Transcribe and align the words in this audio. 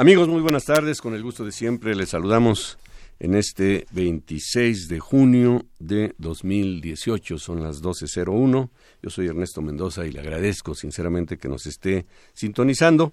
Amigos, 0.00 0.28
muy 0.28 0.42
buenas 0.42 0.64
tardes. 0.64 1.00
Con 1.00 1.16
el 1.16 1.24
gusto 1.24 1.44
de 1.44 1.50
siempre 1.50 1.96
les 1.96 2.10
saludamos 2.10 2.78
en 3.18 3.34
este 3.34 3.84
26 3.90 4.86
de 4.86 5.00
junio 5.00 5.66
de 5.80 6.14
2018. 6.18 7.36
Son 7.36 7.64
las 7.64 7.82
12.01. 7.82 8.70
Yo 9.02 9.10
soy 9.10 9.26
Ernesto 9.26 9.60
Mendoza 9.60 10.06
y 10.06 10.12
le 10.12 10.20
agradezco 10.20 10.76
sinceramente 10.76 11.36
que 11.36 11.48
nos 11.48 11.66
esté 11.66 12.06
sintonizando. 12.32 13.12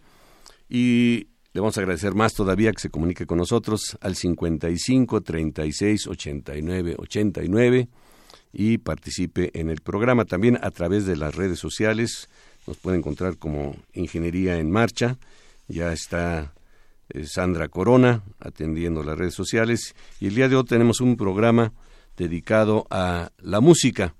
Y 0.69 1.29
le 1.53 1.61
vamos 1.61 1.75
a 1.75 1.81
agradecer 1.81 2.13
más 2.13 2.35
todavía 2.35 2.71
que 2.71 2.81
se 2.81 2.91
comunique 2.91 3.25
con 3.25 3.39
nosotros 3.39 3.97
al 3.99 4.15
55 4.15 5.21
36 5.21 6.05
89 6.05 6.97
89 6.99 7.87
y 8.53 8.77
participe 8.77 9.49
en 9.59 9.71
el 9.71 9.81
programa 9.81 10.25
también 10.25 10.59
a 10.61 10.69
través 10.69 11.07
de 11.07 11.15
las 11.15 11.33
redes 11.33 11.57
sociales. 11.57 12.29
Nos 12.67 12.77
puede 12.77 12.97
encontrar 12.97 13.37
como 13.37 13.75
Ingeniería 13.93 14.59
en 14.59 14.69
Marcha. 14.69 15.17
Ya 15.67 15.91
está 15.91 16.53
Sandra 17.25 17.67
Corona, 17.67 18.23
atendiendo 18.39 19.03
las 19.03 19.17
redes 19.17 19.33
sociales. 19.33 19.95
Y 20.19 20.27
el 20.27 20.35
día 20.35 20.49
de 20.49 20.55
hoy 20.55 20.65
tenemos 20.65 21.01
un 21.01 21.17
programa 21.17 21.73
dedicado 22.17 22.87
a 22.89 23.31
la 23.39 23.61
música. 23.61 24.15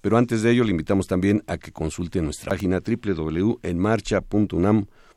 Pero 0.00 0.16
antes 0.16 0.42
de 0.42 0.52
ello 0.52 0.64
le 0.64 0.70
invitamos 0.70 1.06
también 1.06 1.42
a 1.46 1.58
que 1.58 1.72
consulte 1.72 2.22
nuestra 2.22 2.50
página 2.50 2.80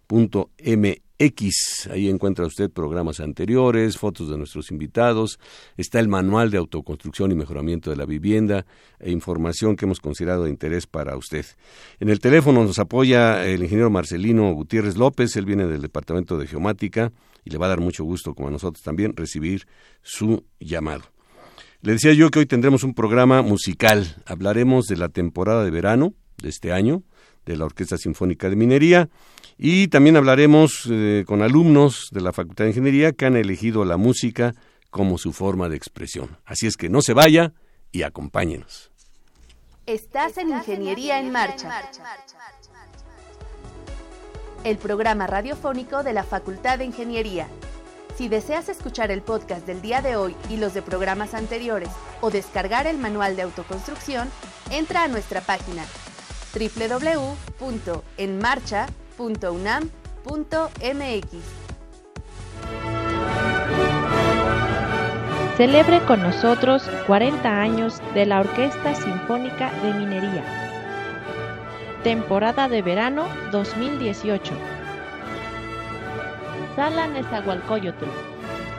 www.enmarcha.unam.mx 0.08 1.04
X. 1.24 1.90
Ahí 1.92 2.10
encuentra 2.10 2.46
usted 2.46 2.70
programas 2.70 3.20
anteriores, 3.20 3.98
fotos 3.98 4.30
de 4.30 4.38
nuestros 4.38 4.72
invitados, 4.72 5.40
está 5.78 6.00
el 6.00 6.08
manual 6.08 6.52
de 6.52 6.58
autoconstrucción 6.58 7.32
y 7.32 7.36
mejoramiento 7.36 7.90
de 7.90 7.96
la 7.96 8.06
vivienda 8.06 8.66
e 9.00 9.12
información 9.12 9.76
que 9.76 9.86
hemos 9.86 10.00
considerado 10.00 10.44
de 10.44 10.50
interés 10.50 10.86
para 10.86 11.16
usted. 11.16 11.46
En 12.00 12.10
el 12.10 12.20
teléfono 12.20 12.64
nos 12.64 12.80
apoya 12.80 13.46
el 13.46 13.64
ingeniero 13.64 13.90
Marcelino 13.90 14.52
Gutiérrez 14.54 14.98
López, 14.98 15.36
él 15.38 15.46
viene 15.46 15.66
del 15.66 15.82
Departamento 15.82 16.38
de 16.38 16.48
Geomática 16.48 17.12
y 17.46 17.52
le 17.52 17.58
va 17.58 17.68
a 17.68 17.70
dar 17.70 17.80
mucho 17.80 18.04
gusto, 18.04 18.34
como 18.34 18.50
a 18.50 18.52
nosotros 18.52 18.84
también, 18.84 19.16
recibir 19.16 19.66
su 20.02 20.44
llamado. 20.60 21.04
Le 21.82 21.94
decía 21.94 22.14
yo 22.14 22.32
que 22.32 22.40
hoy 22.40 22.46
tendremos 22.46 22.84
un 22.84 22.94
programa 22.94 23.42
musical. 23.42 24.16
Hablaremos 24.26 24.86
de 24.86 24.98
la 24.98 25.10
temporada 25.10 25.64
de 25.64 25.72
verano 25.72 26.14
de 26.42 26.50
este 26.50 26.72
año, 26.72 27.04
de 27.46 27.58
la 27.58 27.66
Orquesta 27.66 27.98
Sinfónica 27.98 28.50
de 28.50 28.56
Minería, 28.56 29.10
y 29.58 29.88
también 29.88 30.18
hablaremos 30.18 30.88
eh, 30.90 31.24
con 31.28 31.42
alumnos 31.42 32.10
de 32.12 32.22
la 32.22 32.34
Facultad 32.34 32.66
de 32.66 32.72
Ingeniería 32.72 33.12
que 33.12 33.26
han 33.26 33.36
elegido 33.36 33.86
la 33.86 33.98
música 33.98 34.54
como 34.90 35.18
su 35.18 35.34
forma 35.34 35.70
de 35.70 35.76
expresión. 35.76 36.38
Así 36.46 36.68
es 36.68 36.78
que 36.78 36.90
no 36.90 37.02
se 37.02 37.14
vaya 37.14 37.54
y 37.92 38.04
acompáñenos. 38.04 38.92
Estás 39.86 40.38
en 40.38 40.50
Ingeniería 40.50 41.20
en 41.20 41.32
Marcha. 41.32 41.70
El 44.64 44.78
programa 44.78 45.28
radiofónico 45.28 46.04
de 46.04 46.14
la 46.14 46.24
Facultad 46.24 46.78
de 46.78 46.86
Ingeniería. 46.86 47.48
Si 48.16 48.30
deseas 48.30 48.70
escuchar 48.70 49.12
el 49.12 49.22
podcast 49.22 49.66
del 49.66 49.82
día 49.82 50.02
de 50.02 50.16
hoy 50.16 50.36
y 50.50 50.58
los 50.58 50.74
de 50.74 50.84
programas 50.84 51.34
anteriores 51.34 51.90
o 52.22 52.32
descargar 52.32 52.88
el 52.88 52.98
manual 52.98 53.36
de 53.36 53.42
autoconstrucción, 53.42 54.30
entra 54.70 55.04
a 55.04 55.08
nuestra 55.08 55.42
página 55.42 55.84
www.enmarcha.com 56.54 59.03
unam.mx. 59.24 60.04
Celebre 65.58 66.00
con 66.06 66.22
nosotros 66.24 66.84
40 67.08 67.62
años 67.62 68.02
de 68.14 68.26
la 68.26 68.40
Orquesta 68.40 68.96
Sinfónica 68.96 69.72
de 69.82 69.94
Minería. 69.94 70.44
Temporada 72.04 72.68
de 72.68 72.82
verano 72.82 73.26
2018. 73.52 74.54
Sala 76.76 77.08
Nezahualcóyotl. 77.08 78.06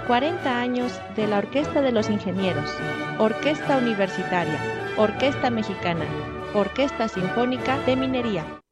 40 0.07 0.61
años 0.61 0.93
de 1.17 1.27
la 1.27 1.39
Orquesta 1.39 1.81
de 1.81 1.93
los 1.93 2.11
Ingenieros, 2.11 2.71
Orquesta 3.19 3.79
Universitaria, 3.79 4.59
Orquesta 4.99 5.49
Mexicana, 5.49 6.05
Orquesta 6.53 7.09
Sinfónica 7.09 7.79
de 7.87 7.97
Minería. 7.97 8.64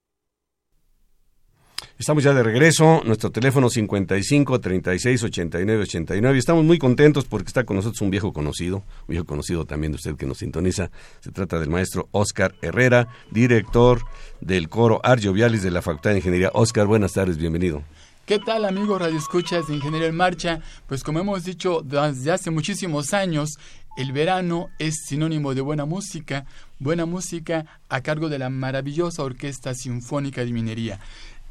Estamos 2.03 2.25
ya 2.25 2.35
de 2.35 2.43
regreso, 2.43 3.01
nuestro 3.05 3.31
teléfono 3.31 3.71
55 3.71 4.61
36 4.61 5.23
89 5.23 5.83
89. 5.83 6.37
Estamos 6.37 6.65
muy 6.65 6.77
contentos 6.77 7.27
porque 7.27 7.47
está 7.47 7.63
con 7.63 7.77
nosotros 7.77 8.01
un 8.01 8.11
viejo 8.11 8.33
conocido, 8.33 8.79
un 8.79 9.07
viejo 9.07 9.25
conocido 9.25 9.67
también 9.67 9.93
de 9.93 9.97
usted 9.97 10.17
que 10.17 10.27
nos 10.27 10.39
sintoniza. 10.39 10.91
Se 11.21 11.31
trata 11.31 11.61
del 11.61 11.71
maestro 11.71 12.09
Oscar 12.11 12.57
Herrera, 12.61 13.07
director 13.31 14.03
del 14.41 14.69
coro 14.69 15.01
Argio 15.05 15.33
Vialis 15.33 15.62
de 15.62 15.71
la 15.71 15.81
Facultad 15.81 16.11
de 16.11 16.17
Ingeniería. 16.17 16.51
Oscar, 16.55 16.89
buenas 16.89 17.12
tardes, 17.12 17.37
bienvenido. 17.37 17.85
¿Qué 18.27 18.41
tal 18.41 18.65
amigos 18.65 19.01
Radio 19.01 19.19
Escuchas 19.19 19.69
de 19.69 19.75
Ingeniería 19.77 20.09
en 20.09 20.17
Marcha? 20.17 20.59
Pues 20.89 21.05
como 21.05 21.21
hemos 21.21 21.45
dicho 21.45 21.83
desde 21.85 22.33
hace 22.33 22.51
muchísimos 22.51 23.15
años, 23.15 23.59
el 23.97 24.11
verano 24.11 24.71
es 24.79 25.05
sinónimo 25.07 25.55
de 25.55 25.61
buena 25.61 25.85
música, 25.85 26.47
buena 26.79 27.05
música 27.05 27.67
a 27.89 28.01
cargo 28.01 28.29
de 28.29 28.39
la 28.39 28.49
maravillosa 28.49 29.23
Orquesta 29.23 29.75
Sinfónica 29.75 30.45
de 30.45 30.53
Minería. 30.53 30.99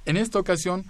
En 0.05 0.17
esta 0.17 0.39
ocasión, 0.39 0.85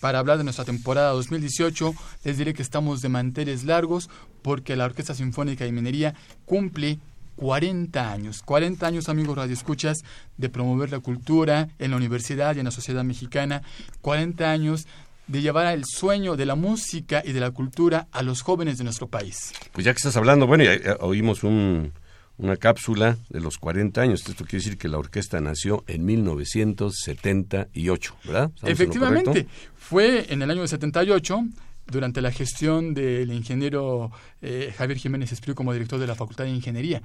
para 0.00 0.18
hablar 0.18 0.38
de 0.38 0.44
nuestra 0.44 0.64
temporada 0.64 1.10
2018, 1.10 1.94
les 2.24 2.38
diré 2.38 2.52
que 2.52 2.62
estamos 2.62 3.00
de 3.00 3.08
manteles 3.08 3.64
largos 3.64 4.10
porque 4.42 4.76
la 4.76 4.84
Orquesta 4.84 5.14
Sinfónica 5.14 5.64
de 5.64 5.72
Minería 5.72 6.14
cumple 6.44 6.98
40 7.36 8.12
años, 8.12 8.42
40 8.42 8.86
años 8.86 9.08
amigos 9.08 9.36
radioescuchas 9.36 9.98
de 10.36 10.48
promover 10.50 10.90
la 10.90 11.00
cultura 11.00 11.70
en 11.78 11.90
la 11.90 11.96
universidad 11.96 12.54
y 12.54 12.58
en 12.58 12.66
la 12.66 12.70
sociedad 12.70 13.02
mexicana, 13.02 13.62
40 14.02 14.50
años 14.50 14.86
de 15.26 15.40
llevar 15.40 15.66
el 15.72 15.84
sueño 15.86 16.36
de 16.36 16.44
la 16.44 16.54
música 16.54 17.22
y 17.24 17.32
de 17.32 17.40
la 17.40 17.52
cultura 17.52 18.08
a 18.12 18.22
los 18.22 18.42
jóvenes 18.42 18.76
de 18.78 18.84
nuestro 18.84 19.06
país. 19.06 19.52
Pues 19.72 19.86
ya 19.86 19.92
que 19.92 19.98
estás 19.98 20.16
hablando, 20.16 20.46
bueno, 20.46 20.64
ya, 20.64 20.96
oímos 21.00 21.44
un, 21.44 21.92
una 22.40 22.56
cápsula 22.56 23.16
de 23.28 23.40
los 23.40 23.58
40 23.58 24.00
años. 24.00 24.26
Esto 24.26 24.44
quiere 24.44 24.64
decir 24.64 24.78
que 24.78 24.88
la 24.88 24.98
orquesta 24.98 25.40
nació 25.40 25.84
en 25.86 26.04
1978, 26.04 28.16
¿verdad? 28.24 28.50
Efectivamente, 28.62 29.46
fue 29.76 30.32
en 30.32 30.42
el 30.42 30.50
año 30.50 30.66
78 30.66 31.44
durante 31.86 32.20
la 32.22 32.32
gestión 32.32 32.94
del 32.94 33.32
ingeniero 33.32 34.10
eh, 34.40 34.74
Javier 34.76 34.98
Jiménez 34.98 35.30
Espriu 35.32 35.54
como 35.54 35.72
director 35.72 36.00
de 36.00 36.06
la 36.06 36.14
Facultad 36.14 36.44
de 36.44 36.50
Ingeniería, 36.50 37.02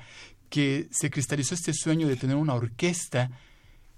que 0.49 0.87
se 0.91 1.09
cristalizó 1.09 1.55
este 1.55 1.73
sueño 1.73 2.07
de 2.07 2.15
tener 2.15 2.37
una 2.37 2.53
orquesta, 2.53 3.29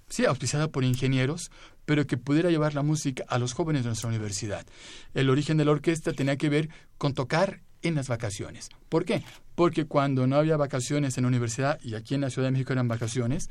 sí, 0.10 0.26
auspiciada 0.26 0.70
por 0.70 0.84
ingenieros, 0.84 1.52
pero 1.86 2.08
que 2.08 2.18
pudiera 2.18 2.50
llevar 2.50 2.74
la 2.74 2.82
música 2.82 3.24
a 3.28 3.38
los 3.38 3.54
jóvenes 3.54 3.84
de 3.84 3.90
nuestra 3.90 4.10
universidad. 4.10 4.66
El 5.14 5.30
origen 5.30 5.58
de 5.58 5.66
la 5.66 5.72
orquesta 5.72 6.14
tenía 6.14 6.38
que 6.38 6.50
ver 6.50 6.70
con 6.98 7.14
tocar 7.14 7.62
en 7.82 7.96
las 7.96 8.08
vacaciones. 8.08 8.70
¿Por 8.90 9.06
qué? 9.06 9.24
Porque 9.56 9.86
cuando 9.86 10.28
no 10.28 10.36
había 10.36 10.58
vacaciones 10.58 11.18
en 11.18 11.24
la 11.24 11.30
universidad 11.30 11.80
y 11.84 11.96
aquí 11.96 12.16
en 12.16 12.22
la 12.22 12.30
Ciudad 12.30 12.48
de 12.48 12.52
México 12.52 12.74
eran 12.74 12.88
vacaciones, 12.88 13.50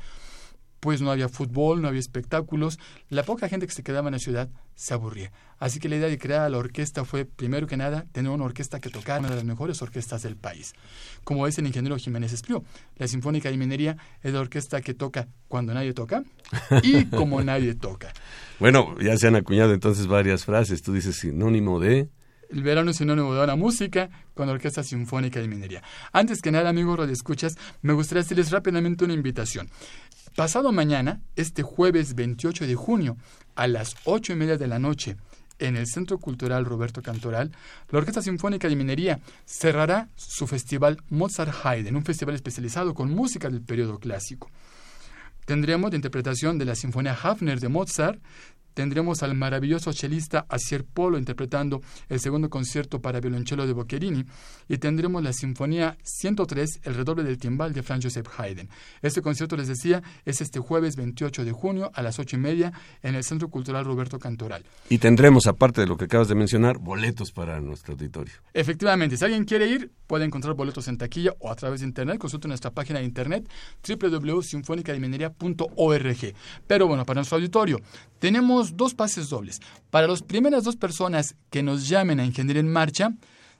pues 0.79 1.01
no 1.01 1.11
había 1.11 1.29
fútbol, 1.29 1.81
no 1.81 1.87
había 1.87 1.99
espectáculos, 1.99 2.79
la 3.09 3.23
poca 3.23 3.49
gente 3.49 3.67
que 3.67 3.73
se 3.73 3.83
quedaba 3.83 4.09
en 4.09 4.13
la 4.13 4.19
ciudad 4.19 4.49
se 4.75 4.93
aburría. 4.93 5.31
Así 5.59 5.79
que 5.79 5.89
la 5.89 5.95
idea 5.95 6.07
de 6.07 6.19
crear 6.19 6.49
la 6.51 6.57
orquesta 6.57 7.03
fue, 7.03 7.25
primero 7.25 7.65
que 7.65 7.77
nada, 7.77 8.05
tener 8.11 8.31
una 8.31 8.45
orquesta 8.45 8.79
que 8.79 8.89
tocara 8.89 9.19
una 9.19 9.29
de 9.29 9.35
las 9.35 9.43
mejores 9.43 9.81
orquestas 9.81 10.21
del 10.21 10.35
país. 10.35 10.73
Como 11.23 11.47
es 11.47 11.57
el 11.57 11.65
ingeniero 11.65 11.97
Jiménez 11.97 12.31
Espriu, 12.31 12.63
la 12.95 13.07
Sinfónica 13.07 13.49
de 13.49 13.57
Minería 13.57 13.97
es 14.21 14.33
la 14.33 14.39
orquesta 14.39 14.81
que 14.81 14.93
toca 14.93 15.27
cuando 15.47 15.73
nadie 15.73 15.93
toca 15.93 16.23
y 16.83 17.05
como 17.05 17.41
nadie 17.43 17.75
toca. 17.75 18.13
Bueno, 18.59 18.95
ya 18.99 19.15
se 19.17 19.27
han 19.27 19.35
acuñado 19.35 19.71
entonces 19.71 20.07
varias 20.07 20.43
frases. 20.43 20.81
Tú 20.81 20.91
dices 20.91 21.17
sinónimo 21.17 21.79
de... 21.79 22.09
El 22.49 22.63
verano 22.63 22.91
es 22.91 22.97
sinónimo 22.97 23.33
de 23.33 23.45
la 23.45 23.55
música 23.55 24.09
con 24.33 24.47
la 24.47 24.53
Orquesta 24.53 24.83
Sinfónica 24.83 25.39
de 25.39 25.47
Minería. 25.47 25.83
Antes 26.13 26.41
que 26.41 26.51
nada, 26.51 26.69
amigos 26.69 27.09
escuchas, 27.09 27.57
me 27.81 27.93
gustaría 27.93 28.21
hacerles 28.21 28.51
rápidamente 28.51 29.03
una 29.03 29.13
invitación. 29.13 29.69
Pasado 30.35 30.71
mañana, 30.71 31.19
este 31.35 31.63
jueves 31.63 32.15
28 32.15 32.67
de 32.67 32.75
junio, 32.75 33.17
a 33.55 33.67
las 33.67 33.95
ocho 34.05 34.33
y 34.33 34.35
media 34.35 34.57
de 34.57 34.67
la 34.67 34.79
noche, 34.79 35.17
en 35.59 35.75
el 35.75 35.87
Centro 35.87 36.19
Cultural 36.19 36.65
Roberto 36.65 37.01
Cantoral, 37.01 37.51
la 37.89 37.99
Orquesta 37.99 38.21
Sinfónica 38.21 38.69
de 38.69 38.75
Minería 38.75 39.19
cerrará 39.45 40.09
su 40.15 40.47
festival 40.47 40.97
Mozart 41.09 41.53
Haydn, 41.63 41.95
un 41.95 42.05
festival 42.05 42.35
especializado 42.35 42.93
con 42.93 43.11
música 43.11 43.49
del 43.49 43.61
periodo 43.61 43.97
clásico. 43.99 44.49
Tendremos 45.45 45.91
la 45.91 45.95
interpretación 45.95 46.57
de 46.57 46.65
la 46.65 46.75
Sinfonía 46.75 47.17
Hafner 47.21 47.59
de 47.59 47.69
Mozart, 47.69 48.21
tendremos 48.77 49.23
al 49.23 49.33
maravilloso 49.33 49.91
chelista 49.91 50.45
Asier 50.47 50.85
Polo 50.85 51.17
interpretando 51.17 51.81
el 52.09 52.19
segundo 52.19 52.47
concierto 52.47 53.01
para 53.01 53.19
violonchelo 53.19 53.65
de 53.65 53.73
Boccherini 53.73 54.23
y 54.69 54.77
tendremos 54.77 55.23
la 55.23 55.33
Sinfonía 55.33 55.97
103, 56.03 56.81
el 56.83 56.93
redoble 56.93 57.23
del 57.23 57.39
timbal 57.39 57.73
de 57.73 57.81
Franz 57.81 58.03
Joseph 58.03 58.27
Haydn. 58.37 58.69
Este 59.01 59.23
concierto, 59.23 59.57
les 59.57 59.67
decía, 59.67 60.03
es 60.25 60.41
este 60.41 60.59
jueves 60.59 60.95
28 60.95 61.43
de 61.43 61.51
junio 61.53 61.89
a 61.95 62.03
las 62.03 62.19
ocho 62.19 62.35
y 62.35 62.39
media 62.39 62.71
en 63.01 63.15
el 63.15 63.23
Centro 63.23 63.49
Cultural 63.49 63.83
Roberto 63.83 64.19
Cantoral. 64.19 64.63
Y 64.89 64.99
tendremos, 64.99 65.47
aparte 65.47 65.81
de 65.81 65.87
lo 65.87 65.97
que 65.97 66.05
acabas 66.05 66.27
de 66.27 66.35
mencionar, 66.35 66.77
boletos 66.77 67.31
para 67.31 67.59
nuestro 67.59 67.93
auditorio. 67.93 68.35
Efectivamente, 68.53 69.17
si 69.17 69.25
alguien 69.25 69.45
quiere 69.45 69.65
ir, 69.65 69.91
puede 70.05 70.25
encontrar 70.25 70.53
boletos 70.53 70.87
en 70.87 70.99
taquilla 70.99 71.33
o 71.39 71.49
a 71.49 71.55
través 71.55 71.79
de 71.79 71.87
internet. 71.87 72.19
Consulte 72.19 72.47
nuestra 72.47 72.69
página 72.69 72.99
de 72.99 73.05
internet 73.05 73.49
www.sinfonicademinería.org. 73.87 76.35
Pero 76.67 76.85
bueno, 76.85 77.05
para 77.05 77.21
nuestro 77.21 77.37
auditorio, 77.37 77.81
tenemos 78.19 78.66
dos 78.75 78.93
pases 78.93 79.29
dobles. 79.29 79.61
Para 79.89 80.07
las 80.07 80.21
primeras 80.21 80.63
dos 80.63 80.75
personas 80.75 81.35
que 81.49 81.63
nos 81.63 81.87
llamen 81.87 82.19
a 82.19 82.25
Ingeniería 82.25 82.59
en 82.59 82.71
Marcha, 82.71 83.13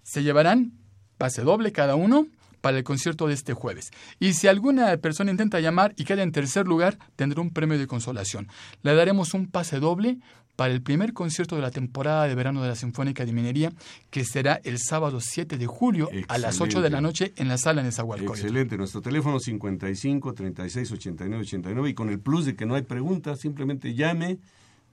se 0.03 0.23
llevarán 0.23 0.73
pase 1.17 1.41
doble 1.41 1.71
cada 1.71 1.95
uno 1.95 2.27
para 2.61 2.77
el 2.77 2.83
concierto 2.83 3.27
de 3.27 3.33
este 3.33 3.53
jueves. 3.53 3.91
Y 4.19 4.33
si 4.33 4.47
alguna 4.47 4.97
persona 4.97 5.31
intenta 5.31 5.59
llamar 5.59 5.93
y 5.95 6.03
queda 6.03 6.23
en 6.23 6.31
tercer 6.31 6.67
lugar, 6.67 6.97
tendrá 7.15 7.41
un 7.41 7.51
premio 7.51 7.77
de 7.77 7.87
consolación. 7.87 8.47
Le 8.81 8.93
daremos 8.95 9.33
un 9.33 9.47
pase 9.47 9.79
doble 9.79 10.17
para 10.57 10.73
el 10.73 10.81
primer 10.81 11.13
concierto 11.13 11.55
de 11.55 11.61
la 11.61 11.71
temporada 11.71 12.27
de 12.27 12.33
verano 12.33 12.63
de 12.63 12.69
la 12.69 12.75
Sinfónica 12.75 13.25
de 13.25 13.31
Minería, 13.31 13.71
que 14.09 14.25
será 14.25 14.59
el 14.63 14.79
sábado 14.79 15.21
7 15.21 15.57
de 15.57 15.67
julio 15.67 16.09
a 16.27 16.37
las 16.39 16.59
8 16.59 16.81
de 16.81 16.89
la 16.89 16.99
noche 16.99 17.31
en 17.37 17.47
la 17.47 17.59
sala 17.59 17.81
en 17.81 17.87
Nezahualcóyotl. 17.87 18.39
Excelente. 18.39 18.75
Nuestro 18.75 19.01
teléfono 19.01 19.39
55 19.39 20.33
36 20.33 20.91
89 20.91 21.41
89 21.43 21.89
y 21.89 21.93
con 21.93 22.09
el 22.09 22.19
plus 22.19 22.45
de 22.45 22.55
que 22.55 22.65
no 22.65 22.73
hay 22.73 22.81
preguntas, 22.81 23.39
simplemente 23.39 23.93
llame 23.93 24.39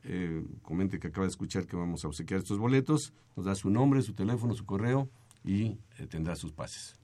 eh, 0.04 0.44
comente 0.62 0.98
que 0.98 1.08
acaba 1.08 1.26
de 1.26 1.30
escuchar 1.30 1.66
que 1.66 1.76
vamos 1.76 2.04
a 2.04 2.08
obsequiar 2.08 2.40
estos 2.40 2.58
boletos, 2.58 3.12
nos 3.36 3.46
da 3.46 3.54
su 3.54 3.70
nombre, 3.70 4.02
su 4.02 4.14
teléfono, 4.14 4.54
su 4.54 4.66
correo 4.66 5.08
y 5.44 5.78
eh, 5.98 6.06
tendrá 6.08 6.36
sus 6.36 6.52
pases. 6.52 6.96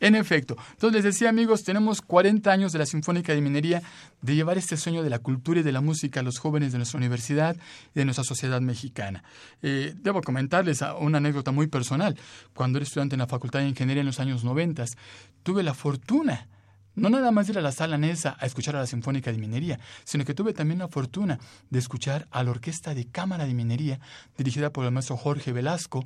En 0.00 0.14
efecto, 0.14 0.56
entonces 0.72 0.94
les 0.94 1.04
decía 1.04 1.28
amigos, 1.28 1.64
tenemos 1.64 2.00
40 2.00 2.50
años 2.50 2.72
de 2.72 2.78
la 2.78 2.86
Sinfónica 2.86 3.34
de 3.34 3.40
Minería 3.40 3.82
de 4.22 4.34
llevar 4.34 4.58
este 4.58 4.76
sueño 4.76 5.02
de 5.02 5.10
la 5.10 5.18
cultura 5.18 5.60
y 5.60 5.62
de 5.62 5.72
la 5.72 5.80
música 5.80 6.20
a 6.20 6.22
los 6.22 6.38
jóvenes 6.38 6.72
de 6.72 6.78
nuestra 6.78 6.98
universidad 6.98 7.56
y 7.94 7.98
de 7.98 8.04
nuestra 8.04 8.24
sociedad 8.24 8.60
mexicana. 8.60 9.24
Eh, 9.62 9.94
debo 9.96 10.22
comentarles 10.22 10.82
una 11.00 11.18
anécdota 11.18 11.50
muy 11.50 11.66
personal. 11.66 12.16
Cuando 12.54 12.78
era 12.78 12.84
estudiante 12.84 13.14
en 13.14 13.20
la 13.20 13.26
Facultad 13.26 13.60
de 13.60 13.68
Ingeniería 13.68 14.00
en 14.00 14.06
los 14.06 14.20
años 14.20 14.44
90, 14.44 14.84
tuve 15.42 15.62
la 15.62 15.74
fortuna 15.74 16.48
no 16.96 17.10
nada 17.10 17.30
más 17.30 17.48
ir 17.48 17.58
a 17.58 17.62
la 17.62 17.72
sala 17.72 17.98
Nesa 17.98 18.36
a 18.40 18.46
escuchar 18.46 18.74
a 18.76 18.80
la 18.80 18.86
Sinfónica 18.86 19.30
de 19.30 19.38
Minería, 19.38 19.78
sino 20.04 20.24
que 20.24 20.34
tuve 20.34 20.52
también 20.52 20.80
la 20.80 20.88
fortuna 20.88 21.38
de 21.70 21.78
escuchar 21.78 22.26
a 22.30 22.42
la 22.42 22.50
Orquesta 22.50 22.94
de 22.94 23.06
Cámara 23.06 23.46
de 23.46 23.54
Minería, 23.54 24.00
dirigida 24.36 24.70
por 24.70 24.84
el 24.84 24.92
maestro 24.92 25.16
Jorge 25.16 25.52
Velasco, 25.52 26.04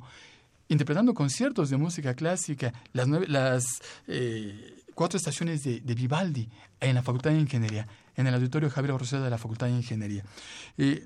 interpretando 0.67 1.13
conciertos 1.13 1.69
de 1.69 1.77
música 1.77 2.13
clásica, 2.13 2.73
las, 2.93 3.07
las 3.07 3.81
eh, 4.07 4.81
cuatro 4.93 5.17
estaciones 5.17 5.63
de, 5.63 5.81
Vivaldi 5.95 6.49
en 6.79 6.95
la 6.95 7.03
Facultad 7.03 7.31
de 7.31 7.39
Ingeniería, 7.39 7.87
en 8.15 8.27
el 8.27 8.33
auditorio 8.33 8.69
Javier 8.69 8.97
Roseda 8.97 9.23
de 9.23 9.29
la 9.29 9.37
Facultad 9.37 9.67
de 9.67 9.73
Ingeniería. 9.73 10.23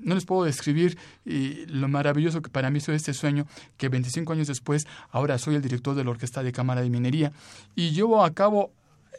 no 0.01 0.15
les 0.15 0.25
puedo 0.25 0.43
describir 0.45 0.97
lo 1.23 1.87
maravilloso 1.87 2.41
que 2.41 2.49
para 2.49 2.69
mí 2.69 2.79
fue 2.79 2.95
este 2.95 3.13
sueño, 3.13 3.45
que 3.77 3.89
25 3.89 4.33
años 4.33 4.47
después 4.47 4.87
ahora 5.11 5.37
soy 5.37 5.55
el 5.55 5.61
director 5.61 5.95
de 5.95 6.03
la 6.03 6.11
Orquesta 6.11 6.43
de 6.43 6.51
Cámara 6.51 6.81
de 6.81 6.89
Minería 6.89 7.31
y 7.75 7.91
llevo 7.91 8.23
a 8.23 8.33
cabo 8.33 8.71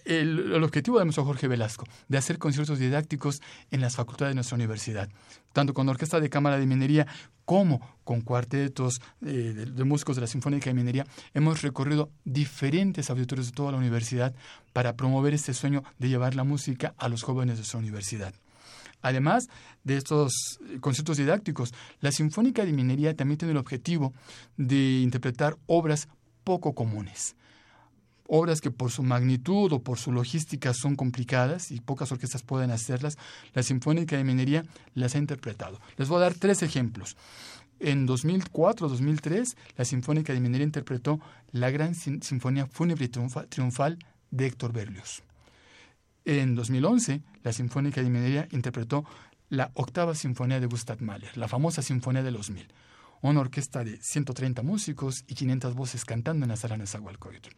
el, 0.07 0.63
objetivo 0.63 0.99
de 0.99 1.05
nuestro 1.05 1.25
Jorge 1.25 1.49
Velasco, 1.49 1.85
de 2.09 2.19
hacer 2.19 2.39
conciertos 2.39 2.79
didácticos 2.79 3.43
en 3.71 3.81
las 3.81 3.97
facultades 3.97 4.31
de 4.31 4.37
nuestra 4.37 4.55
universidad, 4.55 5.09
tanto 5.53 5.75
con 5.75 5.89
Orquesta 5.89 6.21
de 6.21 6.31
Cámara 6.31 6.59
de 6.59 6.67
Minería 6.67 7.07
como 7.45 7.81
con 8.05 8.21
cuartetos 8.21 9.01
eh, 9.25 9.67
de, 9.67 9.85
músicos 9.85 10.17
de 10.17 10.23
la 10.23 10.27
Sinfónica 10.29 10.71
de 10.71 10.75
Minería, 10.75 11.07
hemos 11.35 11.63
recorrido 11.63 12.11
diferentes 12.25 13.11
auditorios 13.11 13.47
de 13.47 13.53
toda 13.53 13.73
la 13.73 13.79
universidad 13.79 14.35
para 14.73 14.97
promover 14.97 15.35
este 15.35 15.55
sueño 15.55 15.83
de 15.99 16.09
llevar 16.09 16.35
la 16.35 16.45
música 16.45 16.95
a 16.99 17.09
los 17.09 17.23
jóvenes 17.23 17.57
de 17.57 17.61
nuestra 17.61 17.79
universidad. 17.81 18.35
Además 19.03 19.49
de 19.85 19.97
estos 19.97 20.59
conciertos 20.81 21.19
didácticos, 21.19 21.73
la 22.01 22.11
Sinfónica 22.11 22.65
de 22.65 22.73
Minería 22.73 23.15
también 23.15 23.39
tiene 23.39 23.53
el 23.53 23.59
objetivo 23.59 24.13
de 24.57 25.01
interpretar 25.01 25.57
obras 25.67 26.09
poco 26.43 26.75
comunes 26.75 27.37
obras 28.29 28.61
que 28.61 28.71
por 28.71 28.91
su 28.91 29.03
magnitud 29.03 29.73
o 29.73 29.83
por 29.83 29.99
su 29.99 30.13
logística 30.13 30.75
son 30.75 30.97
complicadas 30.97 31.71
y 31.71 31.81
pocas 31.81 32.13
orquestas 32.13 32.43
pueden 32.43 32.71
hacerlas, 32.71 33.19
la 33.55 33.63
Sinfónica 33.63 34.17
de 34.17 34.25
Minería 34.25 34.65
las 34.95 35.15
ha 35.15 35.19
interpretado. 35.19 35.81
Les 35.97 36.09
voy 36.09 36.19
a 36.19 36.21
dar 36.21 36.35
tres 36.35 36.63
ejemplos. 36.63 37.17
En 37.79 38.09
2004-2003, 38.09 39.57
la 39.77 39.85
Sinfónica 39.85 40.33
de 40.33 40.41
Minería 40.41 40.65
interpretó 40.65 41.21
la 41.53 41.71
Gran 41.71 41.95
Sinfonía 41.95 42.67
Fúnebre 42.67 43.09
Triunfal 43.09 43.99
de 44.31 44.47
Héctor 44.47 44.73
Berlioz. 44.73 45.23
En 46.25 46.55
2011, 46.55 47.23
la 47.45 47.53
Sinfónica 47.53 48.03
de 48.03 48.11
Minería 48.11 48.49
interpretó 48.51 49.05
la 49.49 49.71
Octava 49.75 50.15
Sinfonía 50.15 50.59
de 50.59 50.67
Gustav 50.67 51.01
Mahler, 51.01 51.37
la 51.37 51.49
famosa 51.49 51.83
Sinfonía 51.83 52.23
de 52.23 52.33
los 52.33 52.51
Mil, 52.51 52.67
una 53.21 53.41
orquesta 53.41 53.85
de 53.85 53.97
130 53.99 54.63
músicos 54.63 55.25
y 55.29 55.35
500 55.35 55.75
voces 55.75 56.05
cantando 56.05 56.45
en 56.45 56.51
la 56.51 56.57
sala 56.57 56.77
de 56.79 56.87
Zahualcóyotl. 56.87 57.51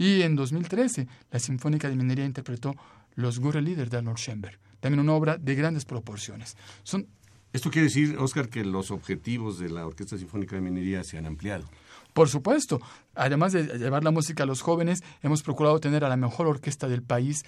Y 0.00 0.22
en 0.22 0.34
2013, 0.34 1.06
la 1.30 1.38
Sinfónica 1.38 1.90
de 1.90 1.94
Minería 1.94 2.24
interpretó 2.24 2.74
Los 3.16 3.38
Gurre 3.38 3.60
Líder 3.60 3.90
de 3.90 3.98
Arnold 3.98 4.16
Schoenberg, 4.16 4.58
también 4.80 5.00
una 5.00 5.12
obra 5.12 5.36
de 5.36 5.54
grandes 5.54 5.84
proporciones. 5.84 6.56
Son 6.82 7.06
esto 7.52 7.70
quiere 7.70 7.88
decir, 7.88 8.16
Oscar, 8.18 8.48
que 8.48 8.64
los 8.64 8.92
objetivos 8.92 9.58
de 9.58 9.68
la 9.68 9.84
Orquesta 9.84 10.16
Sinfónica 10.16 10.56
de 10.56 10.62
Minería 10.62 11.04
se 11.04 11.18
han 11.18 11.26
ampliado. 11.26 11.68
Por 12.14 12.30
supuesto. 12.30 12.80
Además 13.14 13.52
de 13.52 13.64
llevar 13.76 14.02
la 14.02 14.10
música 14.10 14.44
a 14.44 14.46
los 14.46 14.62
jóvenes, 14.62 15.02
hemos 15.20 15.42
procurado 15.42 15.80
tener 15.80 16.02
a 16.02 16.08
la 16.08 16.16
mejor 16.16 16.46
orquesta 16.46 16.88
del 16.88 17.02
país 17.02 17.42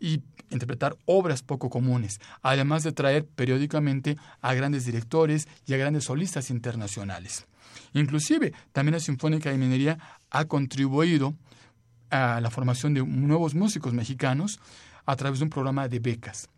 y 0.00 0.22
interpretar 0.50 0.96
obras 1.04 1.42
poco 1.44 1.70
comunes, 1.70 2.18
además 2.40 2.82
de 2.82 2.90
traer 2.90 3.26
periódicamente 3.26 4.16
a 4.40 4.54
grandes 4.54 4.86
directores 4.86 5.46
y 5.66 5.74
a 5.74 5.76
grandes 5.76 6.04
solistas 6.04 6.50
internacionales. 6.50 7.46
Inclusive, 7.92 8.52
también 8.72 8.94
la 8.94 9.00
Sinfónica 9.00 9.50
de 9.50 9.58
Minería 9.58 9.98
ha 10.30 10.46
contribuido 10.46 11.34
a 12.12 12.40
la 12.40 12.50
formación 12.50 12.94
de 12.94 13.02
nuevos 13.04 13.54
músicos 13.54 13.92
mexicanos 13.92 14.60
a 15.06 15.16
través 15.16 15.40
de 15.40 15.44
un 15.44 15.50
programa 15.50 15.88
de 15.88 15.98
becas. 15.98 16.48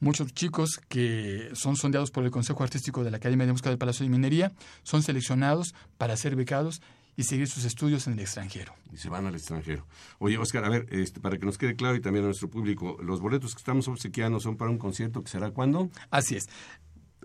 Muchos 0.00 0.32
chicos 0.32 0.80
que 0.88 1.50
son 1.52 1.76
sondeados 1.76 2.10
por 2.10 2.24
el 2.24 2.30
Consejo 2.30 2.62
Artístico 2.62 3.04
de 3.04 3.10
la 3.10 3.18
Academia 3.18 3.44
de 3.44 3.52
Música 3.52 3.68
del 3.68 3.78
Palacio 3.78 4.04
de 4.04 4.10
Minería 4.10 4.52
son 4.82 5.02
seleccionados 5.02 5.74
para 5.98 6.16
ser 6.16 6.34
becados 6.34 6.80
y 7.16 7.24
seguir 7.24 7.46
sus 7.46 7.64
estudios 7.64 8.06
en 8.06 8.14
el 8.14 8.20
extranjero. 8.20 8.74
Y 8.90 8.96
se 8.96 9.10
van 9.10 9.26
al 9.26 9.34
extranjero. 9.34 9.86
Oye, 10.18 10.38
Oscar, 10.38 10.64
a 10.64 10.70
ver, 10.70 10.86
este, 10.90 11.20
para 11.20 11.36
que 11.36 11.44
nos 11.44 11.58
quede 11.58 11.76
claro 11.76 11.94
y 11.94 12.00
también 12.00 12.24
a 12.24 12.28
nuestro 12.28 12.48
público, 12.48 12.96
los 13.02 13.20
boletos 13.20 13.54
que 13.54 13.58
estamos 13.58 13.86
obsequiando 13.88 14.40
son 14.40 14.56
para 14.56 14.70
un 14.70 14.78
concierto 14.78 15.22
que 15.22 15.28
será 15.28 15.50
cuándo? 15.50 15.90
Así 16.10 16.36
es. 16.36 16.48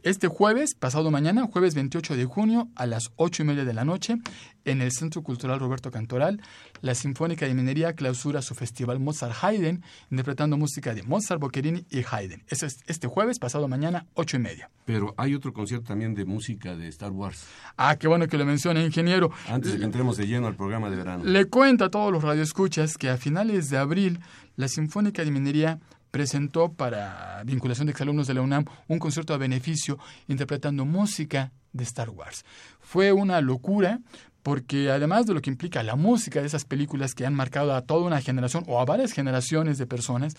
Este 0.04 0.28
jueves, 0.28 0.76
pasado 0.76 1.10
mañana, 1.10 1.48
jueves 1.48 1.74
28 1.74 2.16
de 2.16 2.26
junio, 2.26 2.70
a 2.76 2.86
las 2.86 3.12
8 3.16 3.44
y 3.44 3.46
media 3.46 3.66
de 3.66 3.74
la 3.74 3.84
noche, 3.84 4.18
en 4.64 4.82
el 4.82 4.92
Centro 4.92 5.24
Cultural 5.24 5.60
Roberto 5.60 5.90
Cantoral, 5.90 6.40
la 6.82 6.94
Sinfónica 6.94 7.48
de 7.48 7.56
Minería 7.56 7.94
clausura 7.94 8.42
su 8.44 8.54
festival 8.54 9.00
Mozart 9.00 9.36
Haydn, 9.42 9.82
interpretando 10.12 10.56
música 10.56 10.94
de 10.94 11.02
Mozart, 11.02 11.42
Boccherini 11.42 11.86
y 11.90 12.04
Haydn. 12.10 12.44
Eso 12.48 12.68
es 12.68 12.84
este 12.86 13.08
jueves, 13.08 13.40
pasado 13.40 13.68
mañana, 13.68 14.06
8 14.14 14.38
y 14.38 14.40
media. 14.40 14.70
Pero 14.86 15.16
hay 15.18 15.34
otro 15.34 15.52
concierto 15.52 15.88
también 15.88 16.14
de 16.14 16.26
música 16.26 16.76
de 16.76 16.88
Star 16.90 17.12
Wars. 17.12 17.46
Ah, 17.76 17.96
qué 17.96 18.08
bueno 18.08 18.28
que 18.28 18.38
lo 18.38 18.46
mencione, 18.46 18.86
ingeniero. 18.86 19.32
Antes 19.48 19.74
de 19.74 19.80
que 19.80 19.86
entremos 19.86 20.18
de 20.18 20.28
lleno 20.28 20.48
al 20.48 20.56
programa 20.56 20.92
de 20.92 20.96
verano. 20.96 21.24
Le 21.24 21.46
cuento 21.46 21.86
a 21.86 21.90
todos 21.90 22.12
los 22.12 22.24
radioescuchas 22.24 22.98
que 22.98 23.10
a 23.10 23.18
finales 23.18 23.70
de 23.70 23.78
abril, 23.78 24.20
la 24.58 24.68
Sinfónica 24.68 25.26
de 25.26 25.32
Minería 25.32 25.80
presentó 26.18 26.74
para 26.74 27.44
vinculación 27.46 27.86
de 27.86 27.92
exalumnos 27.92 28.26
de 28.26 28.34
la 28.34 28.42
UNAM 28.42 28.66
un 28.88 28.98
concierto 28.98 29.36
a 29.36 29.38
beneficio 29.38 30.00
interpretando 30.28 30.84
música 30.84 31.52
de 31.74 31.84
Star 31.84 32.10
Wars. 32.10 32.44
Fue 32.80 33.12
una 33.12 33.40
locura 33.40 34.00
porque 34.42 34.90
además 34.90 35.28
de 35.28 35.36
lo 35.36 35.44
que 35.44 35.52
implica 35.52 35.84
la 35.84 35.96
música 35.96 36.42
de 36.42 36.48
esas 36.48 36.66
películas 36.66 37.14
que 37.14 37.28
han 37.28 37.36
marcado 37.36 37.76
a 37.76 37.84
toda 37.84 38.08
una 38.08 38.20
generación 38.20 38.64
o 38.66 38.80
a 38.80 38.86
varias 38.86 39.12
generaciones 39.12 39.78
de 39.78 39.86
personas, 39.86 40.34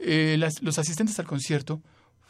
eh, 0.00 0.36
los 0.62 0.78
asistentes 0.80 1.16
al 1.20 1.26
concierto 1.26 1.80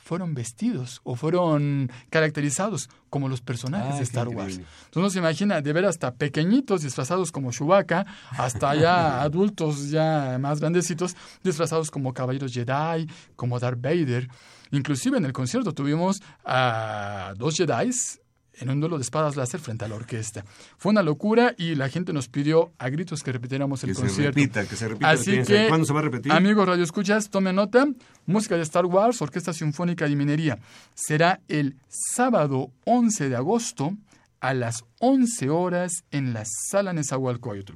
fueron 0.09 0.33
vestidos 0.33 1.03
o 1.05 1.17
fueron 1.17 1.93
caracterizados 2.09 2.89
como 3.11 3.29
los 3.29 3.43
personajes 3.43 3.99
de 3.99 4.05
Star 4.05 4.29
Wars. 4.29 4.55
Entonces 4.55 4.97
uno 4.97 5.11
se 5.11 5.19
imagina 5.19 5.61
de 5.61 5.73
ver 5.75 5.85
hasta 5.85 6.15
pequeñitos 6.15 6.81
disfrazados 6.81 7.31
como 7.31 7.53
Chewbacca, 7.53 8.07
hasta 8.31 8.75
ya 8.75 9.21
adultos 9.29 9.91
ya 9.91 10.39
más 10.41 10.61
grandecitos 10.61 11.15
disfrazados 11.45 11.91
como 11.91 12.15
caballeros 12.15 12.55
Jedi, 12.55 13.07
como 13.37 13.59
Darth 13.59 13.83
Vader. 13.83 14.29
Inclusive 14.71 15.19
en 15.19 15.27
el 15.27 15.35
concierto 15.35 15.75
tuvimos 15.75 16.23
a 16.43 17.35
dos 17.37 17.55
Jedi 17.55 17.91
en 18.61 18.71
un 18.71 18.81
duelo 18.81 18.99
de 18.99 19.03
espadas 19.03 19.37
láser 19.37 19.61
frente 19.61 19.85
a 19.85 19.89
la 19.89 19.95
orquesta. 19.95 20.45
Fue 20.77 20.91
una 20.91 21.03
locura 21.03 21.55
y 21.57 21.75
la 21.75 21.89
gente 21.89 22.13
nos 22.13 22.29
pidió 22.29 22.73
a 22.79 22.89
gritos 22.89 23.23
que 23.23 23.33
repitiéramos 23.33 23.83
el 23.85 23.95
concierto. 23.95 24.17
Que 24.17 24.23
se 24.23 24.29
repita, 24.29 24.67
que 24.67 24.77
se 24.77 24.89
repita. 24.89 25.11
Así 25.11 25.43
que, 25.43 25.69
¿Cuándo 25.69 25.87
se 25.87 25.93
va 25.93 26.01
a 26.01 26.03
repetir? 26.03 26.33
Amigos 26.33 26.67
Radio 26.67 26.85
Escuchas, 26.85 27.31
tome 27.31 27.53
nota. 27.53 27.87
Música 28.27 28.57
de 28.57 28.63
Star 28.63 28.87
Wars, 28.87 29.21
Orquesta 29.23 29.53
Sinfónica 29.53 30.09
de 30.09 30.17
Minería. 30.17 30.59
Será 30.95 31.41
el 31.49 31.77
sábado 31.89 32.73
11 32.85 33.29
de 33.29 33.37
agosto 33.37 33.97
a 34.41 34.55
las 34.55 34.85
11 35.01 35.51
horas 35.51 36.05
en 36.11 36.33
la 36.33 36.45
Sala 36.45 36.93
Nezahualcóyotl. 36.93 37.75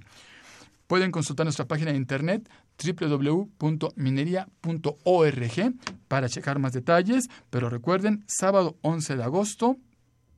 Pueden 0.86 1.10
consultar 1.10 1.46
nuestra 1.46 1.66
página 1.66 1.90
de 1.90 1.96
internet 1.96 2.48
www.minería.org 2.82 5.74
para 6.08 6.28
checar 6.28 6.58
más 6.58 6.72
detalles, 6.72 7.28
pero 7.50 7.70
recuerden, 7.70 8.24
sábado 8.26 8.76
11 8.82 9.16
de 9.16 9.22
agosto, 9.22 9.76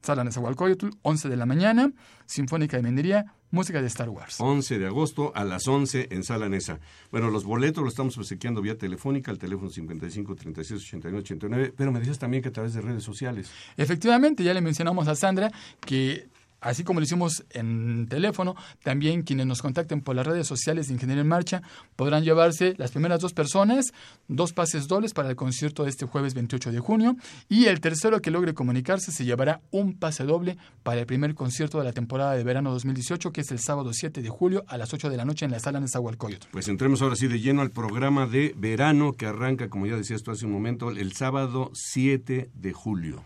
Sala 0.05 0.23
Nezahualcóyotl, 0.23 0.89
11 1.01 1.31
de 1.31 1.37
la 1.39 1.47
mañana, 1.47 1.91
Sinfónica 2.27 2.77
de 2.77 2.83
Minería, 2.83 3.25
música 3.51 3.81
de 3.81 3.87
Star 3.87 4.11
Wars. 4.11 4.39
11 4.39 4.79
de 4.79 4.87
agosto 4.87 5.33
a 5.35 5.45
las 5.45 5.67
11 5.67 6.09
en 6.11 6.25
Sala 6.25 6.51
Nesa. 6.51 6.79
Bueno, 7.11 7.31
los 7.31 7.45
boletos 7.45 7.83
los 7.83 7.95
estamos 7.95 8.19
obsequiando 8.19 8.61
vía 8.61 8.77
telefónica 8.77 9.31
al 9.31 9.39
teléfono 9.39 9.71
55 9.71 10.37
36 10.37 10.83
89 10.83 11.19
89, 11.21 11.75
pero 11.75 11.91
me 11.91 12.01
decías 12.01 12.19
también 12.19 12.43
que 12.43 12.51
a 12.51 12.53
través 12.53 12.75
de 12.75 12.83
redes 12.83 13.03
sociales. 13.03 13.51
Efectivamente, 13.79 14.45
ya 14.45 14.53
le 14.53 14.61
mencionamos 14.61 15.09
a 15.09 15.15
Sandra 15.15 15.51
que 15.81 16.29
Así 16.65 16.83
como 16.83 16.99
lo 16.99 17.05
hicimos 17.05 17.45
en 17.51 18.07
teléfono, 18.09 18.57
también 18.83 19.23
quienes 19.23 19.47
nos 19.47 19.61
contacten 19.61 20.01
por 20.01 20.17
las 20.17 20.27
redes 20.27 20.47
sociales 20.47 20.89
de 20.89 20.95
Ingeniería 20.95 21.21
en 21.21 21.29
Marcha 21.29 21.61
podrán 21.95 22.25
llevarse 22.25 22.75
las 22.79 22.91
primeras 22.91 23.21
dos 23.21 23.35
personas, 23.35 23.93
dos 24.29 24.55
pases 24.55 24.89
dobles 24.89 25.13
para 25.13 25.29
el 25.29 25.37
concierto 25.37 25.85
de 25.85 25.91
este 25.91 26.07
jueves 26.07 26.33
28 26.33 26.73
de 26.73 26.81
junio 26.81 27.17
y 27.51 27.67
el 27.67 27.81
tercero 27.81 28.21
que 28.23 28.31
logre 28.31 28.55
comunicarse 28.55 29.13
se 29.13 29.27
llevará 29.27 29.61
un 29.73 29.99
pase 29.99 30.25
doble 30.25 30.57
para 30.83 31.01
el 31.01 31.07
primer 31.07 31.35
concierto 31.35 31.77
de 31.79 31.85
la 31.85 31.93
temporada 31.93 32.33
de 32.33 32.43
verano 32.45 32.73
2018 32.73 33.31
que 33.31 33.43
es 33.43 33.51
el 33.51 33.59
sábado 33.59 33.93
7 33.93 34.23
de 34.23 34.29
julio 34.31 34.65
a 34.67 34.79
las 34.79 34.95
8 34.95 35.11
de 35.11 35.19
la 35.19 35.27
noche 35.27 35.45
en 35.45 35.51
la 35.51 35.61
sala 35.61 35.81
Nezahualcóyotl. 35.81 36.47
Pues 36.51 36.69
entremos 36.69 37.03
ahora 37.03 37.17
sí 37.17 37.29
de 37.29 37.41
lleno 37.41 37.61
al 37.61 37.73
programa 37.73 38.27
de 38.27 38.55
verano 38.57 39.13
que 39.13 39.27
arranca, 39.27 39.69
como 39.69 39.87
ya 39.87 39.97
decías 39.97 40.23
tú 40.23 40.31
hace 40.31 40.47
un 40.47 40.53
momento, 40.53 40.89
el 40.89 41.13
sábado 41.13 41.71
7 41.75 42.49
de 42.55 42.73
julio. 42.73 43.23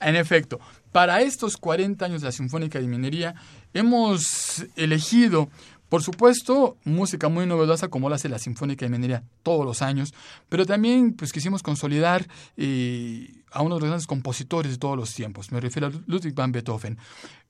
En 0.00 0.16
efecto, 0.16 0.58
para 0.92 1.22
estos 1.22 1.56
40 1.56 2.04
años 2.04 2.20
de 2.20 2.26
la 2.26 2.32
Sinfónica 2.32 2.78
de 2.78 2.86
Minería 2.86 3.34
hemos 3.72 4.66
elegido, 4.76 5.48
por 5.88 6.02
supuesto, 6.02 6.76
música 6.84 7.28
muy 7.28 7.46
novedosa 7.46 7.88
como 7.88 8.10
la 8.10 8.16
hace 8.16 8.28
la 8.28 8.38
Sinfónica 8.38 8.84
de 8.84 8.90
Minería 8.90 9.24
todos 9.42 9.64
los 9.64 9.82
años, 9.82 10.14
pero 10.50 10.66
también 10.66 11.14
pues 11.14 11.32
quisimos 11.32 11.62
consolidar 11.62 12.28
eh, 12.58 13.42
a 13.50 13.62
uno 13.62 13.76
de 13.76 13.80
los 13.80 13.88
grandes 13.88 14.06
compositores 14.06 14.72
de 14.72 14.78
todos 14.78 14.96
los 14.96 15.14
tiempos, 15.14 15.50
me 15.50 15.60
refiero 15.60 15.88
a 15.88 15.92
Ludwig 16.06 16.34
van 16.34 16.52
Beethoven. 16.52 16.98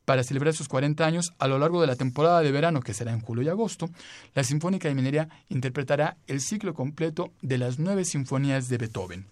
Para 0.05 0.25
celebrar 0.25 0.53
sus 0.53 0.67
40 0.67 1.07
años, 1.07 1.33
a 1.39 1.47
lo 1.47 1.61
largo 1.61 1.81
de 1.81 1.87
la 1.87 1.95
temporada 1.95 2.41
de 2.41 2.51
verano, 2.51 2.81
que 2.81 2.93
será 2.93 3.13
en 3.13 3.21
julio 3.21 3.45
y 3.45 3.49
agosto, 3.49 3.89
la 4.35 4.43
Sinfónica 4.43 4.89
de 4.89 4.97
Minería 4.97 5.29
interpretará 5.49 6.17
el 6.27 6.41
ciclo 6.41 6.75
completo 6.75 7.31
de 7.41 7.59
las 7.59 7.79
nueve 7.79 8.05
sinfonías 8.05 8.69
de 8.69 8.79
Beethoven. 8.79 9.27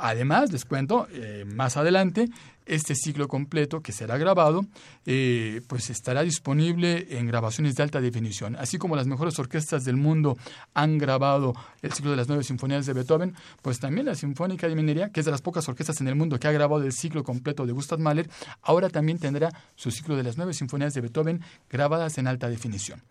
Además, 0.00 0.52
les 0.52 0.64
cuento, 0.64 1.08
eh, 1.10 1.44
más 1.44 1.76
adelante, 1.76 2.28
este 2.68 2.94
ciclo 2.94 3.28
completo 3.28 3.80
que 3.80 3.92
será 3.92 4.16
grabado, 4.18 4.64
eh, 5.06 5.62
pues 5.66 5.90
estará 5.90 6.22
disponible 6.22 7.18
en 7.18 7.26
grabaciones 7.26 7.74
de 7.74 7.82
alta 7.82 8.00
definición. 8.00 8.56
Así 8.56 8.78
como 8.78 8.96
las 8.96 9.06
mejores 9.06 9.38
orquestas 9.38 9.84
del 9.84 9.96
mundo 9.96 10.36
han 10.74 10.98
grabado 10.98 11.54
el 11.82 11.92
ciclo 11.92 12.10
de 12.10 12.16
las 12.16 12.28
nueve 12.28 12.44
sinfonías 12.44 12.86
de 12.86 12.92
Beethoven, 12.92 13.34
pues 13.62 13.80
también 13.80 14.06
la 14.06 14.14
Sinfónica 14.14 14.68
de 14.68 14.76
Minería, 14.76 15.10
que 15.10 15.20
es 15.20 15.26
de 15.26 15.32
las 15.32 15.42
pocas 15.42 15.68
orquestas 15.68 16.00
en 16.00 16.08
el 16.08 16.14
mundo 16.14 16.38
que 16.38 16.48
ha 16.48 16.52
grabado 16.52 16.84
el 16.84 16.92
ciclo 16.92 17.24
completo 17.24 17.66
de 17.66 17.72
Gustav 17.72 17.98
Mahler, 17.98 18.28
ahora 18.62 18.90
también 18.90 19.18
tendrá 19.18 19.50
su 19.74 19.90
ciclo 19.90 20.16
de 20.16 20.22
las 20.22 20.36
nueve 20.36 20.54
sinfonías 20.54 20.94
de 20.94 21.00
Beethoven 21.00 21.42
grabadas 21.70 22.18
en 22.18 22.26
alta 22.26 22.48
definición. 22.48 23.02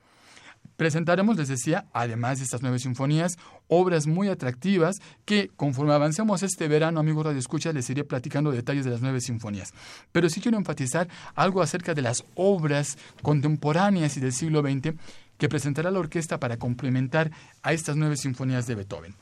Presentaremos, 0.78 1.38
les 1.38 1.48
decía, 1.48 1.88
además 1.92 2.38
de 2.38 2.44
estas 2.44 2.62
nueve 2.62 2.78
sinfonías, 2.78 3.38
obras 3.68 4.06
muy 4.06 4.30
atractivas 4.30 4.98
que, 5.26 5.50
conforme 5.56 5.94
avancemos 5.94 6.44
este 6.44 6.68
verano, 6.68 7.00
amigos 7.00 7.26
Radio 7.26 7.40
Escucha, 7.40 7.74
les 7.74 7.90
iré 7.90 8.04
platicando 8.04 8.52
detalles 8.52 8.86
de 8.86 8.92
las 8.92 9.02
nueve 9.02 9.20
sinfonías. 9.20 9.74
Pero 10.12 10.30
sí 10.30 10.40
quiero 10.40 10.58
enfatizar 10.58 11.08
algo 11.34 11.64
acerca 11.64 11.96
de 11.96 12.04
las 12.04 12.24
obras 12.36 13.00
contemporáneas 13.24 14.18
y 14.18 14.20
del 14.20 14.34
siglo 14.34 14.62
XX 14.62 14.96
que 15.40 15.50
presentará 15.50 15.90
la 15.90 16.00
orquesta 16.00 16.40
para 16.40 16.58
complementar 16.58 17.32
a 17.64 17.74
estas 17.74 17.96
nueve 17.96 18.16
sinfonías 18.16 18.68
de 18.68 18.76
Beethoven. 18.76 19.16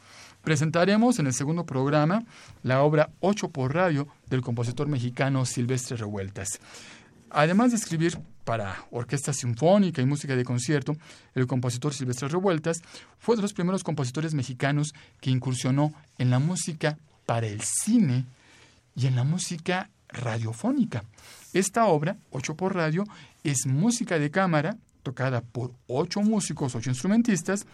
Presentaremos 0.43 1.19
en 1.19 1.27
el 1.27 1.33
segundo 1.33 1.65
programa 1.65 2.23
la 2.63 2.81
obra 2.83 3.11
Ocho 3.21 3.49
por 3.49 3.73
radio 3.73 4.07
del 4.27 4.41
compositor 4.41 4.89
mexicano 4.89 5.45
Silvestre 5.45 5.95
Revueltas. 5.95 6.59
Además 7.29 7.71
de 7.71 7.77
escribir 7.77 8.19
para 8.45 8.85
orquesta 8.91 9.33
sinfónica 9.33 10.01
y 10.01 10.05
música 10.05 10.35
de 10.35 10.45
concierto, 10.45 10.95
el 11.33 11.47
compositor 11.47 11.93
Silvestre 11.93 12.29
Revueltas 12.29 12.81
fue 13.17 13.35
de 13.35 13.41
los 13.41 13.53
primeros 13.53 13.83
compositores 13.83 14.33
mexicanos 14.33 14.93
que 15.19 15.31
incursionó 15.31 15.93
en 16.17 16.29
la 16.29 16.39
música 16.39 16.97
para 17.25 17.47
el 17.47 17.61
cine 17.61 18.25
y 18.95 19.07
en 19.07 19.15
la 19.15 19.23
música 19.23 19.89
radiofónica. 20.07 21.03
Esta 21.53 21.87
obra, 21.87 22.17
Ocho 22.31 22.55
por 22.55 22.75
Radio, 22.75 23.03
es 23.43 23.65
música 23.65 24.19
de 24.19 24.31
cámara 24.31 24.77
tocada 25.03 25.41
por 25.41 25.71
ocho 25.87 26.21
músicos, 26.21 26.75
ocho 26.75 26.89
instrumentistas, 26.89 27.65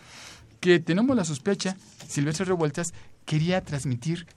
que 0.59 0.79
tenemos 0.79 1.15
la 1.15 1.23
sospecha, 1.23 1.75
Silvestre 2.07 2.45
Revueltas 2.45 2.93
quería 3.25 3.61
transmitir 3.61 4.27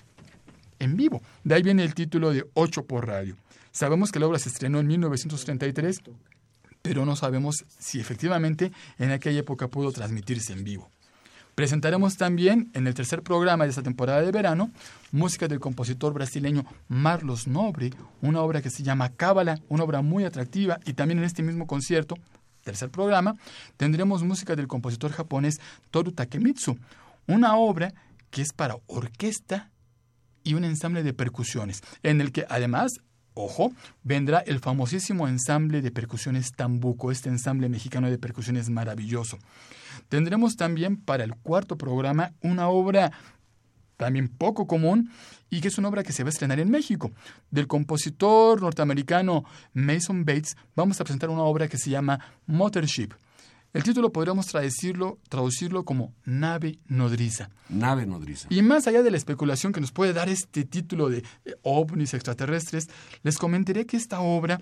en 0.78 0.96
vivo. 0.96 1.20
De 1.42 1.54
ahí 1.54 1.62
viene 1.62 1.82
el 1.82 1.94
título 1.94 2.32
de 2.32 2.46
Ocho 2.54 2.84
por 2.84 3.06
Radio. 3.06 3.36
Sabemos 3.74 4.12
que 4.12 4.20
la 4.20 4.28
obra 4.28 4.38
se 4.38 4.50
estrenó 4.50 4.78
en 4.78 4.86
1933, 4.86 6.00
pero 6.80 7.04
no 7.04 7.16
sabemos 7.16 7.64
si 7.76 7.98
efectivamente 7.98 8.70
en 9.00 9.10
aquella 9.10 9.40
época 9.40 9.66
pudo 9.66 9.90
transmitirse 9.90 10.52
en 10.52 10.62
vivo. 10.62 10.88
Presentaremos 11.56 12.16
también 12.16 12.70
en 12.74 12.86
el 12.86 12.94
tercer 12.94 13.22
programa 13.22 13.64
de 13.64 13.70
esta 13.70 13.82
temporada 13.82 14.22
de 14.22 14.30
verano 14.30 14.70
música 15.10 15.48
del 15.48 15.58
compositor 15.58 16.14
brasileño 16.14 16.64
Marlos 16.86 17.48
Nobre, 17.48 17.90
una 18.22 18.42
obra 18.42 18.62
que 18.62 18.70
se 18.70 18.84
llama 18.84 19.08
Cábala, 19.08 19.58
una 19.68 19.82
obra 19.82 20.02
muy 20.02 20.22
atractiva 20.22 20.78
y 20.86 20.92
también 20.92 21.18
en 21.18 21.24
este 21.24 21.42
mismo 21.42 21.66
concierto, 21.66 22.14
tercer 22.62 22.90
programa, 22.90 23.34
tendremos 23.76 24.22
música 24.22 24.54
del 24.54 24.68
compositor 24.68 25.10
japonés 25.10 25.60
Toru 25.90 26.12
Takemitsu, 26.12 26.78
una 27.26 27.56
obra 27.56 27.92
que 28.30 28.42
es 28.42 28.52
para 28.52 28.76
orquesta 28.86 29.72
y 30.44 30.54
un 30.54 30.62
ensamble 30.62 31.02
de 31.02 31.12
percusiones, 31.12 31.82
en 32.04 32.20
el 32.20 32.30
que 32.30 32.46
además 32.48 33.00
ojo, 33.34 33.72
vendrá 34.02 34.38
el 34.38 34.60
famosísimo 34.60 35.28
ensamble 35.28 35.82
de 35.82 35.90
percusiones 35.90 36.52
Tambuco, 36.52 37.10
este 37.10 37.28
ensamble 37.28 37.68
mexicano 37.68 38.10
de 38.10 38.18
percusiones 38.18 38.70
maravilloso. 38.70 39.38
Tendremos 40.08 40.56
también 40.56 40.96
para 40.96 41.24
el 41.24 41.34
cuarto 41.34 41.76
programa 41.76 42.32
una 42.40 42.68
obra 42.68 43.12
también 43.96 44.28
poco 44.28 44.66
común 44.66 45.10
y 45.50 45.60
que 45.60 45.68
es 45.68 45.78
una 45.78 45.88
obra 45.88 46.02
que 46.02 46.12
se 46.12 46.24
va 46.24 46.28
a 46.28 46.32
estrenar 46.32 46.58
en 46.58 46.70
México. 46.70 47.12
Del 47.50 47.66
compositor 47.66 48.60
norteamericano 48.60 49.44
Mason 49.72 50.24
Bates 50.24 50.56
vamos 50.74 51.00
a 51.00 51.04
presentar 51.04 51.30
una 51.30 51.42
obra 51.42 51.68
que 51.68 51.78
se 51.78 51.90
llama 51.90 52.18
Motorship. 52.46 53.14
El 53.74 53.82
título 53.82 54.12
podríamos 54.12 54.46
traducirlo, 54.46 55.18
traducirlo 55.28 55.84
como 55.84 56.14
nave 56.24 56.78
nodriza. 56.86 57.50
Nave 57.68 58.06
nodriza. 58.06 58.46
Y 58.48 58.62
más 58.62 58.86
allá 58.86 59.02
de 59.02 59.10
la 59.10 59.16
especulación 59.16 59.72
que 59.72 59.80
nos 59.80 59.90
puede 59.90 60.12
dar 60.12 60.28
este 60.28 60.64
título 60.64 61.08
de 61.08 61.24
ovnis 61.62 62.14
extraterrestres, 62.14 62.88
les 63.24 63.36
comentaré 63.36 63.84
que 63.84 63.96
esta 63.96 64.20
obra 64.20 64.60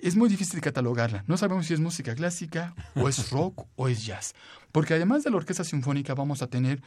es 0.00 0.14
muy 0.14 0.28
difícil 0.28 0.54
de 0.54 0.60
catalogarla. 0.60 1.24
No 1.26 1.36
sabemos 1.36 1.66
si 1.66 1.74
es 1.74 1.80
música 1.80 2.14
clásica, 2.14 2.76
o 2.94 3.08
es 3.08 3.28
rock, 3.32 3.66
o 3.74 3.88
es 3.88 4.06
jazz. 4.06 4.34
Porque 4.70 4.94
además 4.94 5.24
de 5.24 5.30
la 5.30 5.38
orquesta 5.38 5.64
sinfónica 5.64 6.14
vamos 6.14 6.40
a 6.40 6.46
tener 6.46 6.80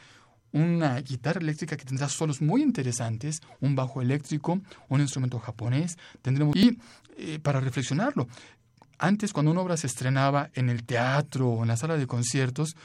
una 0.52 0.98
guitarra 1.02 1.40
eléctrica 1.40 1.76
que 1.76 1.84
tendrá 1.84 2.08
solos 2.08 2.40
muy 2.40 2.62
interesantes, 2.62 3.42
un 3.60 3.76
bajo 3.76 4.00
eléctrico, 4.00 4.58
un 4.88 5.00
instrumento 5.02 5.38
japonés, 5.38 5.98
tendremos 6.22 6.56
y 6.56 6.78
eh, 7.18 7.38
para 7.40 7.60
reflexionarlo, 7.60 8.28
antes, 8.98 9.32
cuando 9.32 9.52
una 9.52 9.60
obra 9.60 9.76
se 9.76 9.86
estrenaba 9.86 10.50
en 10.54 10.68
el 10.68 10.84
teatro 10.84 11.48
o 11.48 11.62
en 11.62 11.68
la 11.68 11.76
sala 11.76 11.96
de 11.96 12.06
conciertos, 12.06 12.76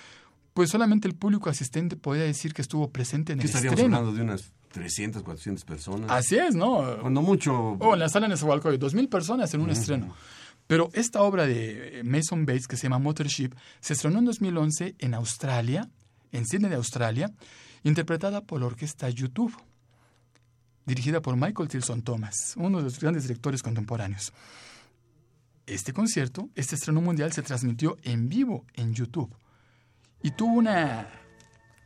pues 0.53 0.69
solamente 0.69 1.07
el 1.07 1.15
público 1.15 1.49
asistente 1.49 1.95
podría 1.95 2.23
decir 2.23 2.53
que 2.53 2.61
estuvo 2.61 2.89
presente 2.89 3.33
en 3.33 3.39
el 3.39 3.45
estaríamos 3.45 3.79
estreno. 3.79 3.97
hablando 3.97 4.17
de 4.17 4.23
unas 4.23 4.51
300, 4.71 5.23
400 5.23 5.65
personas. 5.65 6.11
Así 6.11 6.37
es, 6.37 6.55
¿no? 6.55 6.97
Cuando 7.01 7.21
mucho... 7.21 7.77
Oh, 7.79 7.93
en 7.93 7.99
la 7.99 8.09
sala 8.09 8.25
en 8.25 8.31
Nezahualcóyotl, 8.31 8.79
dos 8.79 8.93
mil 8.93 9.07
personas 9.07 9.53
en 9.53 9.61
un 9.61 9.69
estreno. 9.69 10.13
Pero 10.67 10.89
esta 10.93 11.21
obra 11.21 11.45
de 11.45 12.01
Mason 12.05 12.45
Bates, 12.45 12.67
que 12.67 12.77
se 12.77 12.83
llama 12.83 12.99
Mothership, 12.99 13.53
se 13.79 13.93
estrenó 13.93 14.19
en 14.19 14.25
2011 14.25 14.95
en 14.97 15.13
Australia, 15.13 15.89
en 16.31 16.45
Sydney 16.47 16.69
de 16.69 16.77
Australia, 16.77 17.31
interpretada 17.83 18.41
por 18.41 18.61
la 18.61 18.67
orquesta 18.67 19.09
YouTube, 19.09 19.55
dirigida 20.85 21.21
por 21.21 21.35
Michael 21.35 21.69
Tilson 21.69 22.01
Thomas, 22.01 22.53
uno 22.57 22.77
de 22.77 22.85
los 22.85 22.99
grandes 22.99 23.23
directores 23.23 23.61
contemporáneos. 23.61 24.33
Este 25.65 25.93
concierto, 25.93 26.49
este 26.55 26.75
estreno 26.75 27.01
mundial, 27.01 27.31
se 27.31 27.41
transmitió 27.41 27.97
en 28.03 28.27
vivo 28.27 28.65
en 28.73 28.93
YouTube 28.93 29.33
y 30.21 30.31
tuvo 30.31 30.53
una 30.53 31.07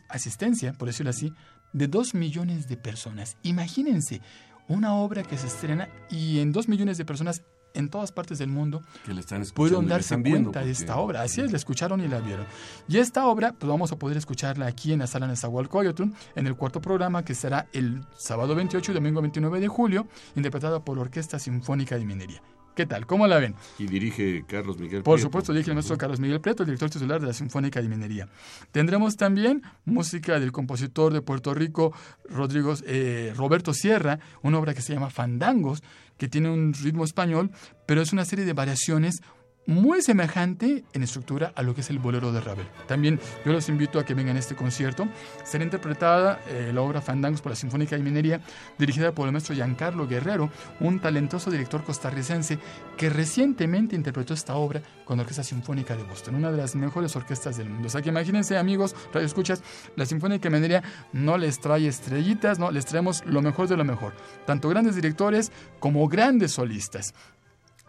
asistencia, 0.10 0.74
por 0.74 0.88
decirlo 0.88 1.12
así, 1.12 1.31
de 1.74 1.88
dos 1.88 2.13
millones 2.13 2.67
de 2.67 2.77
personas. 2.77 3.38
Imagínense, 3.43 4.22
una 4.67 4.96
obra 4.96 5.24
que 5.24 5.38
se 5.38 5.48
estrena 5.48 5.89
y 6.10 6.39
en 6.39 6.51
dos 6.51 6.67
millones 6.67 6.98
de 6.98 7.05
personas 7.05 7.43
en 7.74 7.89
todas 7.89 8.12
partes 8.12 8.39
del 8.39 8.50
mundo 8.50 8.81
que 9.05 9.13
le 9.13 9.19
están 9.19 9.41
escuchando 9.41 9.55
pudieron 9.55 9.88
darse 9.88 10.15
están 10.15 10.31
cuenta 10.31 10.63
de 10.63 10.72
esta 10.72 10.98
obra. 10.98 11.22
Así 11.22 11.41
es, 11.41 11.51
la 11.51 11.57
escucharon 11.57 12.01
y 12.01 12.07
la 12.07 12.19
vieron. 12.19 12.46
Y 12.88 12.98
esta 12.98 13.27
obra, 13.27 13.53
pues 13.53 13.69
vamos 13.69 13.91
a 13.91 14.00
poder 14.00 14.17
escucharla 14.17 14.65
aquí 14.65 14.93
en 14.93 15.00
la 15.00 15.07
sala 15.07 15.27
Nezahualcóyotl, 15.27 16.03
en 16.36 16.48
el 16.48 16.55
cuarto 16.55 16.81
programa 16.81 17.24
que 17.24 17.36
será 17.36 17.67
el 17.74 18.03
sábado 18.17 18.55
28 18.55 18.91
y 18.91 18.96
domingo 18.96 19.22
29 19.22 19.60
de 19.60 19.67
julio, 19.67 20.07
interpretada 20.36 20.84
por 20.84 20.98
la 20.98 21.03
Orquesta 21.03 21.38
Sinfónica 21.38 21.98
de 21.98 22.05
Minería. 22.05 22.41
¿Qué 22.77 22.86
tal? 22.86 23.07
¿Cómo 23.07 23.25
la 23.25 23.39
ven? 23.39 23.55
Y 23.79 23.88
dirige 23.88 24.46
Carlos 24.48 24.77
Miguel 24.77 25.01
Por 25.01 25.15
Prieto. 25.15 25.29
supuesto, 25.29 25.51
dije 25.51 25.72
el 25.72 25.74
maestro 25.74 25.98
Carlos 25.98 26.19
Miguel 26.19 26.39
Prieto, 26.39 26.62
el 26.62 26.67
director 26.67 26.91
titular 26.91 27.19
de 27.19 27.25
la 27.25 27.34
Sinfónica 27.34 27.81
de 27.81 27.89
Minería. 27.89 28.29
Tendremos 28.72 29.17
también 29.17 29.63
música 29.86 30.39
del 30.39 30.51
compositor 30.51 31.12
de 31.12 31.24
Puerto 31.24 31.55
Rico, 31.55 31.91
Rodrigo, 32.29 32.75
eh, 32.86 33.34
Roberto 33.36 33.74
Sierra, 33.74 34.19
una 34.43 34.60
obra 34.60 34.75
que 34.75 34.84
se 34.84 34.93
llama 34.93 35.10
Fandangos, 35.10 35.81
que 36.19 36.27
tiene 36.27 36.51
un 36.51 36.72
ritmo 36.75 37.03
español, 37.03 37.50
pero 37.88 38.03
es 38.03 38.13
una 38.13 38.25
serie 38.25 38.46
de 38.46 38.53
variaciones 38.53 39.24
muy 39.68 40.02
semejante 40.02 40.86
en 40.94 41.04
estructura 41.04 41.52
a 41.54 41.62
lo 41.62 41.76
que 41.76 41.82
es 41.82 41.90
el 41.90 42.00
bolero 42.00 42.32
de 42.32 42.40
Ravel. 42.42 42.66
También 42.88 43.20
yo 43.46 43.52
los 43.52 43.68
invito 43.70 44.00
a 44.00 44.06
que 44.06 44.14
vengan 44.14 44.38
a 44.38 44.40
este 44.40 44.56
concierto. 44.56 45.08
Será 45.44 45.64
interpretada 45.64 46.40
eh, 46.48 46.72
la 46.74 46.82
obra 46.82 47.02
Fandangos 47.02 47.42
por 47.42 47.52
la 47.52 47.56
Sinfónica 47.58 47.98
de 47.98 48.02
Minería, 48.02 48.42
dirigida 48.80 49.12
por 49.12 49.28
el 49.28 49.34
maestro 49.34 49.54
Giancarlo 49.54 50.08
Guerrero, 50.08 50.50
un 50.80 51.00
talentoso 51.00 51.52
director 51.52 51.84
costarricense 51.84 52.58
que 52.96 53.10
recientemente 53.10 53.96
interpretó 53.96 54.34
esta 54.34 54.56
obra 54.56 54.82
con 55.04 55.18
la 55.18 55.24
Orquesta 55.24 55.44
Sinfónica 55.44 55.98
de 55.98 56.04
Boston, 56.04 56.36
una 56.36 56.50
de 56.50 56.58
las 56.58 56.74
mejores 56.76 57.16
orquestas 57.18 57.58
del 57.58 57.70
mundo. 57.70 57.88
O 57.88 57.92
sea 57.92 58.02
que 58.02 58.10
imagínense, 58.10 58.58
amigos, 58.58 58.96
radio 59.14 59.28
escuchas, 59.28 59.62
la 59.98 60.06
Sinfónica 60.06 60.50
de 60.50 60.56
Minería 60.56 60.84
no 61.12 61.38
les 61.38 61.60
trae 61.60 61.88
estrellitas, 61.88 62.58
no, 62.58 62.72
les 62.72 62.86
traemos 62.86 63.26
lo 63.26 63.42
mejor 63.42 63.68
de 63.68 63.76
lo 63.76 63.84
mejor, 63.84 64.14
tanto 64.46 64.70
grandes 64.70 64.96
directores 64.96 65.52
como 65.80 66.08
grandes 66.08 66.54
solistas. 66.54 67.14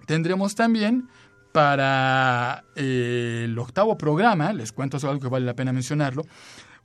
Tendremos 0.07 0.55
también 0.55 1.09
para 1.53 2.65
eh, 2.77 3.43
el 3.45 3.59
octavo 3.59 3.97
programa, 3.99 4.53
les 4.53 4.73
cuento 4.73 4.97
algo 5.09 5.21
que 5.21 5.29
vale 5.29 5.47
la 5.47 5.55
pena 5.55 5.73
mencionarlo, 5.73 6.25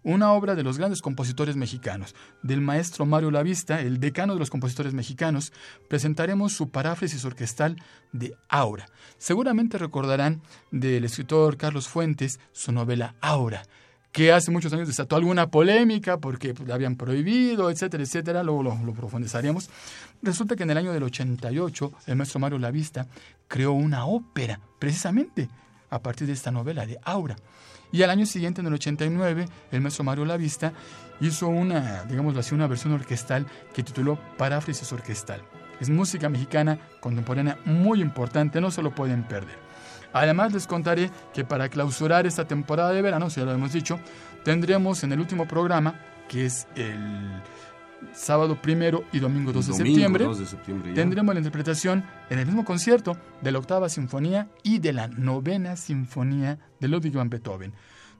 una 0.03 0.33
obra 0.33 0.55
de 0.55 0.63
los 0.63 0.77
grandes 0.77 1.01
compositores 1.01 1.55
mexicanos, 1.55 2.13
del 2.41 2.61
maestro 2.61 3.05
Mario 3.05 3.31
Lavista, 3.31 3.79
el 3.79 3.99
decano 3.99 4.33
de 4.33 4.39
los 4.39 4.49
compositores 4.49 4.93
mexicanos, 4.93 5.53
presentaremos 5.87 6.53
su 6.53 6.69
paráfrasis 6.69 7.23
orquestal 7.25 7.77
de 8.11 8.35
Aura. 8.49 8.85
Seguramente 9.17 9.77
recordarán 9.77 10.41
del 10.71 11.05
escritor 11.05 11.57
Carlos 11.57 11.87
Fuentes 11.87 12.39
su 12.51 12.71
novela 12.71 13.15
Aura, 13.21 13.63
que 14.13 14.31
hace 14.31 14.51
muchos 14.51 14.71
años 14.71 14.87
desató 14.87 15.15
alguna 15.15 15.47
polémica 15.47 16.17
porque 16.17 16.53
pues, 16.53 16.69
la 16.69 16.75
habían 16.75 16.95
prohibido, 16.95 17.69
etcétera, 17.71 18.03
etcétera, 18.03 18.43
luego 18.43 18.63
lo, 18.63 18.77
lo 18.85 18.93
profundizaremos. 18.93 19.69
Resulta 20.21 20.55
que 20.55 20.63
en 20.63 20.69
el 20.69 20.77
año 20.77 20.93
del 20.93 21.03
88 21.03 21.91
el 22.05 22.15
maestro 22.15 22.39
Mario 22.39 22.59
Lavista 22.59 23.07
creó 23.47 23.73
una 23.73 24.05
ópera, 24.05 24.59
precisamente 24.79 25.49
a 25.89 25.99
partir 25.99 26.27
de 26.27 26.33
esta 26.33 26.51
novela 26.51 26.85
de 26.85 26.99
Aura. 27.03 27.35
Y 27.91 28.03
al 28.03 28.09
año 28.11 28.25
siguiente, 28.25 28.61
en 28.61 28.67
el 28.67 28.73
89, 28.73 29.47
el 29.71 29.81
maestro 29.81 30.03
Mario 30.03 30.25
Lavista 30.25 30.73
hizo 31.19 31.47
una, 31.47 32.03
digámoslo 32.05 32.39
así, 32.39 32.53
una 32.53 32.67
versión 32.67 32.93
orquestal 32.93 33.47
que 33.73 33.83
tituló 33.83 34.19
Paráfrasis 34.37 34.91
Orquestal. 34.93 35.41
Es 35.79 35.89
música 35.89 36.29
mexicana 36.29 36.79
contemporánea 36.99 37.57
muy 37.65 38.01
importante, 38.01 38.61
no 38.61 38.71
se 38.71 38.83
lo 38.83 38.93
pueden 38.93 39.23
perder. 39.23 39.57
Además 40.13 40.53
les 40.53 40.67
contaré 40.67 41.09
que 41.33 41.43
para 41.43 41.69
clausurar 41.69 42.25
esta 42.25 42.47
temporada 42.47 42.91
de 42.91 43.01
verano, 43.01 43.29
si 43.29 43.39
ya 43.39 43.45
lo 43.45 43.51
hemos 43.51 43.73
dicho, 43.73 43.99
tendremos 44.43 45.03
en 45.03 45.11
el 45.11 45.19
último 45.19 45.47
programa, 45.47 45.99
que 46.27 46.45
es 46.45 46.67
el 46.75 47.41
sábado 48.13 48.61
primero 48.61 49.03
y 49.11 49.19
domingo 49.19 49.51
2 49.53 49.67
de 49.67 49.73
septiembre, 49.73 50.25
2 50.25 50.39
de 50.39 50.45
septiembre 50.45 50.89
ya. 50.89 50.95
tendremos 50.95 51.33
la 51.33 51.39
interpretación 51.39 52.03
en 52.29 52.39
el 52.39 52.45
mismo 52.45 52.65
concierto 52.65 53.17
de 53.41 53.51
la 53.51 53.59
octava 53.59 53.87
sinfonía 53.87 54.49
y 54.61 54.79
de 54.79 54.93
la 54.93 55.07
novena 55.07 55.75
sinfonía 55.77 56.59
de 56.79 56.87
Ludwig 56.87 57.13
van 57.13 57.29
Beethoven. 57.29 57.73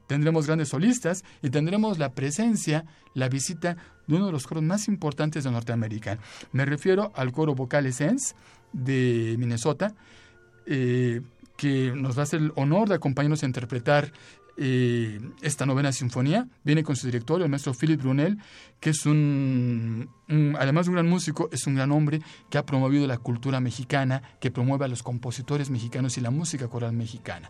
Tendremos 0.08 0.48
grandes 0.48 0.70
solistas 0.70 1.24
y 1.42 1.50
tendremos 1.50 1.98
la 1.98 2.14
presencia, 2.14 2.86
la 3.14 3.30
visita 3.30 3.78
de 4.06 4.16
uno 4.16 4.28
de 4.28 4.32
los 4.32 4.48
coros 4.48 4.64
más 4.64 4.88
importantes 4.88 5.44
de 5.44 5.52
Norteamérica. 5.52 6.18
Me 6.52 6.66
refiero 6.66 7.12
al 7.16 7.32
coro 7.32 7.56
Vocal 7.56 7.86
Essence 7.86 8.36
de 8.74 9.36
Minnesota, 9.40 9.96
eh, 10.66 11.22
que 11.58 11.94
nos 11.96 12.18
va 12.18 12.22
a 12.22 12.24
hacer 12.24 12.42
el 12.42 12.52
honor 12.56 12.90
de 12.90 12.96
acompañarnos 12.96 13.44
a 13.44 13.46
interpretar 13.46 14.12
eh, 14.56 15.20
esta 15.42 15.66
novena 15.66 15.92
sinfonía. 15.92 16.48
Viene 16.64 16.84
con 16.84 16.96
su 16.96 17.08
director, 17.08 17.42
el 17.42 17.50
maestro 17.50 17.74
Philip 17.74 18.00
Brunel, 18.00 18.38
que 18.80 18.92
es 18.92 19.06
un, 19.06 20.10
además 20.60 20.86
de 20.86 20.90
un 20.92 20.96
gran 20.96 21.10
músico, 21.10 21.50
es 21.52 21.66
un 21.66 21.76
gran 21.76 21.92
hombre 21.92 22.22
que 22.50 22.60
ha 22.60 22.66
promovido 22.66 23.08
la 23.08 23.18
cultura 23.18 23.60
mexicana, 23.60 24.22
que 24.40 24.52
promueve 24.52 24.86
a 24.86 24.88
los 24.88 25.02
compositores 25.02 25.72
mexicanos 25.72 26.18
y 26.18 26.22
la 26.22 26.30
música 26.30 26.68
coral 26.68 26.94
mexicana. 26.94 27.50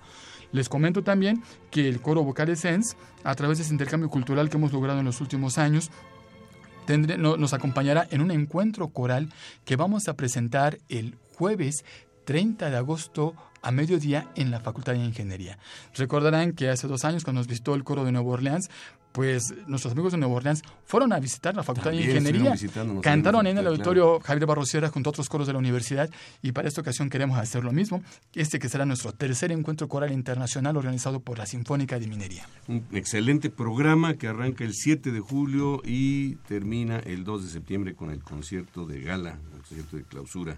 Les 0.53 0.69
comento 0.69 1.03
también 1.03 1.43
que 1.71 1.89
el 1.89 1.99
coro 1.99 2.23
Vocal 2.23 2.49
Essence, 2.49 2.95
a 3.23 3.35
través 3.35 3.57
de 3.57 3.63
ese 3.63 3.73
intercambio 3.73 4.09
cultural 4.09 4.49
que 4.49 4.57
hemos 4.57 4.71
logrado 4.71 4.99
en 4.99 5.05
los 5.05 5.19
últimos 5.19 5.57
años, 5.57 5.91
nos 6.87 7.53
acompañará 7.53 8.07
en 8.11 8.21
un 8.21 8.31
encuentro 8.31 8.89
coral 8.89 9.29
que 9.65 9.75
vamos 9.75 10.07
a 10.07 10.15
presentar 10.15 10.79
el 10.89 11.17
jueves 11.35 11.83
30 12.25 12.69
de 12.69 12.77
agosto 12.77 13.35
a 13.63 13.71
mediodía 13.71 14.27
en 14.35 14.51
la 14.51 14.59
Facultad 14.59 14.93
de 14.93 14.99
Ingeniería. 14.99 15.57
Recordarán 15.95 16.53
que 16.53 16.69
hace 16.69 16.87
dos 16.87 17.05
años 17.05 17.23
cuando 17.23 17.39
nos 17.39 17.47
visitó 17.47 17.73
el 17.75 17.83
coro 17.83 18.05
de 18.05 18.11
Nueva 18.11 18.29
Orleans, 18.29 18.69
pues 19.13 19.53
nuestros 19.67 19.93
amigos 19.93 20.11
de 20.11 20.17
Nueva 20.17 20.35
Orleans 20.35 20.63
fueron 20.85 21.13
a 21.13 21.19
visitar 21.19 21.55
la 21.55 21.63
Facultad 21.63 21.91
También 21.91 22.23
de 22.23 22.29
Ingeniería. 22.31 22.55
Cantaron 23.01 23.47
en 23.47 23.57
el 23.57 23.67
auditorio 23.67 24.19
Javier 24.19 24.47
Barrosiera 24.47 24.89
junto 24.89 25.09
a 25.09 25.11
otros 25.11 25.29
coros 25.29 25.47
de 25.47 25.53
la 25.53 25.59
universidad 25.59 26.09
y 26.41 26.51
para 26.51 26.67
esta 26.67 26.81
ocasión 26.81 27.09
queremos 27.09 27.37
hacer 27.37 27.63
lo 27.63 27.71
mismo, 27.71 28.03
este 28.33 28.59
que 28.59 28.69
será 28.69 28.85
nuestro 28.85 29.13
tercer 29.13 29.51
encuentro 29.51 29.87
coral 29.87 30.11
internacional 30.11 30.75
organizado 30.75 31.19
por 31.19 31.37
la 31.37 31.45
Sinfónica 31.45 31.99
de 31.99 32.07
Minería. 32.07 32.47
Un 32.67 32.85
excelente 32.91 33.51
programa 33.51 34.15
que 34.15 34.27
arranca 34.27 34.63
el 34.63 34.73
7 34.73 35.11
de 35.11 35.19
julio 35.19 35.81
y 35.85 36.35
termina 36.47 36.99
el 36.99 37.23
2 37.23 37.45
de 37.45 37.49
septiembre 37.51 37.93
con 37.93 38.09
el 38.09 38.23
concierto 38.23 38.85
de 38.87 39.01
gala, 39.01 39.37
el 39.53 39.61
concierto 39.61 39.97
de 39.97 40.03
clausura. 40.03 40.57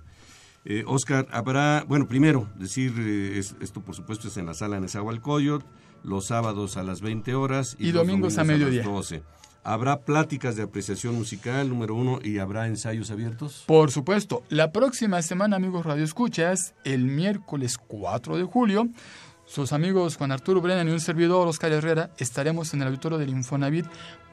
Eh, 0.65 0.83
Oscar, 0.87 1.27
habrá, 1.31 1.85
bueno, 1.87 2.07
primero 2.07 2.49
decir, 2.57 2.93
eh, 2.97 3.37
es- 3.37 3.55
esto 3.61 3.81
por 3.81 3.95
supuesto 3.95 4.27
es 4.27 4.37
en 4.37 4.47
la 4.47 4.53
sala 4.55 4.79
Nezahualcóyotl, 4.79 5.65
los 6.03 6.25
sábados 6.27 6.75
a 6.77 6.83
las 6.83 7.01
20 7.01 7.35
horas 7.35 7.75
Y 7.79 7.91
los 7.91 8.05
domingos 8.05 8.37
a 8.37 8.43
mediodía. 8.43 8.81
las 8.83 8.91
12. 8.91 9.23
Habrá 9.63 10.01
pláticas 10.01 10.55
de 10.55 10.63
apreciación 10.63 11.15
musical, 11.15 11.69
número 11.69 11.95
uno, 11.95 12.19
y 12.23 12.37
habrá 12.37 12.67
ensayos 12.67 13.09
abiertos. 13.09 13.63
Por 13.65 13.89
supuesto, 13.91 14.43
la 14.49 14.71
próxima 14.71 15.21
semana, 15.23 15.55
amigos 15.55 15.85
Radio 15.85 16.03
Escuchas, 16.03 16.75
el 16.83 17.05
miércoles 17.05 17.77
4 17.79 18.37
de 18.37 18.43
julio, 18.43 18.87
sus 19.47 19.73
amigos 19.73 20.17
Juan 20.17 20.31
Arturo 20.31 20.61
Brennan 20.61 20.87
y 20.87 20.91
un 20.91 20.99
servidor, 20.99 21.47
Oscar 21.47 21.71
Herrera, 21.71 22.11
estaremos 22.19 22.73
en 22.75 22.81
el 22.81 22.87
auditorio 22.89 23.17
del 23.19 23.29
Infonavit 23.29 23.85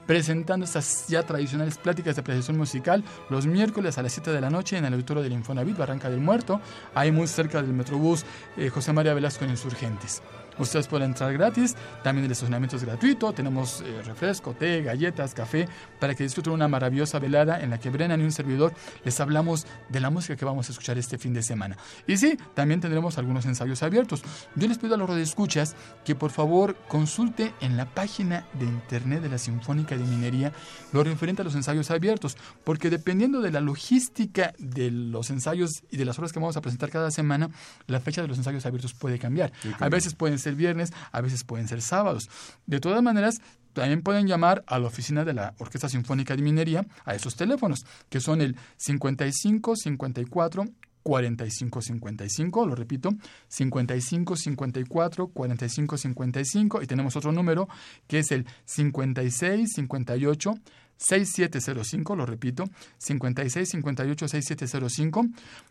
presentando 0.06 0.64
estas 0.64 1.06
ya 1.08 1.22
tradicionales 1.22 1.78
pláticas 1.78 2.16
de 2.16 2.20
apreciación 2.20 2.56
musical 2.56 3.04
los 3.30 3.46
miércoles 3.46 3.98
a 3.98 4.02
las 4.02 4.12
7 4.12 4.32
de 4.32 4.40
la 4.40 4.50
noche 4.50 4.76
en 4.76 4.84
el 4.84 4.92
auditorio 4.92 5.22
del 5.22 5.32
Infonavit, 5.32 5.76
Barranca 5.76 6.10
del 6.10 6.20
Muerto, 6.20 6.60
ahí 6.94 7.12
muy 7.12 7.26
cerca 7.26 7.62
del 7.62 7.72
Metrobús 7.72 8.24
eh, 8.56 8.68
José 8.68 8.92
María 8.92 9.14
Velasco 9.14 9.44
en 9.44 9.50
Insurgentes. 9.50 10.22
Ustedes 10.58 10.86
pueden 10.86 11.10
entrar 11.10 11.32
gratis, 11.32 11.76
también 12.02 12.26
el 12.26 12.32
estacionamiento 12.32 12.76
es 12.76 12.84
gratuito, 12.84 13.32
tenemos 13.32 13.80
eh, 13.80 14.02
refresco, 14.04 14.54
té, 14.54 14.82
galletas, 14.82 15.34
café, 15.34 15.68
para 15.98 16.14
que 16.14 16.24
disfruten 16.24 16.52
una 16.52 16.68
maravillosa 16.68 17.18
velada 17.18 17.60
en 17.60 17.70
la 17.70 17.78
que 17.78 17.90
Brennan 17.90 18.20
y 18.20 18.24
un 18.24 18.32
servidor 18.32 18.72
les 19.04 19.18
hablamos 19.20 19.66
de 19.88 20.00
la 20.00 20.10
música 20.10 20.36
que 20.36 20.44
vamos 20.44 20.68
a 20.68 20.72
escuchar 20.72 20.98
este 20.98 21.18
fin 21.18 21.32
de 21.32 21.42
semana. 21.42 21.76
Y 22.06 22.16
sí, 22.16 22.36
también 22.54 22.80
tendremos 22.80 23.18
algunos 23.18 23.46
ensayos 23.46 23.82
abiertos. 23.82 24.22
Yo 24.54 24.68
les 24.68 24.78
pido 24.78 24.94
a 24.94 24.98
los 24.98 25.08
radioescuchas 25.08 25.74
que 26.04 26.14
por 26.14 26.30
favor 26.30 26.76
consulte 26.88 27.54
en 27.60 27.76
la 27.76 27.86
página 27.86 28.46
de 28.54 28.64
internet 28.64 29.22
de 29.22 29.28
la 29.28 29.38
Sinfónica 29.38 29.96
de 29.96 30.04
Minería 30.04 30.52
lo 30.92 31.02
referente 31.04 31.42
a 31.42 31.44
los 31.44 31.54
ensayos 31.54 31.90
abiertos, 31.90 32.36
porque 32.64 32.90
dependiendo 32.90 33.40
de 33.40 33.50
la 33.50 33.60
logística 33.60 34.52
de 34.58 34.90
los 34.90 35.30
ensayos 35.30 35.82
y 35.90 35.96
de 35.96 36.04
las 36.04 36.18
horas 36.18 36.32
que 36.32 36.38
vamos 36.38 36.56
a 36.56 36.60
presentar 36.60 36.90
cada 36.90 37.10
semana, 37.10 37.50
la 37.86 38.00
fecha 38.00 38.22
de 38.22 38.28
los 38.28 38.38
ensayos 38.38 38.66
abiertos 38.66 38.94
puede 38.94 39.18
cambiar. 39.18 39.52
A 39.78 39.88
veces 39.88 40.14
pueden 40.14 40.38
ser 40.42 40.54
viernes, 40.54 40.92
a 41.10 41.20
veces 41.20 41.44
pueden 41.44 41.68
ser 41.68 41.80
sábados. 41.80 42.28
De 42.66 42.80
todas 42.80 43.02
maneras, 43.02 43.40
también 43.72 44.02
pueden 44.02 44.26
llamar 44.26 44.62
a 44.66 44.78
la 44.78 44.86
oficina 44.86 45.24
de 45.24 45.32
la 45.32 45.54
Orquesta 45.58 45.88
Sinfónica 45.88 46.36
de 46.36 46.42
Minería 46.42 46.86
a 47.04 47.14
esos 47.14 47.36
teléfonos, 47.36 47.84
que 48.10 48.20
son 48.20 48.40
el 48.42 48.56
55 48.76 49.76
54 49.76 50.64
45 51.02 51.82
55, 51.82 52.66
lo 52.66 52.74
repito, 52.74 53.10
55 53.48 54.36
54 54.36 55.26
45 55.28 55.96
55 55.96 56.82
y 56.82 56.86
tenemos 56.86 57.16
otro 57.16 57.32
número 57.32 57.68
que 58.06 58.20
es 58.20 58.30
el 58.30 58.46
56 58.64 59.72
58 59.74 60.54
6705, 60.96 62.16
lo 62.16 62.26
repito, 62.26 62.64
56 62.98 63.68
58 63.68 64.28
6705 64.28 65.26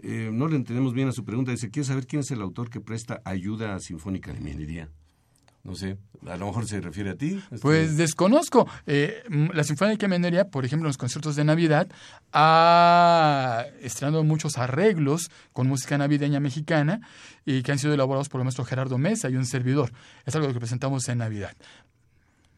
Eh, 0.03 0.29
no 0.31 0.47
le 0.47 0.55
entendemos 0.55 0.93
bien 0.93 1.07
a 1.07 1.11
su 1.11 1.25
pregunta. 1.25 1.51
Dice, 1.51 1.69
¿quiere 1.69 1.87
saber 1.87 2.05
quién 2.05 2.21
es 2.21 2.31
el 2.31 2.41
autor 2.41 2.69
que 2.69 2.79
presta 2.79 3.21
ayuda 3.25 3.75
a 3.75 3.79
Sinfónica 3.79 4.31
de 4.31 4.39
Minería? 4.39 4.89
No 5.63 5.75
sé, 5.75 5.97
a 6.25 6.37
lo 6.37 6.45
mejor 6.45 6.65
se 6.65 6.79
refiere 6.79 7.09
a 7.09 7.15
ti. 7.15 7.41
Este, 7.51 7.57
pues 7.59 7.97
desconozco. 7.97 8.69
Eh, 8.85 9.23
la 9.53 9.65
Sinfónica 9.65 10.07
de 10.07 10.17
Minería, 10.17 10.49
por 10.49 10.63
ejemplo, 10.63 10.85
en 10.85 10.89
los 10.89 10.97
conciertos 10.97 11.35
de 11.35 11.43
Navidad, 11.43 11.89
ha 12.31 13.65
estrenado 13.81 14.23
muchos 14.23 14.57
arreglos 14.57 15.29
con 15.51 15.67
música 15.67 15.97
navideña 15.97 16.39
mexicana 16.39 17.01
y 17.45 17.63
que 17.63 17.73
han 17.73 17.79
sido 17.79 17.93
elaborados 17.93 18.29
por 18.29 18.39
el 18.39 18.45
maestro 18.45 18.63
Gerardo 18.63 18.97
Mesa 18.97 19.29
y 19.29 19.35
un 19.35 19.45
servidor. 19.45 19.91
Es 20.25 20.33
algo 20.35 20.47
que 20.53 20.59
presentamos 20.59 21.09
en 21.09 21.17
Navidad. 21.17 21.53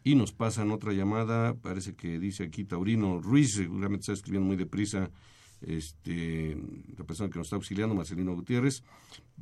Y 0.04 0.14
nos 0.14 0.32
pasan 0.32 0.70
otra 0.70 0.94
llamada, 0.94 1.56
parece 1.56 1.96
que 1.96 2.20
dice 2.20 2.44
aquí 2.44 2.64
Taurino 2.64 3.20
Ruiz, 3.20 3.56
seguramente 3.56 4.02
está 4.02 4.14
escribiendo 4.14 4.48
muy 4.48 4.56
deprisa 4.56 5.10
este, 5.62 6.58
la 6.98 7.04
persona 7.06 7.30
que 7.30 7.38
nos 7.38 7.48
está 7.48 7.56
auxiliando, 7.56 7.96
Marcelino 7.96 8.34
Gutiérrez, 8.34 8.84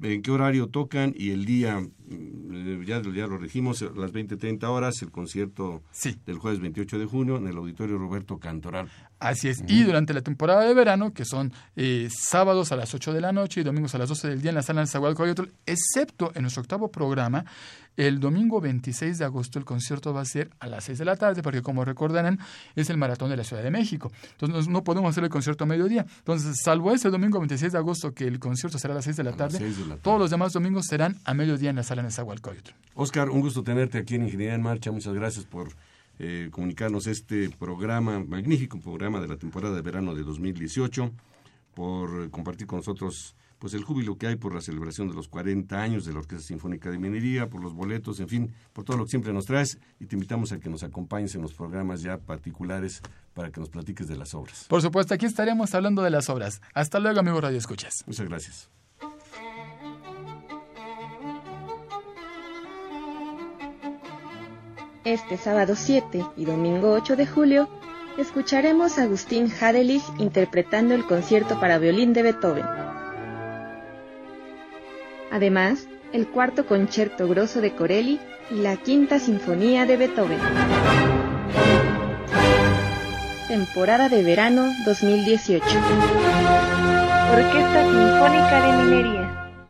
en 0.02 0.22
qué 0.22 0.32
horario 0.32 0.68
tocan 0.68 1.14
y 1.16 1.32
el 1.32 1.46
día, 1.46 1.80
mm, 1.80 2.84
ya, 2.84 3.02
ya 3.02 3.28
lo 3.28 3.38
regimos, 3.38 3.82
las 3.82 4.14
20.30 4.14 4.70
horas, 4.70 5.02
el 5.02 5.12
concierto 5.12 5.82
del 6.26 6.38
jueves 6.38 6.60
28 6.60 7.00
de 7.00 7.06
junio 7.06 7.38
en 7.38 7.48
el 7.48 7.58
Auditorio 7.58 7.98
Roberto 7.98 8.38
Cantoral. 8.38 8.90
Así 9.20 9.48
es, 9.48 9.64
y 9.68 9.84
durante 9.84 10.14
la 10.14 10.22
temporada 10.22 10.64
de 10.64 10.74
verano, 10.74 11.14
que 11.14 11.26
son 11.26 11.52
eh, 11.76 12.08
sábados 12.12 12.72
a 12.72 12.76
las 12.76 12.94
8 12.94 13.14
de 13.14 13.22
la 13.22 13.32
noche 13.32 13.62
y 13.62 13.64
domingos 13.64 13.96
a 13.96 13.98
las 13.98 14.10
12 14.10 14.28
del 14.28 14.42
día 14.42 14.50
en 14.50 14.56
la 14.56 14.62
sala 14.62 14.82
de 14.82 14.88
Zagualcoyotl, 14.88 15.50
excepto 15.66 16.32
en 16.36 16.44
nuestro 16.44 16.62
octavo 16.62 16.92
programa, 16.92 17.46
el 17.98 18.20
domingo 18.20 18.62
26 18.62 19.18
de 19.18 19.26
agosto 19.26 19.58
el 19.58 19.66
concierto 19.66 20.14
va 20.14 20.22
a 20.22 20.26
ser 20.26 20.52
a 20.60 20.68
las 20.68 20.86
6 20.86 21.00
de 21.00 21.06
la 21.06 21.18
tarde, 21.18 21.42
porque 21.42 21.64
como 21.64 21.84
recordarán, 21.84 22.40
es 22.76 22.90
el 22.90 22.98
maratón 22.98 23.32
de 23.32 23.38
la 23.38 23.44
Ciudad 23.44 23.64
de 23.64 23.72
México. 23.72 24.12
Entonces 24.32 24.68
no 24.68 24.84
podemos 24.84 25.10
hacer 25.10 25.24
el 25.24 25.30
concierto 25.30 25.64
a 25.64 25.68
mediodía. 25.68 26.06
Entonces, 26.20 26.62
salvo 26.64 26.92
ese 26.92 27.10
domingo 27.10 27.40
26 27.40 27.72
de 27.72 27.78
agosto, 27.78 28.14
que 28.14 28.28
el 28.28 28.40
concierto 28.40 28.78
será 28.78 28.94
a 28.94 28.96
las 28.96 29.06
6 29.06 29.18
de 29.18 29.24
la, 29.24 29.34
tarde, 29.34 29.60
todos 30.02 30.20
los 30.20 30.30
demás 30.30 30.54
domingos 30.54 30.86
serán 30.86 31.18
a 31.26 31.34
mediodía 31.34 31.72
en 31.72 31.76
la 31.76 31.84
sala 31.84 32.04
de 32.04 32.12
Zagualcoyotl. 32.12 32.72
Oscar, 32.94 33.30
un 33.30 33.42
gusto 33.42 33.64
tenerte 33.64 33.98
aquí 33.98 34.16
en 34.16 34.24
Ingeniería 34.24 34.54
en 34.54 34.62
Marcha. 34.62 34.92
Muchas 34.92 35.14
gracias 35.14 35.46
por 35.46 35.70
eh, 36.20 36.50
comunicarnos 36.52 37.08
este 37.08 37.50
programa, 37.50 38.20
magnífico 38.20 38.80
programa 38.80 39.20
de 39.20 39.28
la 39.28 39.38
temporada 39.38 39.76
de 39.76 39.82
verano 39.82 40.14
de 40.14 40.24
2018, 40.24 41.12
por 41.74 42.30
compartir 42.30 42.68
con 42.68 42.78
nosotros 42.78 43.36
pues 43.60 43.74
el 43.74 43.84
júbilo 43.84 44.18
que 44.18 44.28
hay 44.28 44.36
por 44.36 44.54
la 44.54 44.62
celebración 44.62 45.08
de 45.08 45.16
los 45.16 45.28
40 45.28 45.82
años 45.82 46.06
de 46.06 46.14
la 46.14 46.20
Orquesta 46.20 46.46
Sinfónica 46.46 46.90
de 46.90 46.98
Minería, 46.98 47.50
por 47.50 47.62
los 47.62 47.74
boletos, 47.74 48.20
en 48.20 48.28
fin, 48.28 48.54
por 48.74 48.84
todo 48.84 48.98
lo 48.98 49.06
que 49.06 49.12
siempre 49.12 49.34
nos 49.34 49.46
traes 49.46 49.80
y 50.00 50.06
te 50.06 50.16
invitamos 50.16 50.52
a 50.52 50.60
que 50.60 50.70
nos 50.70 50.84
acompañes 50.84 51.36
en 51.36 51.42
los 51.42 51.54
programas 51.54 52.02
ya 52.02 52.18
particulares 52.18 53.02
para 53.34 53.52
que 53.52 53.60
nos 53.60 53.70
platiques 53.70 54.08
de 54.08 54.16
las 54.16 54.34
obras. 54.34 54.66
Por 54.68 54.82
supuesto, 54.82 55.14
aquí 55.14 55.26
estaremos 55.26 55.74
hablando 55.74 56.02
de 56.02 56.10
las 56.10 56.30
obras. 56.30 56.62
Hasta 56.74 57.00
luego, 57.00 57.20
amigo 57.20 57.40
Radio 57.42 57.58
Escuchas. 57.58 58.04
Muchas 58.08 58.28
gracias. 58.28 58.70
Este 65.04 65.38
sábado 65.38 65.76
7 65.78 66.26
y 66.36 66.44
domingo 66.44 66.92
8 66.92 67.16
de 67.16 67.26
julio 67.26 67.70
escucharemos 68.18 68.98
a 68.98 69.04
Agustín 69.04 69.50
Hadelich 69.50 70.04
interpretando 70.18 70.94
el 70.96 71.06
concierto 71.06 71.58
para 71.62 71.78
violín 71.78 72.12
de 72.12 72.24
Beethoven. 72.24 72.66
Además, 75.38 75.88
el 76.14 76.28
cuarto 76.32 76.66
concierto 76.66 77.28
grosso 77.28 77.62
de 77.62 77.76
Corelli 77.76 78.20
y 78.50 78.56
la 78.56 78.76
quinta 78.76 79.20
sinfonía 79.20 79.86
de 79.86 79.96
Beethoven. 79.96 80.40
Temporada 83.48 84.10
de 84.10 84.24
verano 84.24 84.68
2018. 84.84 85.64
Orquesta 87.34 87.84
Sinfónica 87.84 88.66
de 88.66 88.84
Minería. 88.84 89.62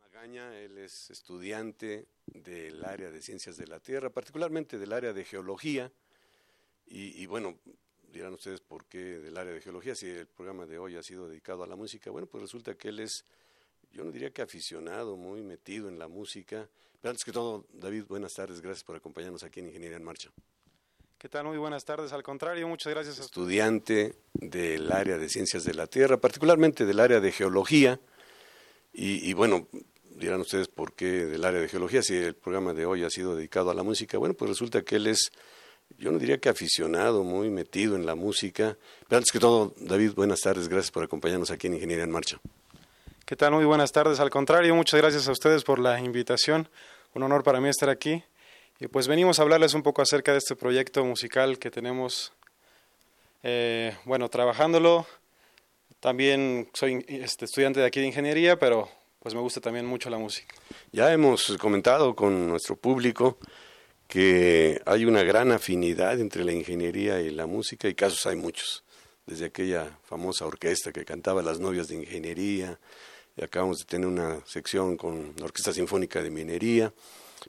Magaña, 0.00 0.58
él 0.58 0.78
es 0.78 1.10
estudiante 1.10 2.08
del 2.26 2.84
área 2.84 3.12
de 3.12 3.22
ciencias 3.22 3.56
de 3.56 3.68
la 3.68 3.78
Tierra, 3.78 4.10
particularmente 4.10 4.78
del 4.78 4.92
área 4.92 5.12
de 5.12 5.24
geología. 5.24 5.92
Y, 6.86 7.22
y 7.22 7.26
bueno, 7.26 7.56
dirán 8.12 8.34
ustedes 8.34 8.60
por 8.60 8.84
qué 8.86 8.98
del 8.98 9.36
área 9.36 9.52
de 9.52 9.60
geología, 9.60 9.94
si 9.94 10.06
el 10.08 10.26
programa 10.26 10.66
de 10.66 10.78
hoy 10.78 10.96
ha 10.96 11.02
sido 11.02 11.28
dedicado 11.28 11.62
a 11.62 11.66
la 11.66 11.76
música. 11.76 12.10
Bueno, 12.10 12.26
pues 12.26 12.42
resulta 12.42 12.74
que 12.74 12.88
él 12.88 13.00
es, 13.00 13.24
yo 13.92 14.04
no 14.04 14.10
diría 14.10 14.30
que 14.30 14.42
aficionado, 14.42 15.16
muy 15.16 15.42
metido 15.42 15.88
en 15.88 15.98
la 15.98 16.08
música. 16.08 16.68
Pero 17.00 17.10
antes 17.10 17.24
que 17.24 17.32
todo, 17.32 17.66
David, 17.72 18.04
buenas 18.08 18.34
tardes, 18.34 18.60
gracias 18.60 18.84
por 18.84 18.96
acompañarnos 18.96 19.42
aquí 19.42 19.60
en 19.60 19.66
Ingeniería 19.66 19.96
en 19.96 20.04
Marcha. 20.04 20.30
¿Qué 21.18 21.28
tal? 21.28 21.44
Muy 21.44 21.58
buenas 21.58 21.84
tardes. 21.84 22.12
Al 22.12 22.22
contrario, 22.22 22.66
muchas 22.66 22.92
gracias. 22.92 23.20
A 23.20 23.22
Estudiante 23.22 24.14
del 24.32 24.90
área 24.90 25.18
de 25.18 25.28
ciencias 25.28 25.64
de 25.64 25.74
la 25.74 25.86
Tierra, 25.86 26.18
particularmente 26.18 26.86
del 26.86 26.98
área 26.98 27.20
de 27.20 27.30
geología. 27.30 28.00
Y, 28.92 29.28
y 29.28 29.34
bueno, 29.34 29.68
dirán 30.02 30.40
ustedes 30.40 30.68
por 30.68 30.94
qué 30.94 31.26
del 31.26 31.44
área 31.44 31.60
de 31.60 31.68
geología, 31.68 32.02
si 32.02 32.16
el 32.16 32.34
programa 32.34 32.72
de 32.72 32.86
hoy 32.86 33.04
ha 33.04 33.10
sido 33.10 33.36
dedicado 33.36 33.70
a 33.70 33.74
la 33.74 33.82
música. 33.82 34.18
Bueno, 34.18 34.34
pues 34.34 34.48
resulta 34.48 34.82
que 34.82 34.96
él 34.96 35.06
es 35.08 35.30
yo 35.98 36.10
no 36.10 36.18
diría 36.18 36.38
que 36.38 36.48
aficionado, 36.48 37.24
muy 37.24 37.50
metido 37.50 37.96
en 37.96 38.06
la 38.06 38.14
música. 38.14 38.76
Pero 39.08 39.18
antes 39.18 39.32
que 39.32 39.38
todo, 39.38 39.74
David, 39.76 40.12
buenas 40.14 40.40
tardes, 40.40 40.68
gracias 40.68 40.90
por 40.90 41.04
acompañarnos 41.04 41.50
aquí 41.50 41.66
en 41.66 41.74
Ingeniería 41.74 42.04
en 42.04 42.10
Marcha. 42.10 42.38
¿Qué 43.26 43.36
tal? 43.36 43.52
Muy 43.52 43.64
buenas 43.64 43.92
tardes. 43.92 44.18
Al 44.18 44.30
contrario, 44.30 44.74
muchas 44.74 45.00
gracias 45.00 45.28
a 45.28 45.32
ustedes 45.32 45.62
por 45.62 45.78
la 45.78 46.00
invitación. 46.00 46.68
Un 47.14 47.22
honor 47.22 47.42
para 47.42 47.60
mí 47.60 47.68
estar 47.68 47.88
aquí. 47.88 48.24
Y 48.80 48.86
pues 48.86 49.08
venimos 49.08 49.38
a 49.38 49.42
hablarles 49.42 49.74
un 49.74 49.82
poco 49.82 50.00
acerca 50.00 50.32
de 50.32 50.38
este 50.38 50.56
proyecto 50.56 51.04
musical 51.04 51.58
que 51.58 51.70
tenemos, 51.70 52.32
eh, 53.42 53.94
bueno, 54.04 54.28
trabajándolo. 54.30 55.06
También 56.00 56.70
soy 56.72 57.04
este, 57.08 57.44
estudiante 57.44 57.80
de 57.80 57.86
aquí 57.86 58.00
de 58.00 58.06
ingeniería, 58.06 58.58
pero 58.58 58.88
pues 59.18 59.34
me 59.34 59.40
gusta 59.40 59.60
también 59.60 59.84
mucho 59.84 60.08
la 60.08 60.16
música. 60.16 60.54
Ya 60.92 61.12
hemos 61.12 61.56
comentado 61.58 62.16
con 62.16 62.48
nuestro 62.48 62.74
público 62.74 63.38
que 64.10 64.82
hay 64.84 65.06
una 65.06 65.22
gran 65.22 65.52
afinidad 65.52 66.20
entre 66.20 66.44
la 66.44 66.52
ingeniería 66.52 67.20
y 67.20 67.30
la 67.30 67.46
música, 67.46 67.88
y 67.88 67.94
casos 67.94 68.26
hay 68.26 68.36
muchos, 68.36 68.84
desde 69.24 69.46
aquella 69.46 69.98
famosa 70.04 70.44
orquesta 70.44 70.92
que 70.92 71.04
cantaba 71.04 71.42
Las 71.42 71.60
novias 71.60 71.88
de 71.88 71.94
ingeniería, 71.94 72.78
y 73.36 73.44
acabamos 73.44 73.78
de 73.78 73.84
tener 73.84 74.08
una 74.08 74.44
sección 74.44 74.96
con 74.96 75.32
la 75.38 75.44
Orquesta 75.44 75.72
Sinfónica 75.72 76.22
de 76.22 76.30
Minería, 76.30 76.92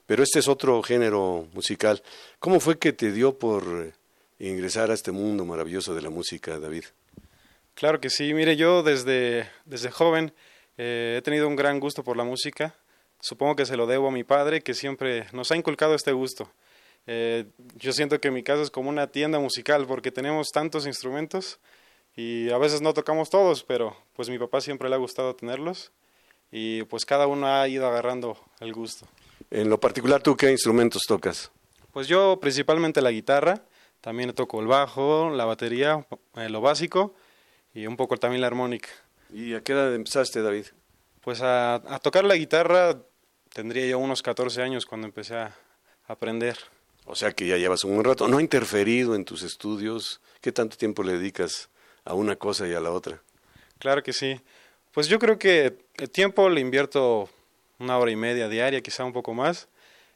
pero 0.06 0.24
este 0.24 0.39
es 0.39 0.47
otro 0.47 0.82
género 0.84 1.47
musical. 1.54 2.02
¿Cómo 2.39 2.60
fue 2.60 2.78
que 2.78 2.93
te 2.93 3.12
dio 3.12 3.38
por 3.38 3.91
ingresar 4.39 4.91
a 4.91 4.93
este 4.93 5.12
mundo 5.12 5.43
maravilloso 5.43 5.93
de 5.93 6.02
la 6.02 6.10
música, 6.10 6.60
David? 6.60 6.86
Claro 7.74 8.00
que 8.00 8.10
sí, 8.10 8.34
mire, 8.34 8.56
yo 8.56 8.84
desde, 8.84 9.50
desde 9.65 9.91
joven 9.91 10.32
Eh, 10.78 11.17
he 11.19 11.21
tenido 11.21 11.47
un 11.47 11.56
gran 11.56 11.80
gusto 11.80 12.02
por 12.04 12.17
la 12.17 12.24
música. 12.24 12.74
Supongo 13.21 13.55
que 13.55 13.65
se 13.65 13.77
lo 13.77 13.88
debo 13.88 14.10
a 14.10 14.12
mi 14.12 14.23
padre, 14.23 14.62
que 14.62 14.73
siempre 14.73 15.27
nos 15.31 15.51
ha 15.51 15.55
inculcado 15.55 15.95
este 15.95 16.12
gusto. 16.12 16.51
Eh, 17.07 17.45
yo 17.75 17.93
siento 17.93 18.19
que 18.19 18.31
mi 18.31 18.43
casa 18.43 18.62
es 18.62 18.69
como 18.69 18.89
una 18.89 19.07
tienda 19.07 19.39
musical 19.39 19.88
porque 19.88 20.12
tenemos 20.12 20.49
tantos 20.49 20.86
instrumentos 20.86 21.60
y 22.15 22.49
a 22.49 22.57
veces 22.57 22.81
no 22.81 22.93
tocamos 22.93 23.29
todos, 23.29 23.63
pero 23.63 23.95
pues 24.13 24.29
mi 24.29 24.38
papá 24.38 24.62
siempre 24.62 24.89
le 24.89 24.95
ha 24.95 24.99
gustado 24.99 25.36
tenerlos 25.36 25.91
y 26.51 26.84
pues 26.84 27.05
cada 27.05 27.27
uno 27.27 27.47
ha 27.47 27.67
ido 27.67 27.88
agarrando 27.88 28.38
el 28.60 28.73
gusto. 28.73 29.07
En 29.49 29.69
lo 29.69 29.79
particular, 29.79 30.21
¿tú 30.21 30.36
qué 30.36 30.51
instrumentos 30.51 31.03
tocas? 31.07 31.51
Pues 31.91 32.07
yo 32.07 32.39
principalmente 32.39 33.01
la 33.01 33.12
guitarra, 33.12 33.63
también 34.01 34.34
toco 34.34 34.60
el 34.62 34.67
bajo, 34.67 35.29
la 35.29 35.45
batería, 35.45 36.05
eh, 36.36 36.49
lo 36.49 36.62
básico 36.62 37.13
y 37.73 37.88
un 37.88 37.97
poco 37.97 38.17
también 38.17 38.41
la 38.41 38.47
armónica. 38.47 38.89
¿Y 39.34 39.53
a 39.53 39.62
qué 39.62 39.73
edad 39.73 39.93
empezaste, 39.93 40.41
David? 40.41 40.65
Pues 41.21 41.41
a, 41.41 41.75
a 41.75 41.99
tocar 41.99 42.25
la 42.25 42.36
guitarra 42.36 42.97
tendría 43.53 43.85
yo 43.87 43.99
unos 43.99 44.21
14 44.21 44.61
años 44.61 44.85
cuando 44.85 45.07
empecé 45.07 45.35
a 45.35 45.55
aprender. 46.07 46.57
O 47.05 47.15
sea 47.15 47.31
que 47.31 47.47
ya 47.47 47.57
llevas 47.57 47.83
un 47.83 47.93
buen 47.93 48.05
rato. 48.05 48.27
¿No 48.27 48.37
ha 48.37 48.41
interferido 48.41 49.15
en 49.15 49.25
tus 49.25 49.43
estudios? 49.43 50.21
¿Qué 50.39 50.51
tanto 50.51 50.77
tiempo 50.77 51.03
le 51.03 51.13
dedicas 51.13 51.69
a 52.05 52.13
una 52.13 52.35
cosa 52.35 52.67
y 52.67 52.73
a 52.73 52.79
la 52.79 52.91
otra? 52.91 53.21
Claro 53.79 54.03
que 54.03 54.13
sí. 54.13 54.39
Pues 54.91 55.07
yo 55.07 55.19
creo 55.19 55.39
que 55.39 55.77
el 55.97 56.09
tiempo 56.09 56.49
le 56.49 56.61
invierto 56.61 57.29
una 57.79 57.97
hora 57.97 58.11
y 58.11 58.15
media 58.15 58.47
diaria, 58.47 58.81
quizá 58.81 59.03
un 59.03 59.13
poco 59.13 59.33
más, 59.33 59.67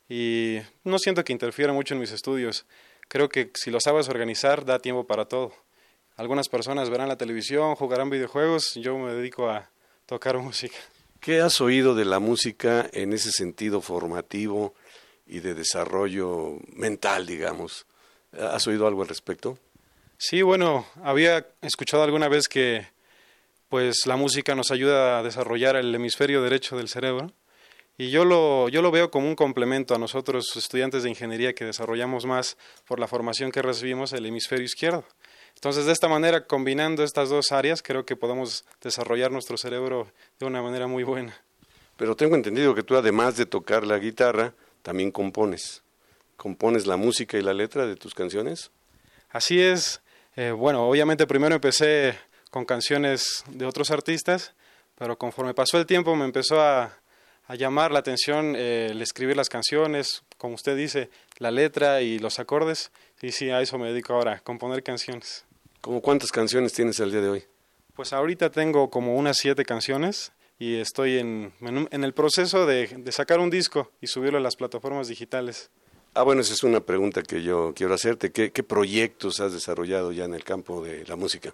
y 0.08 0.60
no 0.84 1.00
siento 1.00 1.24
que 1.24 1.34
interfiera 1.34 1.74
mucho 1.74 1.96
en 1.96 2.00
mis 2.00 2.12
estudios. 2.12 2.66
Creo 3.08 3.30
que 3.30 3.52
si 3.56 3.72
lo 3.72 3.80
sabes 3.80 4.10
organizar, 4.10 4.66
da 4.66 4.80
tiempo 4.80 5.06
para 5.06 5.26
todo. 5.26 5.54
Algunas 6.18 6.48
personas 6.48 6.90
verán 6.90 7.08
la 7.08 7.18
televisión, 7.18 7.76
jugarán 7.76 8.10
videojuegos, 8.10 8.76
yo 8.76 8.98
me 8.98 9.14
dedico 9.14 9.50
a 9.50 9.70
tocar 10.06 10.38
música. 10.40 10.78
¿Qué 11.26 11.42
has 11.42 11.60
oído 11.60 11.96
de 11.96 12.06
la 12.06 12.20
música 12.20 12.88
en 12.94 13.12
ese 13.12 13.32
sentido 13.32 13.82
formativo 13.82 14.76
y 15.26 15.40
de 15.40 15.56
desarrollo 15.56 16.60
mental, 16.72 17.26
digamos? 17.26 17.88
¿Has 18.32 18.68
oído 18.68 18.86
algo 18.86 19.02
al 19.02 19.08
respecto? 19.08 19.58
Sí, 20.20 20.44
bueno, 20.44 20.86
había 21.04 21.48
escuchado 21.64 22.04
alguna 22.04 22.28
vez 22.28 22.48
que 22.48 22.86
pues 23.70 24.06
la 24.06 24.18
música 24.18 24.54
nos 24.54 24.70
ayuda 24.70 25.18
a 25.18 25.24
desarrollar 25.24 25.76
el 25.78 25.96
hemisferio 25.96 26.44
derecho 26.44 26.78
del 26.78 26.90
cerebro 26.90 27.32
y 27.98 28.12
yo 28.12 28.24
lo, 28.24 28.70
yo 28.70 28.84
lo 28.84 28.92
veo 28.92 29.10
como 29.10 29.28
un 29.28 29.36
complemento 29.36 29.96
a 29.96 29.98
nosotros 29.98 30.56
estudiantes 30.56 31.02
de 31.02 31.10
ingeniería 31.10 31.56
que 31.56 31.66
desarrollamos 31.66 32.28
más 32.28 32.56
por 32.86 33.00
la 33.00 33.08
formación 33.08 33.52
que 33.52 33.64
recibimos 33.64 34.14
el 34.14 34.28
hemisferio 34.28 34.66
izquierdo. 34.66 35.04
Entonces, 35.66 35.88
de 35.88 35.94
esta 35.94 36.08
manera, 36.08 36.46
combinando 36.46 37.04
estas 37.04 37.30
dos 37.30 37.52
áreas, 37.52 37.82
creo 37.82 38.06
que 38.06 38.16
podemos 38.16 38.66
desarrollar 38.84 39.32
nuestro 39.32 39.58
cerebro 39.58 40.08
de 40.40 40.46
una 40.46 40.62
manera 40.62 40.86
muy 40.86 41.04
buena. 41.04 41.36
Pero 41.98 42.16
tengo 42.16 42.36
entendido 42.36 42.76
que 42.76 42.84
tú, 42.84 42.96
además 42.96 43.36
de 43.36 43.48
tocar 43.48 43.84
la 43.84 43.98
guitarra, 43.98 44.54
también 44.84 45.10
compones. 45.10 45.82
¿Compones 46.38 46.86
la 46.86 46.98
música 46.98 47.40
y 47.40 47.42
la 47.42 47.56
letra 47.56 47.88
de 47.88 47.96
tus 47.96 48.14
canciones? 48.14 48.70
Así 49.32 49.60
es. 49.60 50.02
Eh, 50.36 50.52
bueno, 50.52 50.88
obviamente 50.88 51.26
primero 51.26 51.56
empecé 51.56 52.16
con 52.52 52.64
canciones 52.64 53.44
de 53.50 53.66
otros 53.66 53.90
artistas, 53.90 54.54
pero 54.94 55.18
conforme 55.18 55.56
pasó 55.56 55.80
el 55.80 55.88
tiempo 55.88 56.16
me 56.16 56.26
empezó 56.26 56.62
a, 56.62 56.96
llamar 57.58 57.92
la 57.92 57.98
atención 57.98 58.56
eh, 58.56 58.90
el 58.92 59.02
escribir 59.02 59.36
las 59.36 59.50
canciones, 59.50 60.22
como 60.38 60.54
usted 60.54 60.78
dice, 60.78 61.10
la 61.40 61.50
letra 61.50 62.04
y 62.04 62.20
los 62.20 62.38
acordes. 62.38 62.92
Y 63.20 63.32
sí, 63.32 63.50
a 63.50 63.62
eso 63.62 63.80
me 63.80 63.88
dedico 63.88 64.14
ahora, 64.14 64.34
a 64.34 64.40
componer 64.42 64.84
canciones. 64.84 65.44
¿Cómo 65.86 66.02
cuántas 66.02 66.32
canciones 66.32 66.74
tienes 66.74 67.00
el 67.00 67.12
día 67.12 67.22
de 67.22 67.30
hoy? 67.30 67.44
Pues 67.94 68.12
ahorita 68.12 68.50
tengo 68.50 68.90
como 68.90 69.18
unas 69.18 69.38
siete 69.38 69.64
canciones 69.66 70.32
y 70.58 70.78
estoy 70.78 71.20
en, 71.20 71.54
en 71.62 72.04
el 72.04 72.12
proceso 72.12 72.66
de, 72.66 72.88
de 72.88 73.12
sacar 73.12 73.38
un 73.38 73.52
disco 73.52 73.92
y 74.02 74.08
subirlo 74.08 74.40
a 74.40 74.42
las 74.42 74.56
plataformas 74.56 75.10
digitales. 75.10 75.70
Ah, 76.16 76.24
bueno, 76.24 76.42
esa 76.42 76.56
es 76.56 76.64
una 76.64 76.80
pregunta 76.80 77.22
que 77.22 77.44
yo 77.44 77.72
quiero 77.76 77.94
hacerte. 77.94 78.32
¿Qué, 78.32 78.52
¿Qué, 78.52 78.64
proyectos 78.64 79.40
has 79.42 79.54
desarrollado 79.54 80.12
ya 80.12 80.24
en 80.24 80.34
el 80.34 80.44
campo 80.44 80.84
de 80.84 81.06
la 81.06 81.16
música? 81.16 81.54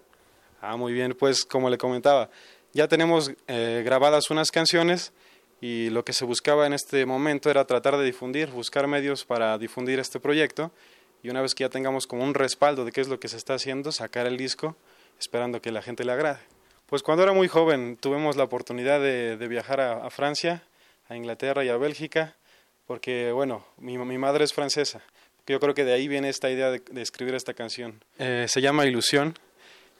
Ah, 0.62 0.78
muy 0.78 0.94
bien. 0.94 1.12
Pues 1.12 1.44
como 1.44 1.68
le 1.68 1.76
comentaba, 1.76 2.30
ya 2.72 2.88
tenemos 2.88 3.30
eh, 3.48 3.82
grabadas 3.84 4.30
unas 4.30 4.50
canciones 4.50 5.12
y 5.60 5.90
lo 5.90 6.06
que 6.06 6.14
se 6.14 6.24
buscaba 6.24 6.66
en 6.66 6.72
este 6.72 7.04
momento 7.04 7.50
era 7.50 7.66
tratar 7.66 7.98
de 7.98 8.04
difundir, 8.06 8.48
buscar 8.48 8.86
medios 8.86 9.26
para 9.26 9.58
difundir 9.58 9.98
este 9.98 10.20
proyecto 10.20 10.72
y 11.22 11.30
una 11.30 11.40
vez 11.40 11.54
que 11.54 11.64
ya 11.64 11.68
tengamos 11.68 12.06
como 12.06 12.24
un 12.24 12.34
respaldo 12.34 12.84
de 12.84 12.92
qué 12.92 13.00
es 13.00 13.08
lo 13.08 13.20
que 13.20 13.28
se 13.28 13.36
está 13.36 13.54
haciendo, 13.54 13.92
sacar 13.92 14.26
el 14.26 14.36
disco 14.36 14.76
esperando 15.18 15.62
que 15.62 15.70
la 15.70 15.82
gente 15.82 16.04
le 16.04 16.12
agrade. 16.12 16.40
Pues 16.86 17.02
cuando 17.02 17.22
era 17.22 17.32
muy 17.32 17.48
joven 17.48 17.96
tuvimos 17.96 18.36
la 18.36 18.44
oportunidad 18.44 19.00
de, 19.00 19.36
de 19.36 19.48
viajar 19.48 19.80
a, 19.80 20.04
a 20.04 20.10
Francia, 20.10 20.62
a 21.08 21.16
Inglaterra 21.16 21.64
y 21.64 21.68
a 21.68 21.76
Bélgica 21.76 22.36
porque 22.86 23.32
bueno, 23.32 23.64
mi, 23.78 23.96
mi, 23.98 24.18
madre 24.18 24.44
es 24.44 24.52
francesa. 24.52 25.00
Yo 25.46 25.58
creo 25.60 25.74
que 25.74 25.84
de 25.84 25.92
ahí 25.92 26.08
viene 26.08 26.28
esta 26.28 26.50
idea 26.50 26.70
de, 26.70 26.80
de 26.80 27.02
escribir 27.02 27.34
esta 27.34 27.54
canción. 27.54 28.02
Eh, 28.18 28.46
se 28.48 28.60
llama 28.60 28.86
Ilusión. 28.86 29.38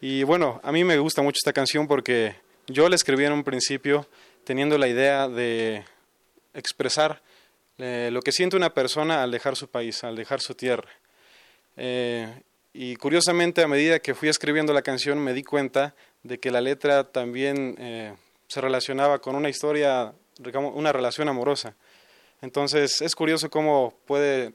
Y 0.01 0.25
bueno, 0.25 0.61
a 0.63 0.73
mí 0.73 0.85
me 0.85 0.99
gusta 0.99 1.23
mucho 1.23 1.39
esta 1.39 1.53
canción 1.53 1.87
porque 1.87 2.37
yo 2.67 2.89
la 2.89 2.97
escribí 2.97 3.25
en 3.25 3.33
un 3.33 3.45
principio 3.45 4.07
teniendo 4.45 4.77
la 4.79 4.89
idea 4.89 5.29
de 5.29 5.85
expresar 6.55 7.23
eh, 7.79 8.11
lo 8.13 8.21
que 8.23 8.33
siente 8.33 8.57
una 8.57 8.75
persona 8.75 9.23
al 9.23 9.31
dejar 9.31 9.57
su 9.57 9.69
país, 9.69 10.05
al 10.05 10.17
dejar 10.17 10.41
su 10.41 10.55
tierra. 10.55 10.89
Eh, 11.77 12.29
y 12.73 12.97
curiosamente, 12.97 13.63
a 13.63 13.69
medida 13.69 13.99
que 13.99 14.15
fui 14.15 14.29
escribiendo 14.29 14.73
la 14.73 14.83
canción, 14.83 15.19
me 15.19 15.35
di 15.35 15.43
cuenta 15.43 15.95
de 16.23 16.39
que 16.39 16.51
la 16.51 16.61
letra 16.61 17.05
también 17.05 17.77
eh, 17.79 18.15
se 18.47 18.61
relacionaba 18.61 19.19
con 19.21 19.35
una 19.35 19.49
historia, 19.49 20.15
una 20.55 20.93
relación 20.93 21.29
amorosa. 21.29 21.75
Entonces 22.41 23.01
es 23.01 23.15
curioso 23.15 23.51
cómo 23.51 23.95
puede 24.05 24.55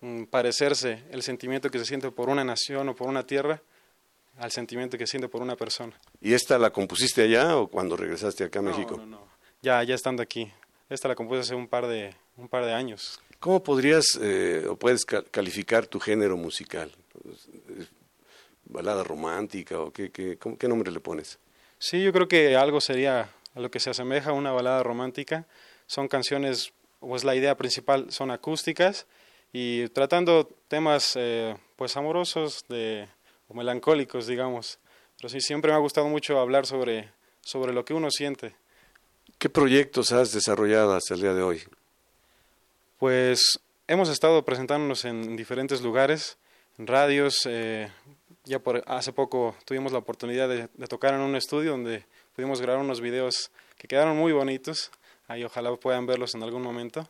mm, 0.00 0.24
parecerse 0.24 1.02
el 1.10 1.22
sentimiento 1.22 1.70
que 1.70 1.78
se 1.78 1.84
siente 1.84 2.10
por 2.10 2.28
una 2.28 2.44
nación 2.44 2.88
o 2.88 2.94
por 2.94 3.08
una 3.08 3.26
tierra 3.26 3.60
al 4.38 4.52
sentimiento 4.52 4.96
que 4.96 5.06
siente 5.06 5.28
por 5.28 5.42
una 5.42 5.56
persona. 5.56 5.98
¿Y 6.20 6.32
esta 6.32 6.58
la 6.58 6.70
compusiste 6.70 7.22
allá 7.22 7.56
o 7.56 7.66
cuando 7.66 7.96
regresaste 7.96 8.44
acá 8.44 8.60
a 8.60 8.62
no, 8.62 8.70
México? 8.70 8.96
No, 8.96 9.06
no, 9.06 9.26
ya, 9.62 9.82
ya 9.82 9.94
estando 9.94 10.22
aquí. 10.22 10.50
Esta 10.88 11.08
la 11.08 11.14
compuse 11.14 11.40
hace 11.40 11.54
un 11.54 11.66
par 11.66 11.86
de, 11.86 12.14
un 12.36 12.48
par 12.48 12.64
de 12.64 12.72
años. 12.72 13.20
¿Cómo 13.40 13.62
podrías 13.62 14.18
eh, 14.20 14.66
o 14.68 14.76
puedes 14.76 15.04
calificar 15.04 15.86
tu 15.86 16.00
género 16.00 16.36
musical? 16.36 16.90
¿Balada 18.64 19.04
romántica 19.04 19.80
o 19.80 19.92
qué, 19.92 20.10
qué, 20.10 20.38
qué 20.58 20.68
nombre 20.68 20.90
le 20.90 21.00
pones? 21.00 21.38
Sí, 21.78 22.02
yo 22.02 22.12
creo 22.12 22.26
que 22.26 22.56
algo 22.56 22.80
sería 22.80 23.30
a 23.54 23.60
lo 23.60 23.70
que 23.70 23.80
se 23.80 23.90
asemeja 23.90 24.30
a 24.30 24.34
una 24.34 24.50
balada 24.50 24.82
romántica. 24.82 25.46
Son 25.86 26.08
canciones 26.08 26.72
pues 27.00 27.24
la 27.24 27.34
idea 27.34 27.56
principal 27.56 28.10
son 28.10 28.30
acústicas 28.30 29.06
y 29.52 29.88
tratando 29.88 30.48
temas 30.68 31.12
eh, 31.16 31.56
pues 31.76 31.96
amorosos 31.96 32.64
de, 32.68 33.08
o 33.48 33.54
melancólicos, 33.54 34.26
digamos. 34.26 34.78
Pero 35.16 35.28
sí, 35.28 35.40
siempre 35.40 35.70
me 35.70 35.76
ha 35.76 35.80
gustado 35.80 36.08
mucho 36.08 36.38
hablar 36.38 36.66
sobre, 36.66 37.10
sobre 37.40 37.72
lo 37.72 37.84
que 37.84 37.94
uno 37.94 38.10
siente. 38.10 38.56
¿Qué 39.38 39.48
proyectos 39.48 40.12
has 40.12 40.32
desarrollado 40.32 40.94
hasta 40.94 41.14
el 41.14 41.20
día 41.20 41.34
de 41.34 41.42
hoy? 41.42 41.62
Pues 42.98 43.60
hemos 43.86 44.08
estado 44.08 44.44
presentándonos 44.44 45.04
en 45.04 45.36
diferentes 45.36 45.82
lugares, 45.82 46.36
en 46.78 46.88
radios. 46.88 47.46
Eh, 47.46 47.88
ya 48.44 48.58
por 48.58 48.82
hace 48.88 49.12
poco 49.12 49.54
tuvimos 49.64 49.92
la 49.92 49.98
oportunidad 49.98 50.48
de, 50.48 50.66
tocar 50.88 51.14
en 51.14 51.20
un 51.20 51.36
estudio 51.36 51.70
donde 51.70 52.06
pudimos 52.34 52.60
grabar 52.60 52.82
unos 52.82 53.00
videos 53.00 53.52
que 53.76 53.86
quedaron 53.86 54.16
muy 54.16 54.32
bonitos. 54.32 54.90
Ahí 55.28 55.44
ojalá 55.44 55.74
puedan 55.76 56.06
verlos 56.06 56.34
en 56.34 56.42
algún 56.42 56.62
momento. 56.62 57.08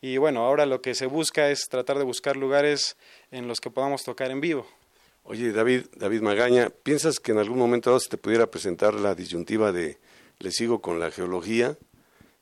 Y 0.00 0.16
bueno, 0.18 0.44
ahora 0.44 0.64
lo 0.64 0.80
que 0.80 0.94
se 0.94 1.06
busca 1.06 1.50
es 1.50 1.66
tratar 1.68 1.98
de 1.98 2.04
buscar 2.04 2.36
lugares 2.36 2.96
en 3.32 3.48
los 3.48 3.60
que 3.60 3.70
podamos 3.70 4.04
tocar 4.04 4.30
en 4.30 4.40
vivo. 4.40 4.64
Oye, 5.24 5.50
David, 5.50 5.86
David 5.96 6.20
Magaña, 6.20 6.70
¿piensas 6.70 7.18
que 7.18 7.32
en 7.32 7.38
algún 7.38 7.58
momento 7.58 7.98
se 7.98 8.08
te 8.10 8.16
pudiera 8.16 8.48
presentar 8.48 8.94
la 8.94 9.16
disyuntiva 9.16 9.72
de 9.72 9.98
le 10.38 10.52
sigo 10.52 10.80
con 10.80 11.00
la 11.00 11.10
geología 11.10 11.76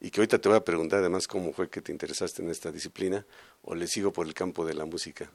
y 0.00 0.10
que 0.10 0.20
ahorita 0.20 0.38
te 0.38 0.48
voy 0.48 0.58
a 0.58 0.64
preguntar 0.64 1.00
además 1.00 1.26
cómo 1.26 1.52
fue 1.52 1.68
que 1.68 1.80
te 1.80 1.92
interesaste 1.92 2.42
en 2.42 2.50
esta 2.50 2.70
disciplina 2.70 3.24
o 3.62 3.74
le 3.74 3.86
sigo 3.86 4.12
por 4.12 4.26
el 4.26 4.34
campo 4.34 4.64
de 4.64 4.74
la 4.74 4.84
música? 4.84 5.30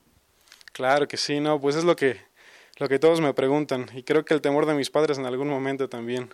Claro 0.71 1.07
que 1.07 1.17
sí, 1.17 1.39
no, 1.39 1.59
pues 1.59 1.75
es 1.75 1.83
lo 1.83 1.95
que 1.95 2.29
lo 2.77 2.87
que 2.87 2.97
todos 2.97 3.19
me 3.19 3.33
preguntan 3.33 3.89
y 3.93 4.03
creo 4.03 4.23
que 4.23 4.33
el 4.33 4.41
temor 4.41 4.65
de 4.65 4.73
mis 4.73 4.89
padres 4.89 5.17
en 5.17 5.25
algún 5.25 5.49
momento 5.49 5.89
también. 5.89 6.33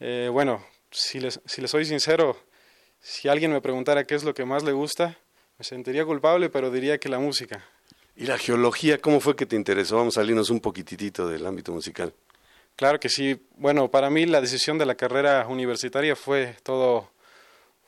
Eh, 0.00 0.28
bueno, 0.30 0.64
si 0.90 1.18
les, 1.18 1.40
si 1.46 1.62
les 1.62 1.70
soy 1.70 1.86
sincero, 1.86 2.36
si 3.00 3.28
alguien 3.28 3.52
me 3.52 3.60
preguntara 3.60 4.04
qué 4.04 4.14
es 4.14 4.22
lo 4.22 4.34
que 4.34 4.44
más 4.44 4.62
le 4.64 4.72
gusta, 4.72 5.16
me 5.58 5.64
sentiría 5.64 6.04
culpable, 6.04 6.50
pero 6.50 6.70
diría 6.70 6.98
que 6.98 7.08
la 7.08 7.18
música. 7.18 7.64
¿Y 8.16 8.26
la 8.26 8.36
geología 8.36 8.98
cómo 8.98 9.20
fue 9.20 9.34
que 9.34 9.46
te 9.46 9.56
interesó? 9.56 9.96
Vamos 9.96 10.18
a 10.18 10.20
salirnos 10.20 10.50
un 10.50 10.60
poquitito 10.60 11.26
del 11.26 11.46
ámbito 11.46 11.72
musical. 11.72 12.12
Claro 12.76 13.00
que 13.00 13.08
sí. 13.08 13.40
Bueno, 13.56 13.90
para 13.90 14.10
mí 14.10 14.26
la 14.26 14.40
decisión 14.40 14.76
de 14.76 14.86
la 14.86 14.94
carrera 14.94 15.46
universitaria 15.48 16.14
fue 16.14 16.56
todo, 16.62 17.10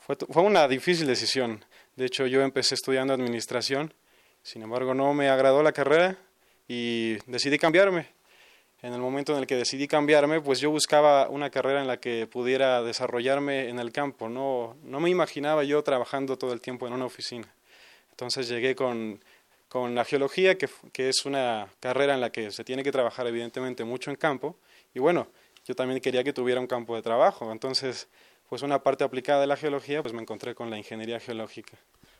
fue, 0.06 0.16
fue 0.16 0.42
una 0.42 0.68
difícil 0.68 1.06
decisión. 1.06 1.64
De 1.96 2.06
hecho, 2.06 2.26
yo 2.26 2.42
empecé 2.42 2.74
estudiando 2.74 3.14
administración, 3.14 3.94
sin 4.42 4.62
embargo 4.62 4.94
no 4.94 5.14
me 5.14 5.28
agradó 5.28 5.62
la 5.62 5.72
carrera 5.72 6.18
y 6.68 7.16
decidí 7.26 7.58
cambiarme. 7.58 8.08
en 8.82 8.92
el 8.92 9.00
momento 9.00 9.32
en 9.32 9.38
el 9.38 9.46
que 9.46 9.56
decidí 9.56 9.88
cambiarme, 9.88 10.42
pues 10.42 10.60
yo 10.60 10.70
buscaba 10.70 11.30
una 11.30 11.48
carrera 11.48 11.80
en 11.80 11.86
la 11.86 11.98
que 11.98 12.26
pudiera 12.26 12.82
desarrollarme 12.82 13.70
en 13.70 13.78
el 13.78 13.92
campo. 13.92 14.28
No, 14.28 14.76
no 14.82 15.00
me 15.00 15.08
imaginaba 15.08 15.64
yo 15.64 15.82
trabajando 15.82 16.36
todo 16.36 16.52
el 16.52 16.60
tiempo 16.60 16.86
en 16.86 16.92
una 16.92 17.06
oficina. 17.06 17.48
Entonces 18.10 18.46
llegué 18.46 18.74
con, 18.74 19.24
con 19.70 19.94
la 19.94 20.04
geología, 20.04 20.58
que, 20.58 20.68
que, 20.92 21.08
es 21.08 21.24
una 21.24 21.68
carrera 21.80 22.12
en 22.12 22.20
la 22.20 22.30
que 22.30 22.50
se 22.50 22.62
tiene 22.62 22.82
que 22.82 22.92
trabajar 22.92 23.26
evidentemente 23.26 23.84
mucho 23.84 24.10
en 24.10 24.16
campo. 24.16 24.58
Y 24.92 24.98
bueno, 24.98 25.28
yo 25.66 25.74
también 25.74 26.00
quería 26.00 26.22
que 26.22 26.34
tuviera 26.34 26.60
un 26.60 26.66
campo 26.66 26.94
de 26.94 27.00
trabajo. 27.00 27.50
Entonces, 27.50 28.06
pues 28.48 28.62
una 28.62 28.82
parte 28.82 29.04
aplicada 29.04 29.40
de 29.40 29.46
la 29.46 29.56
geología, 29.56 30.02
pues 30.02 30.14
me 30.14 30.22
encontré 30.22 30.54
con 30.54 30.70
la 30.70 30.78
ingeniería 30.78 31.20
geológica. 31.20 31.76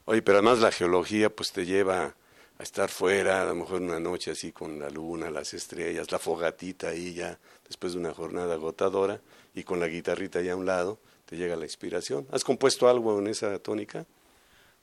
Oye, 0.07 0.23
pero 0.23 0.39
además 0.39 0.59
la 0.59 0.73
geología 0.73 1.31
pues 1.31 1.53
te 1.53 1.65
lleva 1.65 2.15
a 2.59 2.63
estar 2.63 2.89
fuera, 2.89 3.43
a 3.43 3.47
lo 3.47 3.55
mejor 3.55 3.81
una 3.81 3.99
noche 3.99 4.31
así 4.31 4.53
con 4.53 4.79
la 4.79 4.91
luna, 4.91 5.31
las 5.31 5.55
estrellas, 5.55 6.13
la 6.13 6.19
fogatita 6.19 6.89
ahí 6.89 7.15
ya, 7.15 7.39
después 7.67 7.95
de 7.95 8.01
una 8.01 8.13
jornada 8.13 8.55
agotadora, 8.55 9.21
y 9.55 9.65
con 9.65 9.81
la 9.81 9.89
guitarrita 9.89 10.39
ahí 10.39 10.49
a 10.49 10.57
un 10.57 10.67
lado, 10.67 10.99
te 11.27 11.37
llega 11.37 11.57
la 11.57 11.65
inspiración. 11.65 12.27
¿Has 12.31 12.45
compuesto 12.45 12.89
algo 12.89 13.19
en 13.19 13.29
esa 13.29 13.59
tónica? 13.59 14.05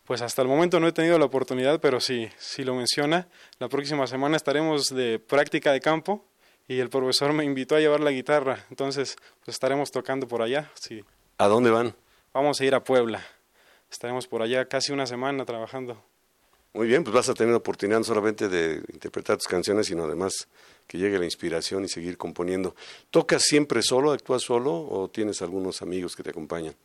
Pues 0.06 0.22
hasta 0.22 0.42
el 0.42 0.48
momento 0.48 0.80
no 0.80 0.88
he 0.88 0.92
tenido 0.92 1.18
la 1.20 1.26
oportunidad, 1.26 1.80
pero 1.80 2.02
sí, 2.02 2.30
sí 2.38 2.64
lo 2.64 2.76
menciona. 2.76 3.28
La 3.60 3.70
próxima 3.70 4.08
semana 4.08 4.36
estaremos 4.36 4.88
de 4.88 5.20
práctica 5.20 5.72
de 5.72 5.80
campo 5.80 6.26
y 6.68 6.80
el 6.80 6.90
profesor 6.90 7.32
me 7.34 7.46
invitó 7.46 7.76
a 7.76 7.80
llevar 7.80 8.00
la 8.02 8.12
guitarra, 8.12 8.66
entonces 8.70 9.16
pues 9.46 9.56
estaremos 9.56 9.92
tocando 9.92 10.28
por 10.28 10.42
allá. 10.42 10.72
Sí. 10.74 11.04
¿A 11.42 11.48
dónde 11.48 11.72
van? 11.72 11.96
Vamos 12.36 12.62
a 12.62 12.66
ir 12.66 12.76
a 12.76 12.84
Puebla. 12.84 13.26
Estaremos 13.90 14.28
por 14.28 14.44
allá 14.44 14.66
casi 14.66 14.92
una 14.92 15.08
semana 15.08 15.44
trabajando. 15.44 16.00
Muy 16.72 16.86
bien, 16.86 17.04
pues 17.04 17.16
vas 17.16 17.30
a 17.30 17.34
tener 17.34 17.50
la 17.50 17.58
oportunidad 17.58 17.98
no 17.98 18.04
solamente 18.04 18.48
de 18.48 18.76
interpretar 18.94 19.38
tus 19.38 19.48
canciones, 19.48 19.88
sino 19.88 20.04
además 20.04 20.48
que 20.86 21.00
llegue 21.00 21.18
la 21.18 21.26
inspiración 21.26 21.84
y 21.84 21.90
seguir 21.90 22.16
componiendo. 22.16 22.76
¿Tocas 23.10 23.42
siempre 23.42 23.82
solo, 23.82 24.12
actúas 24.12 24.44
solo 24.44 24.88
o 24.88 25.10
tienes 25.10 25.42
algunos 25.42 25.82
amigos 25.82 26.16
que 26.16 26.22
te 26.22 26.30
acompañan? 26.30 26.76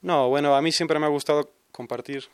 No, 0.00 0.30
bueno, 0.30 0.56
a 0.56 0.62
mí 0.62 0.72
siempre 0.72 0.98
me 0.98 1.04
ha 1.04 1.10
gustado 1.10 1.50
compartir, 1.72 2.24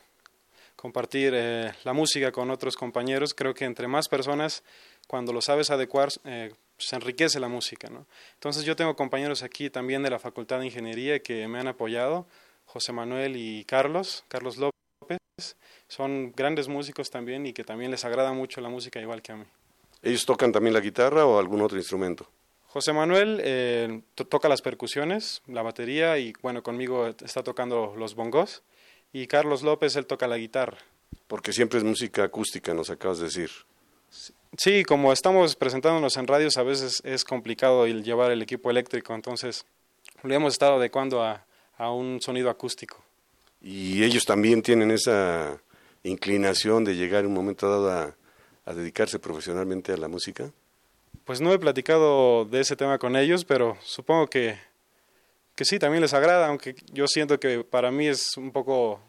compartir 0.77 1.33
eh, 1.35 1.73
la 1.83 1.91
música 1.91 2.31
con 2.31 2.49
otros 2.49 2.77
compañeros. 2.77 3.33
Creo 3.33 3.53
que 3.53 3.65
entre 3.65 3.89
más 3.89 4.07
personas, 4.07 4.63
cuando 5.05 5.33
lo 5.33 5.41
sabes 5.41 5.69
adecuar, 5.69 6.07
eh, 6.23 6.53
se 6.79 6.95
enriquece 6.95 7.39
la 7.39 7.47
música. 7.47 7.89
¿no? 7.89 8.05
Entonces 8.33 8.63
yo 8.63 8.75
tengo 8.75 8.95
compañeros 8.95 9.43
aquí 9.43 9.69
también 9.69 10.01
de 10.01 10.09
la 10.09 10.19
Facultad 10.19 10.59
de 10.59 10.65
Ingeniería 10.65 11.19
que 11.19 11.47
me 11.47 11.59
han 11.59 11.67
apoyado, 11.67 12.25
José 12.65 12.91
Manuel 12.91 13.35
y 13.35 13.65
Carlos, 13.65 14.23
Carlos 14.27 14.57
López 14.57 14.79
son 15.87 16.31
grandes 16.35 16.67
músicos 16.67 17.09
también 17.09 17.45
y 17.45 17.53
que 17.53 17.63
también 17.63 17.91
les 17.91 18.05
agrada 18.05 18.33
mucho 18.33 18.61
la 18.61 18.69
música 18.69 18.99
igual 19.01 19.21
que 19.21 19.31
a 19.31 19.37
mí. 19.37 19.45
¿Ellos 20.01 20.25
tocan 20.25 20.51
también 20.51 20.73
la 20.73 20.79
guitarra 20.79 21.25
o 21.25 21.39
algún 21.39 21.61
otro 21.61 21.77
instrumento? 21.77 22.29
José 22.67 22.93
Manuel 22.93 23.41
eh, 23.43 24.01
toca 24.29 24.47
las 24.47 24.61
percusiones, 24.61 25.41
la 25.47 25.63
batería 25.63 26.19
y 26.19 26.33
bueno, 26.43 26.61
conmigo 26.61 27.07
está 27.07 27.41
tocando 27.41 27.95
los 27.97 28.13
bongos 28.13 28.61
y 29.11 29.25
Carlos 29.25 29.63
López 29.63 29.95
él 29.95 30.05
toca 30.05 30.27
la 30.27 30.37
guitarra. 30.37 30.77
Porque 31.27 31.51
siempre 31.51 31.79
es 31.79 31.83
música 31.83 32.23
acústica, 32.23 32.73
nos 32.73 32.91
acabas 32.91 33.17
de 33.17 33.25
decir. 33.25 33.49
Sí, 34.57 34.83
como 34.83 35.13
estamos 35.13 35.55
presentándonos 35.55 36.17
en 36.17 36.27
radios, 36.27 36.57
a 36.57 36.63
veces 36.63 37.01
es 37.03 37.23
complicado 37.23 37.85
el 37.85 38.03
llevar 38.03 38.31
el 38.31 38.41
equipo 38.41 38.69
eléctrico, 38.69 39.13
entonces 39.13 39.65
lo 40.23 40.33
hemos 40.33 40.53
estado 40.53 40.75
adecuando 40.75 41.23
a, 41.23 41.45
a 41.77 41.91
un 41.91 42.21
sonido 42.21 42.49
acústico. 42.49 42.97
Y 43.61 44.03
ellos 44.03 44.25
también 44.25 44.61
tienen 44.61 44.91
esa 44.91 45.61
inclinación 46.03 46.83
de 46.83 46.95
llegar 46.95 47.21
en 47.21 47.27
un 47.27 47.33
momento 47.33 47.69
dado 47.69 47.91
a, 47.91 48.15
dedicarse 48.73 49.17
profesionalmente 49.17 49.91
a 49.93 49.97
la 49.97 50.07
música? 50.07 50.51
Pues 51.25 51.41
no 51.41 51.51
he 51.51 51.57
platicado 51.57 52.45
de 52.45 52.59
ese 52.59 52.75
tema 52.75 52.99
con 52.99 53.15
ellos, 53.15 53.43
pero 53.43 53.75
supongo 53.81 54.27
que, 54.27 54.59
que 55.55 55.65
sí, 55.65 55.79
también 55.79 56.03
les 56.03 56.13
agrada, 56.13 56.47
aunque 56.47 56.75
yo 56.93 57.07
siento 57.07 57.39
que 57.39 57.63
para 57.63 57.89
mí 57.89 58.05
es 58.05 58.37
un 58.37 58.51
poco, 58.51 59.01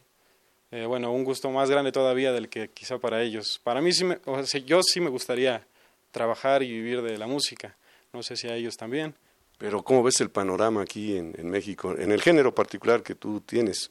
eh, 0.71 0.87
bueno, 0.87 1.13
un 1.13 1.25
gusto 1.25 1.51
más 1.51 1.71
grande 1.71 1.93
todavía 1.93 2.33
del 2.33 2.49
que 2.49 2.69
quizá 2.69 2.99
para 2.99 3.23
ellos. 3.23 3.61
Para 3.63 3.81
mí 3.81 3.93
sí, 3.93 4.05
me, 4.05 4.19
o 4.25 4.45
sea, 4.45 4.61
yo 4.61 4.83
sí 4.83 5.01
me 5.01 5.11
gustaría 5.11 5.67
trabajar 6.11 6.63
y 6.63 6.71
vivir 6.71 7.03
de 7.03 7.19
la 7.19 7.27
música, 7.27 7.77
no 8.13 8.23
sé 8.23 8.37
si 8.37 8.49
a 8.49 8.55
ellos 8.55 8.77
también. 8.77 9.15
Pero 9.59 9.83
¿cómo 9.83 10.03
ves 10.03 10.21
el 10.21 10.31
panorama 10.31 10.83
aquí 10.83 11.17
en, 11.17 11.35
en 11.37 11.51
México, 11.51 11.95
en 11.97 12.13
el 12.13 12.23
género 12.23 12.55
particular 12.55 13.03
que 13.03 13.15
tú 13.15 13.41
tienes? 13.41 13.91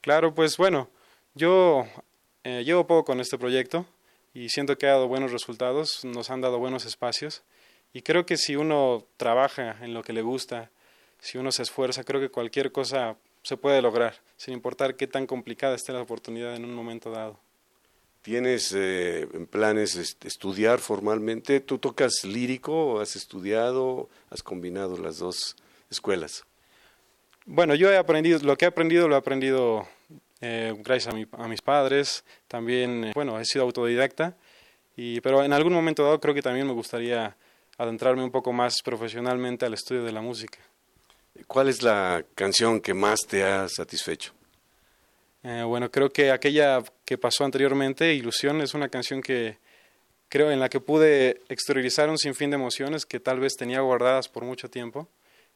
Claro, 0.00 0.34
pues 0.34 0.56
bueno, 0.56 0.88
yo 1.34 1.86
eh, 2.44 2.62
llevo 2.62 2.86
poco 2.86 3.06
con 3.06 3.20
este 3.20 3.38
proyecto 3.38 3.86
y 4.34 4.50
siento 4.50 4.76
que 4.76 4.86
ha 4.86 4.90
dado 4.90 5.08
buenos 5.08 5.32
resultados, 5.32 6.04
nos 6.04 6.28
han 6.28 6.42
dado 6.42 6.58
buenos 6.58 6.84
espacios 6.84 7.42
y 7.94 8.02
creo 8.02 8.26
que 8.26 8.36
si 8.36 8.54
uno 8.54 9.06
trabaja 9.16 9.78
en 9.82 9.94
lo 9.94 10.02
que 10.02 10.12
le 10.12 10.20
gusta, 10.20 10.70
si 11.20 11.38
uno 11.38 11.50
se 11.50 11.62
esfuerza, 11.62 12.04
creo 12.04 12.20
que 12.20 12.28
cualquier 12.28 12.70
cosa 12.70 13.16
se 13.44 13.56
puede 13.56 13.80
lograr, 13.80 14.14
sin 14.36 14.54
importar 14.54 14.96
qué 14.96 15.06
tan 15.06 15.26
complicada 15.26 15.76
esté 15.76 15.92
la 15.92 16.02
oportunidad 16.02 16.56
en 16.56 16.64
un 16.64 16.74
momento 16.74 17.10
dado. 17.10 17.38
¿Tienes 18.22 18.72
eh, 18.74 19.28
planes 19.50 20.16
estudiar 20.24 20.78
formalmente? 20.78 21.60
¿Tú 21.60 21.78
tocas 21.78 22.24
lírico? 22.24 23.00
¿Has 23.00 23.16
estudiado? 23.16 24.08
¿Has 24.30 24.42
combinado 24.42 24.96
las 24.96 25.18
dos 25.18 25.56
escuelas? 25.90 26.44
Bueno, 27.44 27.74
yo 27.74 27.92
he 27.92 27.98
aprendido, 27.98 28.38
lo 28.38 28.56
que 28.56 28.64
he 28.64 28.68
aprendido 28.68 29.06
lo 29.08 29.14
he 29.14 29.18
aprendido 29.18 29.86
eh, 30.40 30.74
gracias 30.78 31.14
a, 31.32 31.48
mis 31.48 31.60
padres, 31.60 32.24
también, 32.48 33.04
eh, 33.04 33.12
bueno, 33.14 33.38
he 33.38 33.44
sido 33.44 33.64
autodidacta, 33.64 34.36
y, 34.96 35.20
pero 35.20 35.44
en 35.44 35.52
algún 35.52 35.74
momento 35.74 36.02
dado 36.02 36.18
creo 36.18 36.34
que 36.34 36.40
también 36.40 36.66
me 36.66 36.72
gustaría 36.72 37.36
adentrarme 37.76 38.24
un 38.24 38.30
poco 38.30 38.54
más 38.54 38.80
profesionalmente 38.82 39.66
al 39.66 39.74
estudio 39.74 40.02
de 40.02 40.12
la 40.12 40.22
música. 40.22 40.58
¿Cuál 41.46 41.68
es 41.68 41.82
la 41.82 42.24
canción 42.34 42.80
que 42.80 42.94
más 42.94 43.20
te 43.26 43.44
ha 43.44 43.68
satisfecho? 43.68 44.32
Eh, 45.42 45.62
bueno, 45.62 45.90
creo 45.90 46.10
que 46.10 46.30
aquella 46.30 46.82
que 47.04 47.18
pasó 47.18 47.44
anteriormente, 47.44 48.14
Ilusión, 48.14 48.60
es 48.60 48.74
una 48.74 48.88
canción 48.88 49.20
que 49.20 49.58
creo 50.28 50.50
en 50.50 50.60
la 50.60 50.68
que 50.68 50.80
pude 50.80 51.42
exteriorizar 51.48 52.08
un 52.08 52.18
sinfín 52.18 52.50
de 52.50 52.56
emociones 52.56 53.04
que 53.04 53.20
tal 53.20 53.40
vez 53.40 53.54
tenía 53.56 53.80
guardadas 53.80 54.28
por 54.28 54.44
mucho 54.44 54.70
tiempo 54.70 55.08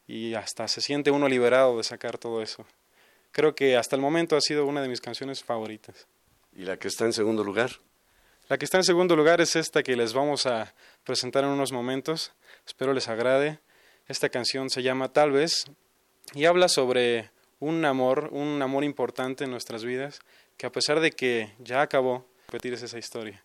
y 0.07 0.35
hasta 0.35 0.69
se 0.69 0.81
siente 0.81 1.11
uno 1.11 1.29
liberado 1.29 1.79
de 1.79 1.85
sacar 1.85 2.19
todo 2.19 2.43
eso 2.43 2.67
creo 3.33 3.55
que 3.55 3.77
hasta 3.77 3.97
el 3.97 4.03
momento 4.03 4.37
ha 4.37 4.41
sido 4.41 4.67
una 4.67 4.83
de 4.83 4.89
mis 4.89 5.01
canciones 5.01 5.43
favoritas. 5.43 6.07
¿Y 6.57 6.65
la 6.65 6.77
que 6.77 6.89
está 6.89 7.05
en 7.05 7.13
segundo 7.13 7.45
lugar? 7.45 7.71
La 8.49 8.59
que 8.59 8.65
está 8.65 8.79
en 8.79 8.85
segundo 8.85 9.15
lugar 9.15 9.41
es 9.41 9.57
esta 9.57 9.83
que 9.83 9.97
les 9.97 10.13
vamos 10.13 10.47
a 10.47 10.75
presentar 11.05 11.45
en 11.45 11.51
unos 11.51 11.71
momentos. 11.71 12.33
Espero 12.67 12.93
les 12.93 13.09
agrade. 13.09 13.61
Esta 14.09 14.31
canción 14.31 14.71
se 14.71 14.83
llama 14.83 15.13
Tal 15.13 15.31
vez 15.31 15.67
y 16.35 16.47
habla 16.47 16.69
sobre 16.69 17.31
un 17.61 17.85
amor, 17.85 18.31
un 18.33 18.61
amor 18.63 18.85
importante 18.85 19.45
en 19.45 19.51
nuestras 19.51 19.85
vidas, 19.85 20.21
que 20.57 20.67
a 20.67 20.73
pesar 20.73 21.01
de 21.01 21.13
que 21.13 21.53
ya 21.59 21.83
acabó, 21.83 22.27
repetir 22.47 22.73
es 22.73 22.83
esa 22.83 22.99
historia. 22.99 23.43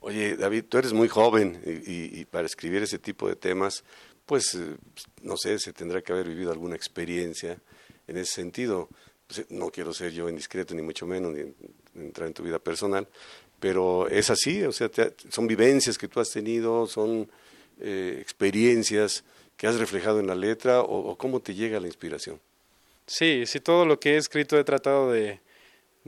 Oye, 0.00 0.36
David, 0.36 0.64
tú 0.68 0.78
eres 0.78 0.94
muy 0.94 1.08
joven 1.08 1.60
y, 1.64 2.24
para 2.24 2.46
escribir 2.46 2.82
ese 2.82 2.98
tipo 2.98 3.28
de 3.28 3.36
temas, 3.36 3.84
pues, 4.24 4.54
eh, 4.54 4.76
no 5.22 5.36
sé, 5.36 5.58
se 5.58 5.74
tendrá 5.74 6.00
que 6.00 6.12
haber 6.12 6.26
vivido 6.26 6.50
alguna 6.50 6.76
experiencia 6.76 7.58
en 8.06 8.16
ese 8.16 8.32
sentido 8.32 8.88
no 9.50 9.70
quiero 9.70 9.92
ser 9.92 10.12
yo 10.12 10.28
indiscreto, 10.28 10.74
ni 10.74 10.82
mucho 10.82 11.06
menos, 11.06 11.32
ni 11.32 11.52
entrar 12.02 12.28
en 12.28 12.34
tu 12.34 12.42
vida 12.42 12.58
personal, 12.58 13.06
pero 13.58 14.08
es 14.08 14.30
así, 14.30 14.62
o 14.62 14.72
sea, 14.72 14.90
son 15.28 15.46
vivencias 15.46 15.98
que 15.98 16.08
tú 16.08 16.20
has 16.20 16.30
tenido, 16.30 16.86
son 16.86 17.30
eh, 17.78 18.18
experiencias 18.20 19.24
que 19.60 19.66
has 19.66 19.78
reflejado 19.78 20.20
en 20.20 20.26
la 20.26 20.34
letra, 20.34 20.80
o, 20.80 21.14
cómo 21.16 21.40
te 21.40 21.54
llega 21.54 21.78
la 21.80 21.86
inspiración. 21.86 22.40
Sí, 23.06 23.44
sí, 23.44 23.60
todo 23.60 23.84
lo 23.84 24.00
que 24.00 24.14
he 24.14 24.16
escrito 24.16 24.58
he 24.58 24.64
tratado 24.64 25.12
de, 25.12 25.38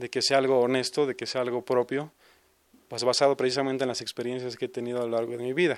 que 0.09 0.23
sea 0.23 0.39
algo 0.39 0.59
honesto, 0.59 1.05
de 1.05 1.15
que 1.15 1.27
sea 1.27 1.41
algo 1.41 1.63
propio, 1.63 2.11
pues 2.87 3.03
basado 3.03 3.37
precisamente 3.37 3.83
en 3.83 3.89
las 3.89 4.01
experiencias 4.01 4.57
que 4.57 4.65
he 4.65 4.69
tenido 4.69 5.03
a 5.03 5.05
lo 5.05 5.09
largo 5.09 5.33
de 5.33 5.43
mi 5.43 5.53
vida. 5.53 5.77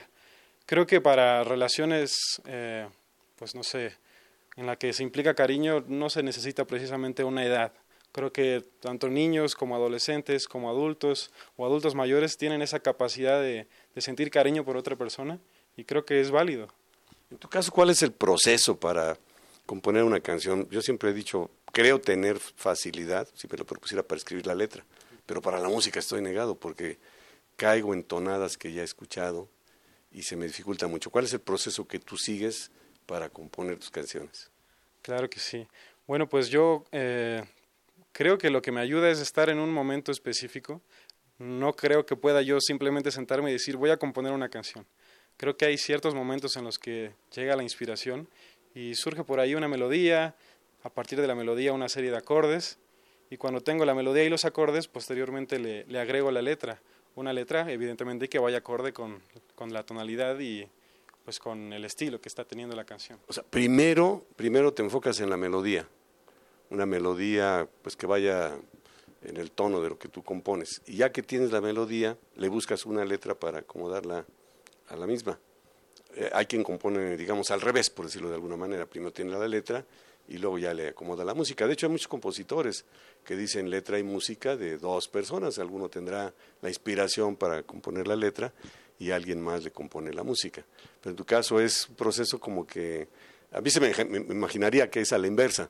Creo 0.66 0.88
que 0.88 1.02
para 1.02 1.44
relaciones, 1.44 2.16
eh, 2.46 2.88
pues 3.36 3.56
no 3.56 3.64
sé, 3.64 3.92
en 4.56 4.68
la 4.68 4.78
que 4.78 4.94
se 4.94 5.04
implica 5.04 5.34
cariño 5.34 5.84
no 5.86 6.10
se 6.10 6.24
necesita 6.24 6.64
precisamente 6.64 7.26
una 7.26 7.44
edad. 7.44 7.74
Creo 8.14 8.32
que 8.32 8.64
tanto 8.80 9.10
niños 9.10 9.54
como 9.54 9.76
adolescentes, 9.76 10.48
como 10.48 10.70
adultos 10.70 11.30
o 11.58 11.66
adultos 11.66 11.94
mayores 11.94 12.38
tienen 12.38 12.62
esa 12.62 12.80
capacidad 12.80 13.42
de, 13.42 13.68
sentir 13.98 14.32
cariño 14.32 14.64
por 14.64 14.78
otra 14.78 14.96
persona 14.96 15.40
y 15.76 15.84
creo 15.84 16.06
que 16.06 16.22
es 16.22 16.32
válido. 16.32 16.70
En 17.32 17.38
tu 17.38 17.48
caso, 17.50 17.72
¿cuál 17.72 17.90
es 17.90 18.02
el 18.02 18.12
proceso 18.12 18.80
para 18.80 19.18
componer 19.66 20.04
una 20.04 20.20
canción? 20.20 20.67
Yo 20.69 20.82
siempre 20.82 21.10
he 21.10 21.13
dicho, 21.13 21.50
creo 21.71 22.00
tener 22.00 22.40
facilidad, 22.40 23.28
si 23.34 23.48
me 23.48 23.58
lo 23.58 23.65
propusiera 23.65 24.04
para 24.04 24.17
escribir 24.17 24.46
la 24.48 24.56
letra, 24.56 24.86
pero 25.26 25.42
para 25.42 25.60
la 25.60 25.69
música 25.69 26.00
estoy 26.00 26.21
negado 26.21 26.56
porque 26.56 26.98
caigo 27.56 27.94
en 27.94 28.04
tonadas 28.04 28.58
que 28.58 28.73
ya 28.73 28.82
he 28.82 28.86
escuchado 28.86 29.50
y 30.12 30.23
se 30.23 30.36
me 30.36 30.46
dificulta 30.46 30.88
mucho. 30.88 31.10
¿Cuál 31.10 31.26
es 31.26 31.34
el 31.34 31.42
proceso 31.42 31.88
que 31.88 32.00
tú 32.00 32.17
sigues 32.17 32.71
para 33.06 33.30
componer 33.30 33.80
tus 33.80 33.92
canciones. 33.92 34.50
Claro 35.02 35.30
que 35.30 35.40
sí. 35.40 35.67
Bueno, 36.08 36.28
pues 36.28 36.50
yo 36.50 36.86
eh, 36.92 37.44
creo 38.12 38.38
que 38.38 38.50
lo 38.50 38.62
que 38.62 38.71
me 38.71 38.82
ayuda 38.82 39.10
es 39.10 39.19
estar 39.19 39.50
en 39.50 39.60
un 39.60 39.71
momento 39.71 40.12
específico. 40.12 40.82
No 41.38 41.73
creo 41.73 42.06
que 42.06 42.15
pueda 42.15 42.42
yo 42.42 42.60
simplemente 42.60 43.12
sentarme 43.12 43.50
y 43.50 43.54
decir 43.54 43.78
voy 43.78 43.92
a 43.92 43.98
componer 43.98 44.32
una 44.32 44.50
canción. 44.50 44.86
Creo 45.38 45.58
que 45.58 45.65
hay 45.65 45.77
ciertos 45.77 46.15
momentos 46.15 46.56
en 46.58 46.63
los 46.63 46.79
que 46.79 47.12
llega 47.33 47.56
la 47.56 47.63
inspiración 47.63 48.27
y 48.73 48.96
surge 48.96 49.23
por 49.23 49.40
ahí 49.40 49.56
una 49.56 49.67
melodía, 49.67 50.36
a 50.83 50.90
partir 50.90 51.19
de 51.19 51.27
la 51.27 51.36
melodía 51.36 51.73
una 51.73 51.90
serie 51.90 52.12
de 52.12 52.17
acordes 52.17 52.77
y 53.29 53.38
cuando 53.38 53.62
tengo 53.62 53.86
la 53.86 53.96
melodía 53.96 54.23
y 54.23 54.29
los 54.29 54.46
acordes, 54.46 54.88
posteriormente 54.88 55.60
le, 55.60 55.86
le 55.86 56.00
agrego 56.00 56.31
la 56.31 56.42
letra. 56.42 56.79
Una 57.15 57.33
letra, 57.33 57.71
evidentemente, 57.71 58.29
que 58.29 58.40
vaya 58.40 58.60
acorde 58.60 58.94
con, 58.94 59.21
con, 59.56 59.73
la 59.73 59.83
tonalidad 59.83 60.40
y 60.40 60.67
pues 61.23 61.40
con 61.40 61.73
el 61.73 61.86
estilo 61.86 62.21
que 62.21 62.29
está 62.29 62.46
teniendo 62.46 62.75
la 62.75 62.83
canción. 62.83 63.19
O 63.27 63.33
sea, 63.33 63.44
primero, 63.44 64.25
primero 64.36 64.73
te 64.73 64.83
enfocas 64.83 65.19
en 65.21 65.29
la 65.29 65.38
melodía, 65.38 65.88
una 66.69 66.86
melodía 66.86 67.67
pues 67.81 67.96
que 67.96 68.06
vaya 68.06 68.54
en 69.23 69.38
el 69.38 69.50
tono 69.52 69.81
de 69.81 69.90
lo 69.90 69.98
que 69.98 70.08
tú 70.08 70.23
compones. 70.23 70.81
Y 70.86 70.98
ya 70.98 71.12
que 71.12 71.23
tienes 71.23 71.52
la 71.52 71.62
melodía, 71.62 72.17
le 72.36 72.48
buscas 72.50 72.86
una 72.86 73.06
letra 73.06 73.33
para 73.33 73.60
acomodarla 73.60 74.25
a 74.90 74.96
la 74.96 75.08
misma. 75.08 75.40
Eh, 76.15 76.29
hay 76.33 76.46
quien 76.46 76.63
compone, 76.63 77.17
digamos, 77.17 77.52
al 77.52 77.62
revés, 77.62 77.90
por 77.90 78.06
decirlo 78.06 78.29
de 78.29 78.36
alguna 78.36 78.56
manera. 78.56 78.86
Primero 78.86 79.12
tiene 79.12 79.31
la 79.31 79.48
letra 79.48 79.86
y 80.27 80.38
luego 80.38 80.58
ya 80.58 80.73
le 80.73 80.90
acomoda 80.90 81.23
la 81.25 81.33
música. 81.33 81.67
De 81.67 81.73
hecho, 81.73 81.88
hay 81.88 81.92
muchos 81.92 82.08
compositores 82.08 82.86
que 83.23 83.36
dicen 83.36 83.69
letra 83.69 84.00
y 84.00 84.04
música 84.04 84.56
de 84.56 84.77
dos 84.77 85.08
personas. 85.08 85.60
Alguno 85.60 85.90
tendrá 85.90 86.33
la 86.62 86.69
inspiración 86.69 87.36
para 87.36 87.63
componer 87.63 88.08
la 88.08 88.15
letra 88.15 88.54
y 88.98 89.12
alguien 89.12 89.42
más 89.42 89.63
le 89.63 89.71
compone 89.71 90.13
la 90.13 90.23
música. 90.23 90.63
Pero 91.02 91.12
en 91.12 91.17
tu 91.17 91.25
caso 91.25 91.60
es 91.60 91.90
un 91.90 91.96
proceso 91.96 92.40
como 92.40 92.65
que, 92.65 93.08
a 93.52 93.62
mí 93.62 93.69
se 93.69 93.79
me, 93.79 93.92
imaginaría 94.33 94.90
que 94.90 95.02
es 95.02 95.12
a 95.12 95.17
la 95.17 95.27
inversa. 95.27 95.69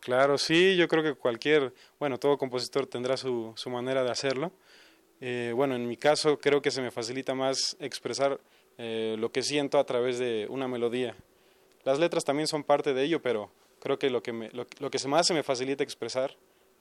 Claro, 0.00 0.36
sí, 0.36 0.76
yo 0.76 0.86
creo 0.86 1.02
que 1.02 1.14
cualquier, 1.14 1.72
bueno, 1.98 2.18
todo 2.18 2.36
compositor 2.36 2.86
tendrá 2.86 3.16
su, 3.16 3.52
su 3.56 3.70
manera 3.70 4.02
de 4.02 4.10
hacerlo. 4.10 4.52
Eh, 5.20 5.52
bueno, 5.54 5.76
en 5.76 5.88
mi 5.88 5.96
caso 5.96 6.38
creo 6.38 6.60
que 6.60 6.70
se 6.70 6.82
me 6.82 6.90
facilita 6.90 7.34
más 7.34 7.76
expresar 7.78 8.38
eh, 8.78 9.16
lo 9.18 9.30
que 9.30 9.42
siento 9.42 9.78
a 9.78 9.84
través 9.84 10.18
de 10.18 10.46
una 10.48 10.68
melodía. 10.68 11.14
Las 11.84 11.98
letras 11.98 12.24
también 12.24 12.46
son 12.46 12.64
parte 12.64 12.94
de 12.94 13.04
ello, 13.04 13.20
pero 13.20 13.50
creo 13.80 13.98
que 13.98 14.10
lo 14.10 14.22
que, 14.22 14.32
me, 14.32 14.50
lo, 14.50 14.66
lo 14.78 14.90
que 14.90 14.98
más 15.08 15.26
se 15.26 15.34
me 15.34 15.42
facilita 15.42 15.84
expresar 15.84 16.36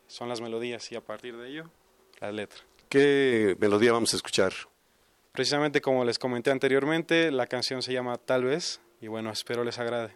son 0.07 0.29
las 0.29 0.41
melodías 0.41 0.91
y 0.91 0.95
a 0.95 1.01
partir 1.01 1.37
de 1.37 1.49
ello 1.49 1.69
la 2.19 2.31
letra. 2.31 2.59
¿Qué 2.89 3.55
melodía 3.59 3.91
vamos 3.91 4.13
a 4.13 4.17
escuchar? 4.17 4.53
Precisamente 5.31 5.81
como 5.81 6.05
les 6.05 6.19
comenté 6.19 6.51
anteriormente, 6.51 7.31
la 7.31 7.47
canción 7.47 7.81
se 7.81 7.91
llama 7.91 8.17
Tal 8.17 8.43
vez 8.43 8.81
y 9.01 9.07
bueno, 9.07 9.31
espero 9.31 9.63
les 9.63 9.79
agrade. 9.79 10.15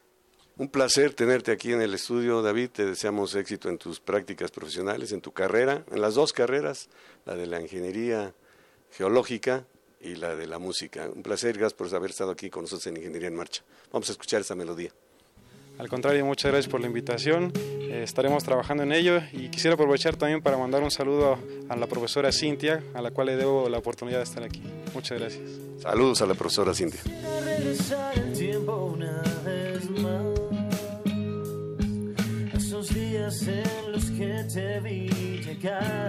Un 0.57 0.69
placer 0.69 1.13
tenerte 1.13 1.51
aquí 1.51 1.71
en 1.71 1.81
el 1.81 1.93
estudio, 1.93 2.41
David. 2.41 2.69
Te 2.71 2.85
deseamos 2.85 3.35
éxito 3.35 3.69
en 3.69 3.77
tus 3.77 3.99
prácticas 3.99 4.49
profesionales, 4.49 5.11
en 5.11 5.21
tu 5.21 5.31
carrera, 5.31 5.83
en 5.91 6.01
las 6.01 6.15
dos 6.15 6.33
carreras, 6.33 6.89
la 7.25 7.35
de 7.35 7.45
la 7.45 7.61
ingeniería 7.61 8.33
geológica 8.91 9.67
y 10.01 10.15
la 10.15 10.35
de 10.35 10.47
la 10.47 10.59
música. 10.59 11.09
Un 11.13 11.23
placer, 11.23 11.57
gracias 11.57 11.73
por 11.73 11.93
haber 11.93 12.11
estado 12.11 12.31
aquí 12.31 12.49
con 12.49 12.63
nosotros 12.63 12.87
en 12.87 12.97
Ingeniería 12.97 13.27
en 13.27 13.35
Marcha. 13.35 13.63
Vamos 13.91 14.09
a 14.09 14.11
escuchar 14.11 14.41
esa 14.41 14.55
melodía. 14.55 14.91
Al 15.77 15.89
contrario, 15.89 16.25
muchas 16.25 16.51
gracias 16.51 16.71
por 16.71 16.81
la 16.81 16.87
invitación. 16.87 17.53
Eh, 17.55 18.01
estaremos 18.03 18.43
trabajando 18.43 18.81
en 18.83 18.91
ello 18.91 19.21
y 19.31 19.49
quisiera 19.49 19.75
aprovechar 19.75 20.15
también 20.15 20.41
para 20.41 20.57
mandar 20.57 20.81
un 20.81 20.89
saludo 20.89 21.37
a 21.69 21.75
la 21.75 21.85
profesora 21.85 22.31
Cintia, 22.31 22.83
a 22.95 23.01
la 23.01 23.11
cual 23.11 23.27
le 23.27 23.35
debo 23.35 23.69
la 23.69 23.77
oportunidad 23.77 24.17
de 24.17 24.23
estar 24.23 24.43
aquí. 24.43 24.63
Muchas 24.93 25.19
gracias. 25.19 25.43
Saludos 25.79 26.21
a 26.23 26.25
la 26.25 26.33
profesora 26.33 26.73
Cintia. 26.73 26.99
Esos 32.55 32.93
días 32.93 33.47
en 33.47 33.91
los 33.91 34.05
que 34.11 34.45
te 34.51 34.79
vi 34.79 35.09
llegar. 35.45 36.06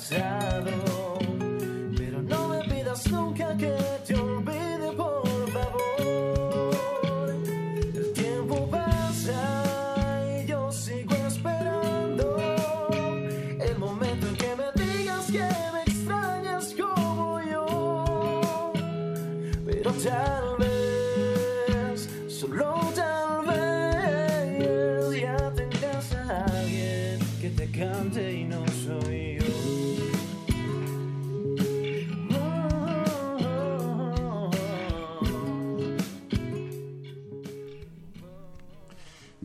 Pasado, 0.00 0.89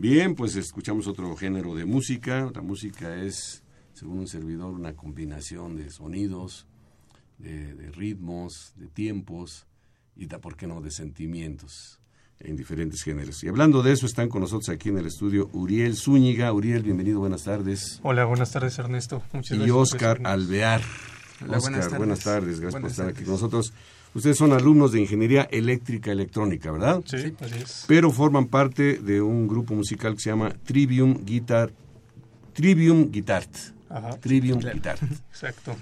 Bien, 0.08 0.36
pues 0.36 0.54
escuchamos 0.54 1.08
otro 1.08 1.34
género 1.34 1.74
de 1.74 1.84
música. 1.84 2.48
La 2.54 2.62
música 2.62 3.16
es, 3.16 3.64
según 3.92 4.20
un 4.20 4.28
servidor, 4.28 4.72
una 4.72 4.94
combinación 4.94 5.74
de 5.74 5.90
sonidos, 5.90 6.68
de, 7.38 7.74
de 7.74 7.90
ritmos, 7.90 8.72
de 8.76 8.86
tiempos 8.86 9.66
y, 10.14 10.26
da, 10.26 10.38
¿por 10.38 10.56
qué 10.56 10.68
no?, 10.68 10.80
de 10.80 10.92
sentimientos 10.92 11.98
en 12.38 12.54
diferentes 12.54 13.02
géneros. 13.02 13.42
Y 13.42 13.48
hablando 13.48 13.82
de 13.82 13.94
eso, 13.94 14.06
están 14.06 14.28
con 14.28 14.42
nosotros 14.42 14.68
aquí 14.68 14.90
en 14.90 14.98
el 14.98 15.06
estudio 15.06 15.50
Uriel 15.52 15.96
Zúñiga. 15.96 16.52
Uriel, 16.52 16.84
bienvenido, 16.84 17.18
buenas 17.18 17.42
tardes. 17.42 17.98
Hola, 18.04 18.26
buenas 18.26 18.52
tardes 18.52 18.78
Ernesto. 18.78 19.24
Muchas 19.32 19.56
y 19.56 19.58
gracias 19.58 19.72
por 19.72 19.82
Oscar. 19.82 20.20
Alvear. 20.22 20.82
Hola, 21.42 21.58
Oscar, 21.58 21.72
buenas 21.72 21.80
tardes. 21.80 21.98
buenas 21.98 22.20
tardes, 22.20 22.60
gracias 22.60 22.80
por 22.80 22.90
estar 22.92 23.08
aquí 23.08 23.24
con 23.24 23.32
nosotros. 23.32 23.72
Ustedes 24.16 24.38
son 24.38 24.52
alumnos 24.52 24.92
de 24.92 25.00
Ingeniería 25.00 25.42
Eléctrica 25.50 26.10
Electrónica, 26.10 26.70
¿verdad? 26.72 27.02
Sí, 27.04 27.34
así 27.38 27.54
es. 27.62 27.84
pero 27.86 28.10
forman 28.10 28.46
parte 28.46 28.94
de 28.98 29.20
un 29.20 29.46
grupo 29.46 29.74
musical 29.74 30.14
que 30.14 30.20
se 30.20 30.30
llama 30.30 30.54
Trivium 30.64 31.22
Guitar 31.24 31.70
Trivium 32.54 33.10
Guitart. 33.10 33.50
Ajá. 33.90 34.16
Trivium 34.18 34.58
Claro. 34.60 34.74
Guitart. 34.76 35.02
Exacto. 35.30 35.76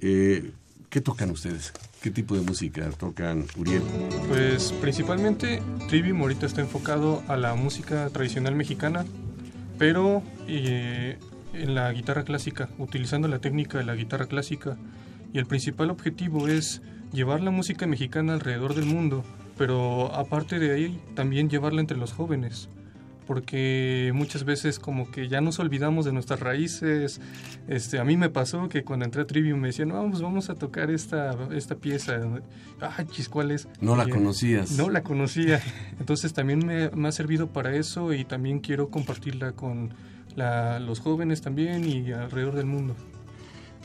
Eh, 0.00 0.52
¿Qué 0.88 1.00
tocan 1.00 1.30
ustedes? 1.30 1.72
¿Qué 2.00 2.12
tipo 2.12 2.36
de 2.36 2.42
música 2.42 2.88
tocan, 2.90 3.44
Uriel? 3.58 3.82
Pues 4.28 4.70
principalmente 4.80 5.60
Trivium 5.88 6.20
ahorita 6.20 6.46
está 6.46 6.60
enfocado 6.60 7.24
a 7.26 7.36
la 7.36 7.56
música 7.56 8.08
tradicional 8.10 8.54
mexicana, 8.54 9.04
pero 9.76 10.22
eh, 10.46 11.18
en 11.52 11.74
la 11.74 11.90
guitarra 11.92 12.22
clásica, 12.22 12.68
utilizando 12.78 13.26
la 13.26 13.40
técnica 13.40 13.78
de 13.78 13.84
la 13.84 13.96
guitarra 13.96 14.26
clásica. 14.26 14.76
Y 15.32 15.38
el 15.38 15.46
principal 15.46 15.90
objetivo 15.90 16.46
es 16.46 16.80
llevar 17.16 17.40
la 17.42 17.50
música 17.50 17.86
mexicana 17.88 18.34
alrededor 18.34 18.74
del 18.74 18.84
mundo, 18.86 19.24
pero 19.58 20.14
aparte 20.14 20.58
de 20.60 20.72
ahí 20.72 21.00
también 21.14 21.50
llevarla 21.50 21.80
entre 21.80 21.96
los 21.96 22.12
jóvenes. 22.12 22.68
Porque 23.26 24.12
muchas 24.14 24.44
veces 24.44 24.78
como 24.78 25.10
que 25.10 25.26
ya 25.26 25.40
nos 25.40 25.58
olvidamos 25.58 26.04
de 26.04 26.12
nuestras 26.12 26.38
raíces. 26.38 27.20
Este, 27.66 27.98
a 27.98 28.04
mí 28.04 28.16
me 28.16 28.30
pasó 28.30 28.68
que 28.68 28.84
cuando 28.84 29.04
entré 29.04 29.22
a 29.22 29.26
Trivium 29.26 29.58
me 29.58 29.66
decían, 29.68 29.88
vamos, 29.88 30.22
vamos 30.22 30.48
a 30.48 30.54
tocar 30.54 30.92
esta, 30.92 31.36
esta 31.52 31.74
pieza. 31.74 32.20
Ah, 32.80 33.02
chis, 33.10 33.28
¿cuál 33.28 33.50
es? 33.50 33.66
No 33.80 33.96
la 33.96 34.04
Y, 34.04 34.10
eh, 34.10 34.10
conocías. 34.10 34.70
no 34.78 34.90
la 34.90 35.02
conocía. 35.02 35.60
Entonces 35.98 36.34
también 36.34 36.64
me, 36.64 36.88
me 36.90 37.08
ha 37.08 37.12
servido 37.12 37.48
para 37.48 37.74
eso 37.74 38.12
y 38.14 38.24
también 38.24 38.60
quiero 38.60 38.90
compartirla 38.90 39.50
con 39.52 39.92
la- 40.36 40.78
los 40.78 41.00
jóvenes 41.00 41.40
también 41.42 41.84
y 41.88 42.12
alrededor 42.12 42.54
del 42.54 42.66
mundo. 42.66 42.94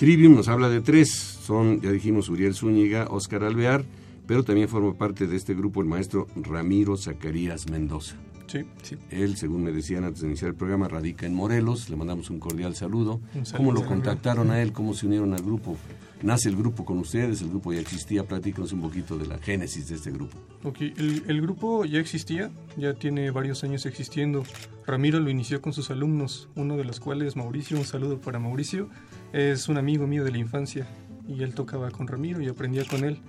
Trivium 0.01 0.33
nos 0.33 0.47
habla 0.47 0.67
de 0.67 0.81
tres. 0.81 1.11
Son, 1.11 1.79
ya 1.79 1.91
dijimos, 1.91 2.27
Uriel 2.27 2.55
Zúñiga, 2.55 3.05
Óscar 3.11 3.43
Alvear, 3.43 3.85
pero 4.25 4.41
también 4.41 4.67
forma 4.67 4.95
parte 4.95 5.27
de 5.27 5.37
este 5.37 5.53
grupo 5.53 5.79
el 5.79 5.87
maestro 5.87 6.25
Ramiro 6.37 6.97
Zacarías 6.97 7.69
Mendoza. 7.69 8.15
Sí. 8.47 8.65
Él, 9.11 9.37
según 9.37 9.61
me 9.61 9.71
decían 9.71 10.03
antes 10.03 10.21
de 10.21 10.27
iniciar 10.29 10.49
el 10.49 10.55
programa, 10.55 10.87
radica 10.87 11.27
en 11.27 11.35
Morelos. 11.35 11.87
Le 11.87 11.97
mandamos 11.97 12.31
un 12.31 12.39
cordial 12.39 12.75
saludo. 12.75 13.21
Un 13.35 13.45
saludo, 13.45 13.57
¿Cómo 13.57 13.71
lo 13.73 13.85
contactaron 13.85 14.49
a 14.49 14.59
él? 14.63 14.73
¿Cómo 14.73 14.95
se 14.95 15.05
unieron 15.05 15.35
al 15.35 15.43
grupo? 15.43 15.77
Nace 16.23 16.49
el 16.49 16.55
grupo 16.55 16.83
con 16.83 16.97
ustedes, 16.97 17.43
el 17.43 17.49
grupo 17.49 17.71
ya 17.71 17.79
existía. 17.79 18.23
Platícanos 18.23 18.73
un 18.73 18.81
poquito 18.81 19.19
de 19.19 19.27
la 19.27 19.37
génesis 19.37 19.87
de 19.87 19.95
este 19.97 20.09
grupo. 20.09 20.35
Ok, 20.63 20.81
el, 20.81 21.25
el 21.27 21.41
grupo 21.41 21.85
ya 21.85 21.99
existía, 21.99 22.49
ya 22.75 22.95
tiene 22.95 23.29
varios 23.29 23.63
años 23.63 23.85
existiendo. 23.85 24.45
Ramiro 24.87 25.19
lo 25.19 25.29
inició 25.29 25.61
con 25.61 25.73
sus 25.73 25.91
alumnos, 25.91 26.49
uno 26.55 26.75
de 26.75 26.85
los 26.85 26.99
cuales 26.99 27.35
Mauricio, 27.35 27.77
un 27.77 27.85
saludo 27.85 28.19
para 28.19 28.39
Mauricio, 28.39 28.89
es 29.33 29.69
un 29.69 29.77
amigo 29.77 30.07
mío 30.07 30.23
de 30.23 30.31
la 30.31 30.37
infancia 30.37 30.87
y 31.27 31.43
él 31.43 31.53
tocaba 31.53 31.91
con 31.91 32.07
Ramiro 32.07 32.41
y 32.41 32.47
aprendía 32.47 32.85
con 32.85 33.03
él. 33.03 33.19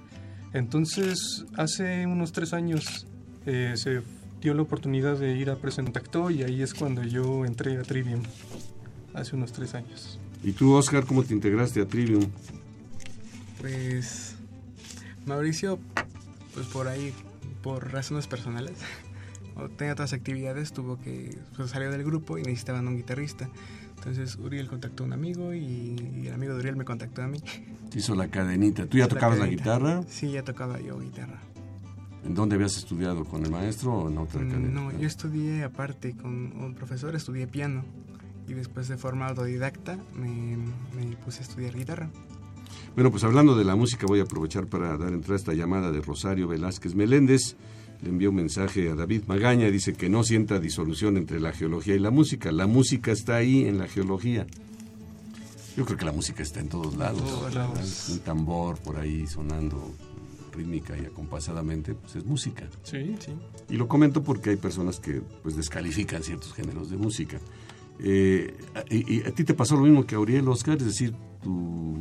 Entonces, 0.53 1.44
hace 1.57 2.07
unos 2.07 2.32
tres 2.32 2.53
años 2.53 3.07
eh, 3.46 3.74
se 3.76 4.03
dio 4.40 4.55
la 4.55 4.62
oportunidad 4.62 5.16
de 5.16 5.36
ir 5.36 5.50
a 5.50 5.57
Presentacto 5.57 6.30
y 6.30 6.42
ahí 6.42 6.62
es 6.62 6.74
cuando 6.74 7.03
yo 7.03 7.44
entré 7.44 7.78
a 7.78 7.82
Trivium, 7.82 8.22
hace 9.14 9.36
unos 9.36 9.53
tres 9.53 9.74
años. 9.74 10.18
¿Y 10.42 10.53
tú, 10.53 10.74
Oscar, 10.74 11.07
cómo 11.07 11.22
te 11.22 11.32
integraste 11.32 11.80
a 11.80 11.86
Trivium? 11.86 12.26
Pues 13.61 14.34
Mauricio, 15.24 15.78
pues 16.55 16.66
por 16.66 16.88
ahí, 16.88 17.14
por 17.62 17.92
razones 17.92 18.26
personales, 18.26 18.74
o 19.57 19.68
tenía 19.68 19.92
otras 19.92 20.12
actividades, 20.12 20.72
tuvo 20.72 21.00
que 21.00 21.38
pues, 21.57 21.70
salió 21.70 21.90
del 21.90 22.03
grupo 22.03 22.38
y 22.38 22.42
necesitaban 22.42 22.88
un 22.88 22.96
guitarrista. 22.96 23.48
Entonces 24.05 24.36
Uriel 24.36 24.66
contactó 24.66 25.05
a 25.05 25.07
un 25.07 25.12
amigo 25.12 25.55
y, 25.55 26.24
el 26.26 26.34
amigo 26.34 26.55
de 26.55 26.59
Uriel 26.59 26.74
me 26.76 26.84
contactó 26.84 27.22
a 27.22 27.28
mí. 27.28 27.38
Hizo 27.94 28.16
la 28.16 28.26
cadenita. 28.28 28.86
¿Tú 28.86 28.98
ya 28.98 29.07
tocabas 29.09 29.38
la, 29.38 29.46
guitarra? 29.46 30.03
Sí, 30.09 30.32
ya 30.32 30.42
tocaba 30.42 30.80
yo 30.80 30.98
guitarra. 30.98 31.40
¿En 32.24 32.34
dónde 32.34 32.57
habías 32.57 32.76
estudiado? 32.76 33.24
¿Con 33.24 33.44
el 33.44 33.50
maestro 33.53 33.92
o 33.94 34.09
en 34.11 34.18
otra 34.18 34.40
Mm, 34.40 34.46
academia? 34.48 34.70
No, 34.70 34.98
yo 34.98 35.07
estudié 35.07 35.62
aparte 35.62 36.16
con 36.16 36.32
un 36.61 36.74
profesor, 36.74 37.14
estudié 37.14 37.46
piano. 37.46 37.84
Y 38.48 38.55
después 38.55 38.88
de 38.88 38.96
forma 38.96 39.28
autodidacta 39.28 39.98
me, 40.16 40.57
me 40.96 41.16
puse 41.24 41.38
a 41.38 41.42
estudiar 41.42 41.76
guitarra. 41.76 42.11
Bueno, 42.96 43.12
pues 43.12 43.22
hablando 43.22 43.55
de 43.57 43.64
la 43.64 43.76
música, 43.76 44.07
voy 44.09 44.18
a 44.18 44.24
aprovechar 44.24 44.66
para 44.66 44.98
dar 44.98 45.12
entrada 45.12 45.34
a 45.34 45.36
esta 45.36 45.53
llamada 45.55 45.92
de 45.92 46.00
Rosario 46.00 46.48
Velázquez 46.48 46.96
Meléndez. 46.96 47.57
Le 48.03 48.09
envió 48.09 48.30
un 48.30 48.36
mensaje 48.36 48.90
a 48.90 48.94
David 48.94 49.22
Magaña, 49.28 49.70
dice 49.70 49.92
que 49.94 50.09
no 50.09 50.24
sienta 50.24 50.59
disolución 50.59 51.16
entre 51.16 51.38
la 51.40 51.53
geología 51.53 51.94
y 51.94 52.00
la 52.00 52.11
música. 52.11 52.50
La 52.50 52.66
música 52.66 53.12
está 53.12 53.36
ahí 53.36 53.64
en 53.64 53.78
la 53.78 53.86
geología. 53.86 54.46
Yo 55.76 55.84
creo 55.84 55.96
que 55.96 56.05
la 56.05 56.12
música 56.12 56.42
está 56.42 56.61
en 56.61 56.68
todos 56.68 56.96
lados. 56.96 57.22
todos 57.22 57.55
lados. 57.55 58.09
Un 58.11 58.18
tambor 58.18 58.76
por 58.78 58.98
ahí 58.98 59.26
sonando 59.26 59.94
rítmica 60.53 60.96
y 60.98 61.07
acompasadamente, 61.07 61.94
pues 61.94 62.16
es 62.16 62.24
música. 62.26 62.68
Sí, 62.82 63.14
Sí. 63.20 63.32
Y 63.70 63.76
lo 63.76 63.88
comento 63.88 64.22
porque 64.22 64.50
hay 64.50 64.57
personas 64.57 64.98
que 64.98 65.22
pues 65.42 65.57
descalifican 65.57 66.22
ciertos 66.22 66.53
géneros 66.53 66.90
de 66.90 66.96
música. 66.96 67.38
Eh, 68.00 68.53
y, 68.90 69.18
y 69.18 69.22
a 69.22 69.30
ti 69.30 69.44
te 69.44 69.55
pasó 69.55 69.76
lo 69.76 69.82
mismo 69.82 70.05
que 70.05 70.16
a 70.16 70.18
Auriel 70.18 70.48
Oscar, 70.48 70.76
es 70.78 70.84
decir, 70.84 71.14
tu 71.43 71.99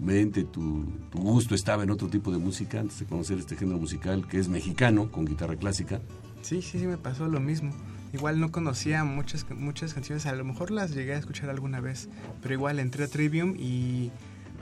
mente, 0.00 0.44
tu, 0.44 0.84
tu 1.10 1.18
gusto 1.18 1.54
estaba 1.54 1.82
en 1.82 1.90
otro 1.90 2.08
tipo 2.08 2.32
de 2.32 2.38
música 2.38 2.80
antes 2.80 2.98
de 3.00 3.06
conocer 3.06 3.38
este 3.38 3.56
género 3.56 3.78
musical 3.78 4.26
que 4.26 4.38
es 4.38 4.48
mexicano, 4.48 5.10
con 5.10 5.24
guitarra 5.24 5.56
clásica. 5.56 6.00
Sí, 6.42 6.62
sí, 6.62 6.78
sí, 6.78 6.86
me 6.86 6.96
pasó 6.96 7.28
lo 7.28 7.40
mismo. 7.40 7.72
Igual 8.12 8.40
no 8.40 8.50
conocía 8.50 9.04
muchas, 9.04 9.46
muchas 9.50 9.92
canciones, 9.92 10.24
a 10.26 10.32
lo 10.32 10.44
mejor 10.44 10.70
las 10.70 10.94
llegué 10.94 11.14
a 11.14 11.18
escuchar 11.18 11.50
alguna 11.50 11.80
vez, 11.80 12.08
pero 12.40 12.54
igual 12.54 12.78
entré 12.78 13.04
a 13.04 13.08
Trivium 13.08 13.54
y 13.58 14.10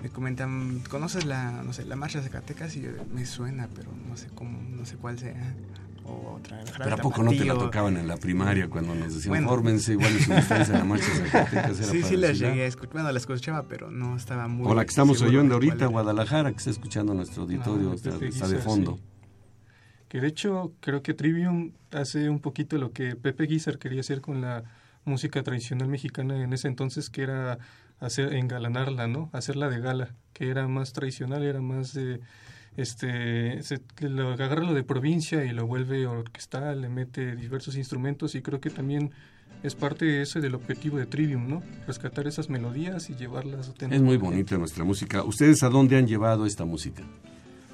me 0.03 0.09
comentan, 0.09 0.83
¿conoces 0.91 1.25
la, 1.25 1.63
no 1.63 1.73
sé, 1.73 1.85
la 1.85 1.95
marcha 1.95 2.21
Zacatecas? 2.23 2.77
Y 2.77 2.87
me 3.13 3.25
suena, 3.25 3.69
pero 3.75 3.91
no 4.09 4.17
sé 4.17 4.29
cómo, 4.35 4.59
no 4.63 4.85
sé 4.85 4.97
cuál 4.97 5.19
sea. 5.19 5.55
O 6.09 6.41
Pero 6.79 6.95
¿a 6.95 6.99
poco 6.99 7.23
no 7.23 7.31
te 7.31 7.45
la 7.45 7.55
tocaban 7.55 7.97
en 7.97 8.07
la 8.09 8.17
primaria 8.17 8.69
cuando 8.69 8.95
nos 8.95 9.15
decían, 9.15 9.31
Bueno. 9.31 9.49
fórmense 9.49 9.93
igual 9.93 10.13
en 10.13 10.21
su 10.21 10.33
distancia 10.33 10.73
en 10.75 10.79
la 10.81 10.85
marcha 10.85 11.07
Zacatecas? 11.31 11.79
Era 11.81 11.89
Sí, 11.91 12.03
sí 12.03 12.17
las 12.17 12.29
parecida. 12.29 12.49
llegué 12.51 12.63
a 12.63 12.67
escuchar. 12.67 12.93
Bueno, 12.93 13.13
las 13.13 13.23
escuchaba, 13.23 13.63
pero 13.69 13.91
no 13.91 14.17
estaba 14.17 14.47
muy. 14.49 14.67
O 14.71 14.75
la 14.75 14.85
que 14.85 14.91
estamos 14.91 15.21
oyendo 15.23 15.55
ahorita. 15.55 15.87
Guadalajara, 15.87 16.51
que 16.53 16.59
está 16.59 16.71
escuchando 16.71 17.15
nuestro 17.15 17.43
auditorio, 17.43 17.91
Ah, 17.93 17.95
está, 17.95 18.49
de 18.49 18.59
fondo. 18.59 18.97
sí. 18.97 19.03
Que 20.09 20.21
de 20.21 20.29
hecho 20.29 20.73
creo 20.81 21.03
que 21.03 21.15
Trivium 21.15 21.73
hace 21.91 22.31
un 22.31 22.39
poquito 22.41 22.79
lo 22.79 22.93
que 22.93 23.17
Pepe 23.17 23.45
Guizar 23.47 23.79
quería 23.79 24.01
hacer 24.01 24.21
con 24.21 24.41
la 24.41 24.63
música 25.05 25.43
tradicional 25.43 25.89
mexicana 25.89 26.43
en 26.43 26.53
ese 26.53 26.69
entonces, 26.69 27.11
que 27.11 27.23
era 27.23 27.59
hacer 27.99 28.35
engalanarla, 28.35 29.09
¿no? 29.09 29.31
Hacerla 29.33 29.69
de 29.69 29.81
gala, 29.81 30.15
que 30.33 30.49
era 30.49 30.69
más 30.69 30.93
tradicional, 30.93 31.43
era 31.43 31.61
más 31.61 31.93
de 31.93 32.21
este 32.77 33.63
se, 33.63 33.81
lo 34.01 34.33
agarra 34.33 34.63
lo 34.63 34.75
de 34.75 34.83
provincia 34.83 35.45
y 35.45 35.51
lo 35.53 35.67
vuelve 35.67 36.07
orquestal, 36.07 36.83
le 36.83 36.89
mete 36.89 37.35
diversos 37.37 37.77
instrumentos 37.77 38.35
y 38.35 38.43
creo 38.43 38.61
que 38.61 38.71
también 38.71 39.13
es 39.63 39.75
parte 39.75 40.21
ese 40.23 40.41
del 40.41 40.55
objetivo 40.55 40.99
de 40.99 41.07
Trivium, 41.07 41.49
¿no? 41.49 41.63
Rescatar 41.87 42.27
esas 42.27 42.51
melodías 42.51 43.09
y 43.11 43.15
llevarlas 43.15 43.71
a 43.81 43.87
Es 43.95 44.03
muy 44.03 44.17
bonita 44.19 44.59
nuestra 44.59 44.85
música. 44.85 45.23
¿Ustedes 45.25 45.63
a 45.63 45.69
dónde 45.71 45.97
han 45.97 46.07
llevado 46.07 46.45
esta 46.47 46.65
música? 46.65 47.03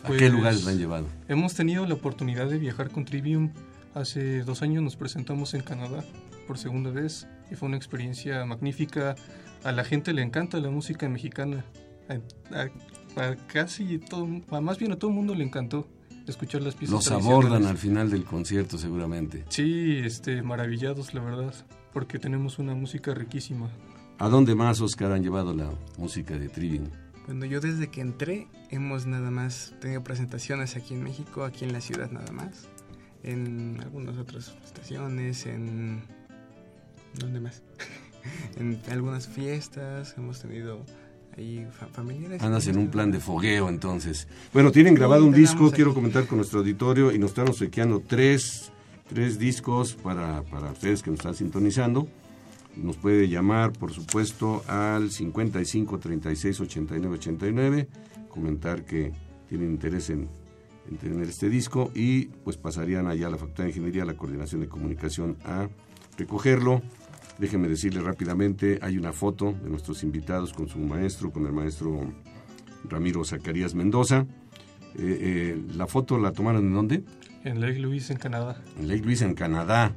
¿A 0.04 0.08
qué 0.08 0.18
Pues, 0.18 0.32
lugares 0.32 0.64
la 0.64 0.70
han 0.70 0.78
llevado? 0.78 1.06
Hemos 1.28 1.54
tenido 1.54 1.86
la 1.86 1.94
oportunidad 1.94 2.48
de 2.48 2.58
viajar 2.58 2.90
con 2.90 3.04
Trivium. 3.04 3.50
Hace 3.94 4.42
dos 4.42 4.62
años 4.62 4.82
nos 4.82 4.96
presentamos 4.96 5.54
en 5.54 5.62
Canadá 5.62 6.04
por 6.46 6.56
segunda 6.58 6.90
vez 6.90 7.26
y 7.50 7.56
fue 7.56 7.68
una 7.68 7.76
experiencia 7.76 8.44
magnífica. 8.44 9.16
A 9.64 9.72
la 9.72 9.84
gente 9.84 10.12
le 10.12 10.22
encanta 10.22 10.58
la 10.60 10.70
música 10.70 11.08
mexicana. 11.08 11.64
A, 12.08 12.14
a- 12.56 12.70
a 13.16 13.36
casi 13.46 13.98
todo, 13.98 14.28
a 14.50 14.60
más 14.60 14.78
bien 14.78 14.92
a 14.92 14.96
todo 14.96 15.10
el 15.10 15.16
mundo 15.16 15.34
le 15.34 15.44
encantó 15.44 15.86
escuchar 16.26 16.62
las 16.62 16.74
piezas 16.74 16.94
Los 16.94 17.10
abordan 17.10 17.66
al 17.66 17.78
final 17.78 18.10
del 18.10 18.24
concierto 18.24 18.78
seguramente. 18.78 19.44
Sí, 19.48 19.98
este, 20.04 20.42
maravillados, 20.42 21.14
la 21.14 21.22
verdad, 21.22 21.54
porque 21.92 22.18
tenemos 22.18 22.58
una 22.58 22.74
música 22.74 23.14
riquísima. 23.14 23.70
¿A 24.18 24.28
dónde 24.28 24.54
más, 24.54 24.80
Oscar, 24.80 25.12
han 25.12 25.22
llevado 25.22 25.54
la 25.54 25.70
música 25.98 26.38
de 26.38 26.48
Trivium? 26.48 26.88
Bueno, 27.26 27.44
yo 27.46 27.60
desde 27.60 27.88
que 27.88 28.00
entré 28.00 28.48
hemos 28.70 29.06
nada 29.06 29.30
más 29.30 29.74
tenido 29.80 30.02
presentaciones 30.02 30.76
aquí 30.76 30.94
en 30.94 31.02
México, 31.02 31.44
aquí 31.44 31.64
en 31.64 31.72
la 31.72 31.80
ciudad 31.80 32.10
nada 32.10 32.32
más, 32.32 32.68
en 33.22 33.78
algunas 33.82 34.16
otras 34.18 34.54
estaciones, 34.64 35.46
en... 35.46 36.02
¿Dónde 37.14 37.40
más? 37.40 37.62
en 38.56 38.80
algunas 38.90 39.28
fiestas, 39.28 40.14
hemos 40.16 40.40
tenido 40.40 40.84
ahí 41.36 41.66
fa- 41.72 41.86
familiares. 41.86 42.42
Andas 42.42 42.66
en 42.66 42.78
un 42.78 42.88
plan 42.88 43.10
de 43.10 43.20
fogueo, 43.20 43.68
entonces. 43.68 44.28
Bueno, 44.52 44.70
tienen 44.72 44.94
grabado 44.94 45.22
Sí, 45.22 45.28
un 45.28 45.34
disco, 45.34 45.66
aquí. 45.66 45.76
quiero 45.76 45.94
comentar 45.94 46.26
con 46.26 46.38
nuestro 46.38 46.60
auditorio, 46.60 47.12
y 47.12 47.18
nos 47.18 47.30
están 47.30 47.48
obsequiando 47.48 48.00
tres, 48.00 48.70
tres 49.08 49.38
discos 49.38 49.94
para, 49.94 50.42
para 50.42 50.70
ustedes 50.72 51.02
que 51.02 51.10
nos 51.10 51.20
están 51.20 51.34
sintonizando. 51.34 52.08
Nos 52.76 52.96
puede 52.96 53.28
llamar, 53.28 53.72
por 53.72 53.92
supuesto, 53.92 54.62
al 54.66 55.10
55 55.10 55.98
36 55.98 56.60
89 56.60 57.14
89, 57.16 57.88
comentar 58.30 58.84
que 58.84 59.12
tienen 59.48 59.72
interés 59.72 60.08
en, 60.08 60.26
en 60.90 60.96
tener 60.96 61.28
este 61.28 61.50
disco 61.50 61.90
y 61.94 62.26
pues 62.44 62.56
pasarían 62.56 63.06
allá 63.08 63.26
a 63.26 63.30
la 63.30 63.36
Facultad 63.36 63.64
de 63.64 63.70
Ingeniería, 63.70 64.04
a 64.04 64.06
la 64.06 64.14
Coordinación 64.16 64.62
de 64.62 64.68
Comunicación 64.68 65.36
a 65.44 65.68
recogerlo. 66.16 66.80
Déjenme 67.42 67.66
decirle 67.66 68.00
rápidamente, 68.00 68.78
hay 68.82 68.96
una 68.96 69.12
foto 69.12 69.52
de 69.64 69.68
nuestros 69.68 70.04
invitados 70.04 70.52
con 70.52 70.68
su 70.68 70.78
maestro, 70.78 71.32
con 71.32 71.44
el 71.44 71.52
maestro 71.52 72.14
Ramiro 72.88 73.24
Zacarías 73.24 73.74
Mendoza. 73.74 74.26
Eh, 74.94 75.18
eh, 75.20 75.62
la 75.74 75.88
foto 75.88 76.20
la 76.20 76.30
tomaron 76.30 76.68
en 76.68 76.72
dónde? 76.72 77.02
En 77.42 77.60
Lake 77.60 77.80
Louise, 77.80 78.12
en 78.12 78.20
Canadá. 78.20 78.62
En 78.78 78.86
Lake 78.86 79.02
Louise, 79.02 79.24
en 79.24 79.34
Canadá. 79.34 79.92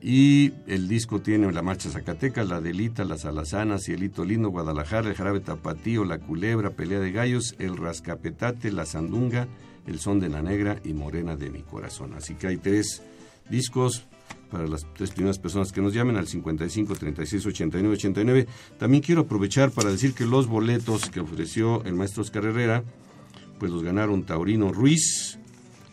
Y 0.00 0.54
el 0.66 0.88
disco 0.88 1.20
tiene 1.20 1.52
la 1.52 1.60
Marcha 1.60 1.90
Zacatecas, 1.90 2.48
la 2.48 2.62
Delita, 2.62 3.04
las 3.04 3.26
Alazanas, 3.26 3.84
Cielito 3.84 4.24
Lindo, 4.24 4.48
Guadalajara, 4.48 5.10
el 5.10 5.14
Jarabe 5.14 5.40
Tapatío, 5.40 6.06
la 6.06 6.18
Culebra, 6.18 6.70
Pelea 6.70 7.00
de 7.00 7.12
Gallos, 7.12 7.54
el 7.58 7.76
Rascapetate, 7.76 8.72
la 8.72 8.86
Sandunga, 8.86 9.46
el 9.86 9.98
Son 9.98 10.20
de 10.20 10.30
la 10.30 10.40
Negra 10.40 10.80
y 10.82 10.94
Morena 10.94 11.36
de 11.36 11.50
mi 11.50 11.60
Corazón. 11.60 12.14
Así 12.14 12.34
que 12.34 12.46
hay 12.46 12.56
tres 12.56 13.02
discos 13.50 14.06
para 14.50 14.66
las 14.66 14.86
tres 14.94 15.10
primeras 15.10 15.38
personas 15.38 15.72
que 15.72 15.80
nos 15.80 15.94
llamen 15.94 16.16
al 16.16 16.26
55 16.26 16.94
36 16.94 17.46
89 17.46 17.94
89. 17.94 18.46
También 18.78 19.02
quiero 19.02 19.22
aprovechar 19.22 19.70
para 19.70 19.90
decir 19.90 20.14
que 20.14 20.24
los 20.24 20.46
boletos 20.46 21.10
que 21.10 21.20
ofreció 21.20 21.84
el 21.84 21.94
maestro 21.94 22.22
Oscar 22.22 22.44
Herrera, 22.44 22.82
pues 23.58 23.70
los 23.70 23.82
ganaron 23.82 24.24
Taurino 24.24 24.72
Ruiz 24.72 25.38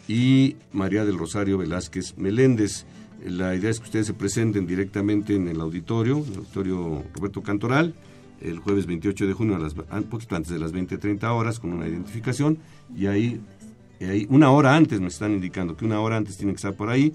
y 0.07 0.55
María 0.71 1.05
del 1.05 1.17
Rosario 1.17 1.57
Velázquez 1.57 2.17
Meléndez. 2.17 2.85
La 3.25 3.55
idea 3.55 3.71
es 3.71 3.79
que 3.79 3.85
ustedes 3.85 4.07
se 4.07 4.13
presenten 4.13 4.67
directamente 4.67 5.35
en 5.35 5.47
el 5.47 5.59
auditorio, 5.59 6.17
el 6.17 6.37
auditorio 6.37 7.03
Roberto 7.13 7.41
Cantoral, 7.41 7.95
el 8.41 8.59
jueves 8.59 8.85
28 8.85 9.25
de 9.25 9.33
junio, 9.33 9.55
a 9.55 9.59
las, 9.59 9.73
un 9.73 10.03
poquito 10.03 10.35
antes 10.35 10.51
de 10.51 10.59
las 10.59 10.73
20.30 10.73 11.23
horas, 11.31 11.59
con 11.59 11.73
una 11.73 11.87
identificación, 11.87 12.59
y 12.95 13.07
ahí, 13.07 13.41
y 13.99 14.05
ahí, 14.05 14.27
una 14.29 14.51
hora 14.51 14.75
antes 14.75 14.99
me 14.99 15.07
están 15.07 15.31
indicando 15.31 15.75
que 15.75 15.85
una 15.85 15.99
hora 16.01 16.17
antes 16.17 16.37
tienen 16.37 16.53
que 16.53 16.57
estar 16.57 16.75
por 16.75 16.89
ahí 16.89 17.13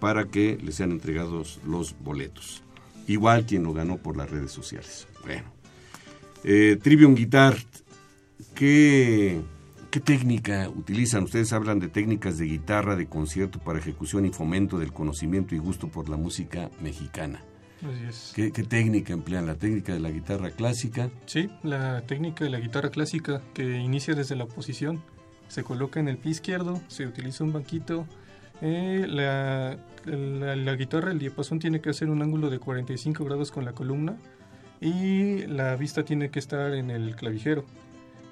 para 0.00 0.26
que 0.26 0.58
les 0.62 0.76
sean 0.76 0.92
entregados 0.92 1.60
los 1.66 1.96
boletos. 1.98 2.62
Igual 3.06 3.46
quien 3.46 3.62
lo 3.62 3.72
ganó 3.72 3.96
por 3.96 4.16
las 4.16 4.30
redes 4.30 4.52
sociales. 4.52 5.06
Bueno, 5.24 5.50
eh, 6.44 6.78
Trivium 6.82 7.14
Guitar, 7.14 7.56
¿qué, 8.54 9.40
¿qué 9.90 10.00
técnica 10.00 10.68
utilizan? 10.68 11.24
Ustedes 11.24 11.52
hablan 11.52 11.80
de 11.80 11.88
técnicas 11.88 12.38
de 12.38 12.46
guitarra, 12.46 12.96
de 12.96 13.06
concierto 13.06 13.58
para 13.58 13.78
ejecución 13.78 14.26
y 14.26 14.30
fomento 14.30 14.78
del 14.78 14.92
conocimiento 14.92 15.54
y 15.54 15.58
gusto 15.58 15.88
por 15.88 16.08
la 16.08 16.16
música 16.16 16.70
mexicana. 16.80 17.42
Así 17.78 18.04
es. 18.08 18.32
¿Qué, 18.34 18.52
qué 18.52 18.62
técnica 18.62 19.12
emplean? 19.12 19.46
¿La 19.46 19.54
técnica 19.54 19.92
de 19.94 20.00
la 20.00 20.10
guitarra 20.10 20.50
clásica? 20.50 21.10
Sí, 21.26 21.48
la 21.62 22.02
técnica 22.02 22.44
de 22.44 22.50
la 22.50 22.60
guitarra 22.60 22.90
clásica 22.90 23.40
que 23.54 23.78
inicia 23.78 24.14
desde 24.14 24.36
la 24.36 24.46
posición. 24.46 25.02
Se 25.48 25.62
coloca 25.62 25.98
en 25.98 26.08
el 26.08 26.18
pie 26.18 26.32
izquierdo, 26.32 26.80
se 26.88 27.06
utiliza 27.06 27.42
un 27.44 27.52
banquito. 27.52 28.06
Eh, 28.62 29.06
la, 29.08 29.76
la- 30.06 30.56
la 30.56 30.74
guitarra, 30.76 31.10
el 31.10 31.18
diapasón 31.18 31.58
tiene 31.58 31.80
que 31.80 31.90
hacer 31.90 32.08
un 32.10 32.22
ángulo 32.22 32.50
de 32.50 32.58
45 32.58 33.24
grados 33.24 33.50
con 33.52 33.64
la 33.64 33.72
columna 33.72 34.16
y 34.80 35.46
la 35.46 35.74
vista 35.76 36.04
tiene 36.04 36.30
que 36.30 36.38
estar 36.38 36.74
en 36.74 36.90
el 36.90 37.16
clavijero. 37.16 37.64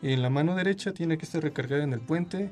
En 0.03 0.23
la 0.23 0.31
mano 0.31 0.55
derecha 0.55 0.93
tiene 0.93 1.19
que 1.19 1.25
estar 1.25 1.43
recargada 1.43 1.83
en 1.83 1.93
el 1.93 2.01
puente, 2.01 2.51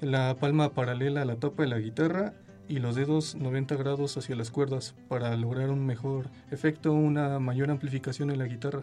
la 0.00 0.36
palma 0.38 0.70
paralela 0.72 1.22
a 1.22 1.24
la 1.24 1.36
tapa 1.36 1.62
de 1.62 1.68
la 1.68 1.78
guitarra 1.78 2.34
y 2.68 2.78
los 2.78 2.94
dedos 2.96 3.34
90 3.36 3.76
grados 3.76 4.16
hacia 4.16 4.34
las 4.36 4.50
cuerdas 4.50 4.94
para 5.08 5.34
lograr 5.36 5.70
un 5.70 5.84
mejor 5.86 6.28
efecto, 6.50 6.92
una 6.92 7.38
mayor 7.38 7.70
amplificación 7.70 8.30
en 8.30 8.38
la 8.38 8.46
guitarra. 8.46 8.82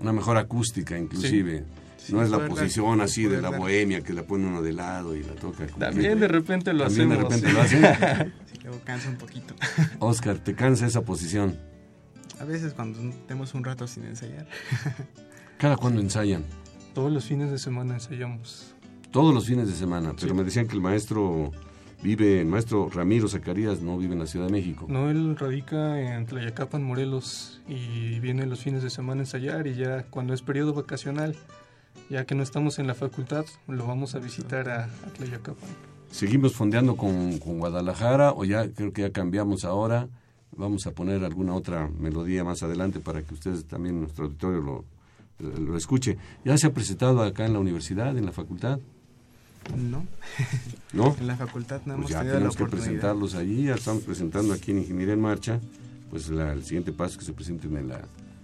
Una 0.00 0.12
mejor 0.12 0.36
acústica, 0.36 0.98
inclusive. 0.98 1.64
No 2.08 2.22
es 2.22 2.30
la 2.30 2.46
posición 2.48 3.00
así 3.00 3.24
de 3.24 3.40
la 3.40 3.50
dar- 3.50 3.60
bohemia 3.60 4.00
que 4.02 4.12
la 4.12 4.22
pone 4.24 4.46
uno 4.46 4.62
de 4.62 4.72
lado 4.72 5.14
y 5.16 5.22
la 5.22 5.34
toca. 5.34 5.66
También 5.66 6.14
que- 6.14 6.20
de 6.20 6.28
repente 6.28 6.72
lo 6.72 6.84
También 6.84 7.08
de 7.10 7.16
repente 7.16 7.52
lo 7.52 7.60
hacen. 7.60 7.82
Sí, 8.52 8.58
luego 8.64 8.80
cansa 8.84 9.08
un 9.08 9.16
poquito. 9.16 9.54
Oscar, 10.00 10.38
¿te 10.38 10.54
cansa 10.54 10.86
esa 10.86 11.02
posición? 11.02 11.56
A 12.40 12.44
veces 12.44 12.72
cuando 12.74 12.98
tenemos 13.26 13.54
un 13.54 13.64
rato 13.64 13.86
sin 13.86 14.04
ensayar. 14.04 14.46
¿Cada 15.58 15.76
cuándo 15.76 16.00
ensayan? 16.00 16.44
Todos 16.94 17.12
los 17.12 17.24
fines 17.24 17.50
de 17.50 17.58
semana 17.58 17.94
ensayamos. 17.94 18.74
Todos 19.10 19.34
los 19.34 19.46
fines 19.46 19.68
de 19.68 19.74
semana, 19.74 20.12
pero 20.14 20.28
Sí. 20.28 20.34
me 20.34 20.44
decían 20.44 20.66
que 20.66 20.74
el 20.74 20.80
maestro 20.80 21.52
vive, 22.02 22.40
el 22.40 22.46
maestro 22.46 22.88
Ramiro 22.88 23.28
Zacarías 23.28 23.80
no 23.82 23.98
vive 23.98 24.14
en 24.14 24.20
la 24.20 24.26
Ciudad 24.26 24.46
de 24.46 24.52
México. 24.52 24.86
No, 24.88 25.10
él 25.10 25.36
radica 25.36 26.00
en 26.00 26.26
Tlayacapan, 26.26 26.82
Morelos, 26.82 27.60
y 27.68 28.18
viene 28.20 28.46
los 28.46 28.60
fines 28.60 28.82
de 28.82 28.90
semana 28.90 29.20
a 29.20 29.24
ensayar 29.24 29.66
y 29.66 29.74
ya 29.74 30.04
cuando 30.04 30.32
es 30.32 30.42
periodo 30.42 30.72
vacacional, 30.72 31.36
ya 32.08 32.24
que 32.24 32.34
no 32.34 32.42
estamos 32.42 32.78
en 32.78 32.86
la 32.86 32.94
facultad, 32.94 33.44
lo 33.68 33.86
vamos 33.86 34.14
a 34.14 34.18
visitar 34.18 34.68
a, 34.68 34.84
a 34.84 35.12
Tlayacapan. 35.16 35.68
¿Seguimos 36.10 36.54
fondeando 36.54 36.96
con, 36.96 37.38
con 37.38 37.58
Guadalajara 37.58 38.32
o 38.32 38.44
ya 38.44 38.68
creo 38.70 38.92
que 38.92 39.02
ya 39.02 39.10
cambiamos 39.12 39.64
ahora? 39.64 40.08
Vamos 40.56 40.86
a 40.86 40.90
poner 40.90 41.24
alguna 41.24 41.54
otra 41.54 41.88
melodía 41.88 42.42
más 42.42 42.62
adelante 42.64 42.98
para 42.98 43.22
que 43.22 43.34
ustedes 43.34 43.64
también, 43.66 44.00
nuestro 44.00 44.24
auditorio, 44.24 44.60
lo, 44.60 44.84
lo 45.58 45.76
escuche. 45.76 46.18
¿Ya 46.44 46.58
se 46.58 46.66
ha 46.66 46.72
presentado 46.74 47.22
acá 47.22 47.46
en 47.46 47.52
la 47.52 47.60
universidad, 47.60 48.18
en 48.18 48.26
la 48.26 48.32
facultad? 48.32 48.80
No. 49.76 50.04
¿No? 50.92 51.14
En 51.20 51.26
la 51.28 51.36
facultad 51.36 51.80
no 51.86 51.94
Pues 51.96 51.98
hemos 51.98 52.10
ya 52.10 52.18
tenido 52.18 52.32
la 52.34 52.38
tenemos 52.40 52.56
que 52.56 52.62
oportunidad. 52.64 52.90
presentarlos 52.90 53.34
allí, 53.36 53.64
ya 53.66 53.74
estamos 53.76 54.02
presentando 54.02 54.52
aquí 54.52 54.72
en 54.72 54.78
Ingeniería 54.78 55.14
en 55.14 55.20
Marcha, 55.20 55.60
pues 56.10 56.28
la- 56.28 56.52
el 56.52 56.64
siguiente 56.64 56.90
paso 56.92 57.12
es 57.12 57.18
que 57.18 57.24
se 57.26 57.32
presenten 57.32 57.76
en 57.76 57.88
la, 57.88 58.00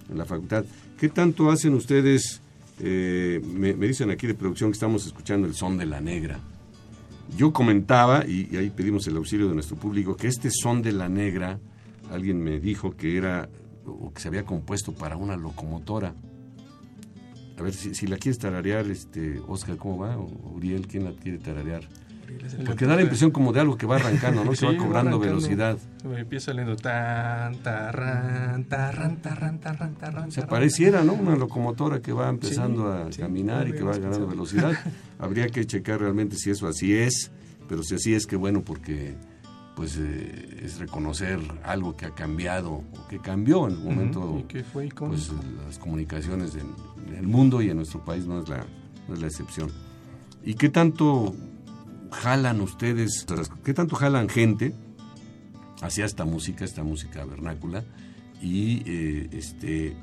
en 0.08 0.16
la 0.18 0.24
facultad. 0.24 0.64
¿Qué 1.00 1.08
tanto 1.08 1.50
hacen 1.50 1.74
ustedes? 1.74 2.40
Eh, 2.80 3.40
me, 3.44 3.74
dicen 3.74 4.10
aquí 4.10 4.26
de 4.26 4.34
producción 4.34 4.70
que 4.70 4.74
estamos 4.74 5.06
escuchando 5.06 5.46
el 5.46 5.54
son 5.54 5.78
de 5.78 5.86
la 5.86 6.00
negra. 6.00 6.38
Yo 7.36 7.52
comentaba, 7.52 8.26
y, 8.26 8.56
ahí 8.56 8.70
pedimos 8.70 9.06
el 9.06 9.16
auxilio 9.16 9.48
de 9.48 9.54
nuestro 9.54 9.76
público, 9.76 10.16
que 10.16 10.28
este 10.28 10.50
son 10.50 10.82
de 10.82 10.92
la 10.92 11.08
negra, 11.08 11.58
alguien 12.10 12.42
me 12.42 12.60
dijo 12.60 12.96
que 12.96 13.16
era, 13.16 13.48
o 13.84 14.12
que 14.12 14.20
se 14.20 14.28
había 14.28 14.44
compuesto 14.44 14.92
para 14.92 15.16
una 15.16 15.36
locomotora. 15.36 16.14
A 17.58 17.62
ver, 17.62 17.72
si, 17.72 18.06
la 18.06 18.18
quieres 18.18 18.38
tararear, 18.38 18.86
este, 18.86 19.40
Oscar, 19.48 19.76
¿cómo 19.76 19.98
va? 19.98 20.18
Uriel, 20.18 20.86
¿quién 20.86 21.04
la 21.04 21.12
quiere 21.12 21.38
tararear? 21.38 21.82
Porque 22.64 22.86
da 22.86 22.96
la 22.96 23.02
impresión 23.02 23.30
como 23.30 23.52
de 23.52 23.60
algo 23.60 23.76
que 23.76 23.86
va 23.86 23.96
arrancando, 23.96 24.44
¿no? 24.44 24.52
Que 24.56 24.66
va 24.66 24.76
cobrando 24.76 25.18
velocidad. 25.18 25.78
Empieza 26.04 26.52
leyendo 26.52 26.76
tan, 26.76 27.56
tarran, 27.56 28.64
tarran, 28.64 29.16
tarran, 29.20 29.58
tarran, 29.60 29.94
tarran, 29.94 30.30
Se 30.30 30.40
tarran. 30.40 30.50
pareciera, 30.50 31.04
¿no? 31.04 31.14
Una 31.14 31.36
locomotora 31.36 32.00
que 32.00 32.12
va 32.12 32.28
empezando 32.28 32.92
a 32.92 33.12
sí, 33.12 33.20
caminar 33.20 33.68
y 33.68 33.72
que 33.72 33.82
va 33.82 33.96
ganando 33.98 34.26
velocidad. 34.26 34.72
Habría 35.18 35.48
que 35.48 35.66
checar 35.66 36.00
realmente 36.00 36.36
si 36.36 36.50
eso 36.50 36.66
así 36.68 36.94
es, 36.94 37.30
pero 37.68 37.82
si 37.82 37.94
así 37.96 38.14
es, 38.14 38.26
que 38.26 38.36
bueno, 38.36 38.62
porque 38.62 39.14
pues 39.74 39.98
eh, 39.98 40.62
es 40.64 40.78
reconocer 40.78 41.38
algo 41.62 41.96
que 41.96 42.06
ha 42.06 42.10
cambiado 42.10 42.72
o 42.72 43.08
que 43.10 43.18
cambió 43.20 43.68
en 43.68 43.74
el 43.74 43.80
momento 43.80 44.38
y 44.40 44.44
que 44.44 44.64
fue 44.64 44.86
icónico. 44.86 45.14
pues 45.14 45.30
las 45.66 45.78
comunicaciones 45.78 46.54
en, 46.54 46.72
en 47.08 47.14
el 47.14 47.26
mundo 47.26 47.60
y 47.60 47.68
en 47.68 47.76
nuestro 47.76 48.02
país 48.02 48.26
no 48.26 48.40
es 48.40 48.48
la 48.48 48.64
no 49.06 49.14
es 49.14 49.20
la 49.20 49.26
excepción. 49.26 49.70
¿Y 50.44 50.54
qué 50.54 50.68
tanto 50.68 51.34
jalan 52.10 52.60
ustedes, 52.60 53.26
qué 53.64 53.74
tanto 53.74 53.96
jalan 53.96 54.28
gente 54.28 54.74
hacia 55.82 56.04
esta 56.04 56.24
música, 56.24 56.64
esta 56.64 56.82
música 56.82 57.24
vernácula 57.24 57.84
y 58.40 58.82
eh, 58.86 59.28
este 59.32 59.96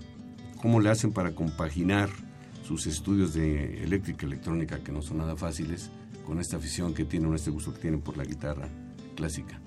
cómo 0.61 0.79
le 0.79 0.89
hacen 0.89 1.11
para 1.11 1.35
compaginar 1.35 2.09
sus 2.65 2.87
estudios 2.87 3.33
de 3.33 3.83
eléctrica 3.83 4.25
electrónica 4.25 4.79
que 4.79 4.91
no 4.91 5.01
son 5.01 5.17
nada 5.17 5.35
fáciles 5.35 5.91
con 6.25 6.39
esta 6.39 6.57
afición 6.57 6.93
que 6.93 7.03
tienen, 7.03 7.33
este 7.33 7.51
gusto 7.51 7.73
que 7.73 7.79
tienen 7.79 8.01
por 8.01 8.15
la 8.15 8.23
guitarra 8.23 8.69
clásica? 9.15 9.59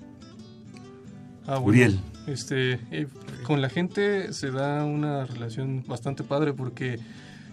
Ah, 1.45 1.59
bueno, 1.59 1.67
Uriel. 1.67 1.99
Este, 2.25 2.79
eh, 2.91 3.07
con 3.43 3.61
la 3.61 3.69
gente 3.69 4.33
se 4.33 4.51
da 4.51 4.83
una 4.83 5.25
relación 5.25 5.83
bastante 5.87 6.23
padre 6.23 6.53
porque 6.53 6.99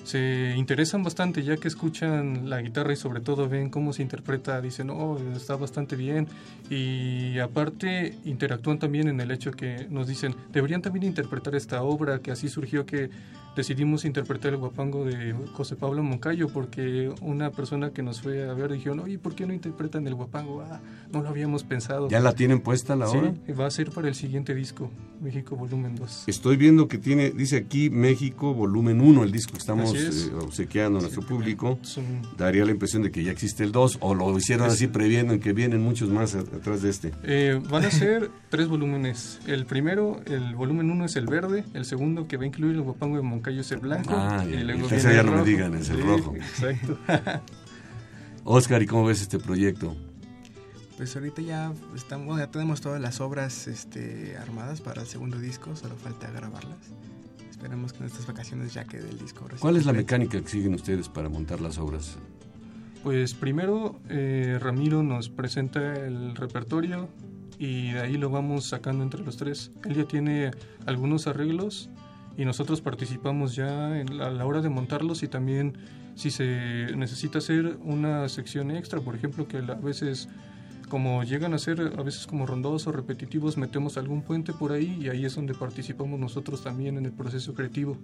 se 0.04 0.54
interesan 0.56 1.02
bastante 1.02 1.42
ya 1.42 1.56
que 1.56 1.68
escuchan 1.68 2.48
la 2.48 2.60
guitarra 2.60 2.92
y 2.92 2.96
sobre 2.96 3.20
todo 3.20 3.48
ven 3.48 3.70
cómo 3.70 3.92
se 3.92 4.02
interpreta, 4.02 4.60
dicen, 4.60 4.90
oh, 4.90 5.18
está 5.34 5.56
bastante 5.56 5.96
bien 5.96 6.28
y 6.70 7.38
aparte 7.38 8.18
interactúan 8.24 8.78
también 8.78 9.08
en 9.08 9.20
el 9.20 9.30
hecho 9.30 9.50
que 9.50 9.86
nos 9.90 10.06
dicen, 10.06 10.34
deberían 10.52 10.82
también 10.82 11.04
interpretar 11.04 11.54
esta 11.54 11.82
obra, 11.82 12.20
que 12.20 12.30
así 12.30 12.48
surgió 12.48 12.84
que 12.84 13.10
decidimos 13.56 14.04
interpretar 14.04 14.52
el 14.52 14.58
guapango 14.58 15.04
de 15.04 15.34
José 15.52 15.76
Pablo 15.76 16.02
Moncayo 16.02 16.48
porque 16.48 17.12
una 17.20 17.50
persona 17.50 17.90
que 17.90 18.02
nos 18.02 18.20
fue 18.20 18.48
a 18.48 18.52
ver 18.54 18.72
dijeron, 18.72 19.00
oye, 19.00 19.18
¿por 19.18 19.34
qué 19.34 19.46
no 19.46 19.52
interpretan 19.52 20.06
el 20.06 20.14
guapango? 20.14 20.62
Ah, 20.62 20.80
no 21.12 21.22
lo 21.22 21.28
habíamos 21.28 21.62
pensado. 21.64 22.08
¿Ya 22.08 22.20
la 22.20 22.32
tienen 22.34 22.60
puesta 22.60 22.96
la 22.96 23.06
Sí, 23.06 23.16
hora? 23.16 23.34
va 23.58 23.66
a 23.66 23.70
ser 23.70 23.90
para 23.90 24.08
el 24.08 24.14
siguiente 24.14 24.54
disco, 24.54 24.90
México 25.20 25.56
Volumen 25.56 25.94
2. 25.96 26.24
Estoy 26.26 26.56
viendo 26.56 26.88
que 26.88 26.98
tiene, 26.98 27.30
dice 27.30 27.56
aquí 27.56 27.90
México 27.90 28.54
volumen 28.54 29.00
1, 29.00 29.22
el 29.22 29.30
disco 29.32 29.52
que 29.52 29.58
estamos 29.58 29.94
es. 29.94 30.26
eh, 30.28 30.34
obsequiando 30.40 30.98
a 30.98 31.02
nuestro 31.02 31.22
público. 31.22 31.78
Son- 31.82 32.04
Daría 32.36 32.64
la 32.64 32.72
impresión 32.72 33.02
de 33.02 33.10
que 33.10 33.22
ya 33.22 33.30
existe 33.30 33.62
el 33.64 33.70
2 33.72 33.98
o 34.00 34.14
lo 34.14 34.36
hicieron 34.36 34.66
así 34.68 34.86
previendo 34.88 35.32
en 35.32 35.40
que 35.40 35.52
vienen 35.52 35.80
muchos 35.80 36.08
más 36.10 36.34
atrás 36.34 36.82
de 36.82 36.90
este. 36.90 37.12
Eh, 37.22 37.60
van 37.70 37.84
a 37.84 37.90
ser 37.92 38.30
tres 38.50 38.68
volúmenes. 38.68 39.38
El 39.46 39.66
primero, 39.66 40.20
el 40.26 40.54
volumen 40.54 40.90
1 40.90 41.04
es 41.04 41.16
el 41.16 41.26
verde, 41.26 41.64
el 41.74 41.84
segundo 41.84 42.26
que 42.26 42.36
va 42.36 42.42
a 42.42 42.46
incluir 42.46 42.74
el 42.74 42.82
guapango 42.82 43.16
de 43.16 43.22
Moncayo 43.22 43.43
es 43.50 43.72
el 43.72 43.80
blanco. 43.80 44.14
Ah, 44.14 44.44
y 44.44 44.56
luego 44.62 44.88
viene 44.88 45.02
ya 45.02 45.20
el 45.20 45.26
no 45.26 45.32
me 45.32 45.44
digan, 45.44 45.74
es 45.74 45.88
el 45.90 45.96
Sí, 45.96 46.02
rojo. 46.02 46.34
Exacto. 46.36 46.98
Oscar, 48.44 48.82
¿y 48.82 48.86
cómo 48.86 49.06
ves 49.06 49.22
este 49.22 49.38
proyecto? 49.38 49.96
Pues 50.96 51.16
ahorita 51.16 51.42
ya 51.42 51.72
estamos, 51.96 52.26
bueno, 52.26 52.40
ya 52.44 52.50
tenemos 52.50 52.80
todas 52.80 53.00
las 53.00 53.20
obras 53.20 53.66
este, 53.66 54.36
armadas 54.36 54.80
para 54.80 55.02
el 55.02 55.08
segundo 55.08 55.38
disco, 55.38 55.74
solo 55.74 55.96
falta 55.96 56.30
grabarlas. 56.30 56.76
Esperemos 57.50 57.92
que 57.92 58.00
en 58.00 58.06
estas 58.06 58.26
vacaciones 58.26 58.74
ya 58.74 58.84
quede 58.84 59.08
el 59.08 59.18
disco. 59.18 59.46
¿Cuál 59.58 59.76
es 59.76 59.86
la 59.86 59.92
mecánica 59.92 60.40
que 60.40 60.48
siguen 60.48 60.74
ustedes 60.74 61.08
para 61.08 61.28
montar 61.28 61.60
las 61.60 61.78
obras? 61.78 62.16
Pues 63.02 63.34
primero 63.34 63.98
eh, 64.08 64.58
Ramiro 64.60 65.02
nos 65.02 65.28
presenta 65.28 65.94
el 65.94 66.36
repertorio 66.36 67.08
y 67.58 67.92
de 67.92 68.00
ahí 68.00 68.16
lo 68.16 68.30
vamos 68.30 68.66
sacando 68.66 69.02
entre 69.02 69.22
los 69.22 69.36
tres. 69.36 69.70
Él 69.84 69.94
ya 69.94 70.04
tiene 70.04 70.50
algunos 70.86 71.26
arreglos 71.26 71.90
y 72.36 72.44
nosotros 72.44 72.80
participamos 72.80 73.54
ya 73.54 73.98
en 73.98 74.18
la, 74.18 74.26
a 74.26 74.30
la 74.30 74.46
hora 74.46 74.60
de 74.60 74.68
montarlos 74.68 75.22
y 75.22 75.28
también 75.28 75.78
si 76.14 76.30
se 76.30 76.94
necesita 76.96 77.38
hacer 77.38 77.78
una 77.82 78.28
sección 78.28 78.70
extra, 78.70 79.00
por 79.00 79.14
ejemplo, 79.14 79.48
que 79.48 79.58
a 79.58 79.74
veces 79.74 80.28
como 80.88 81.24
llegan 81.24 81.54
a 81.54 81.58
ser 81.58 81.80
a 81.80 82.02
veces 82.02 82.26
como 82.26 82.46
rondosos 82.46 82.86
o 82.86 82.92
repetitivos, 82.92 83.56
metemos 83.56 83.96
algún 83.96 84.22
puente 84.22 84.52
por 84.52 84.72
ahí 84.72 84.98
y 85.00 85.08
ahí 85.08 85.24
es 85.24 85.34
donde 85.34 85.54
participamos 85.54 86.20
nosotros 86.20 86.62
también 86.62 86.98
en 86.98 87.06
el 87.06 87.12
proceso 87.12 87.54
creativo. 87.54 87.96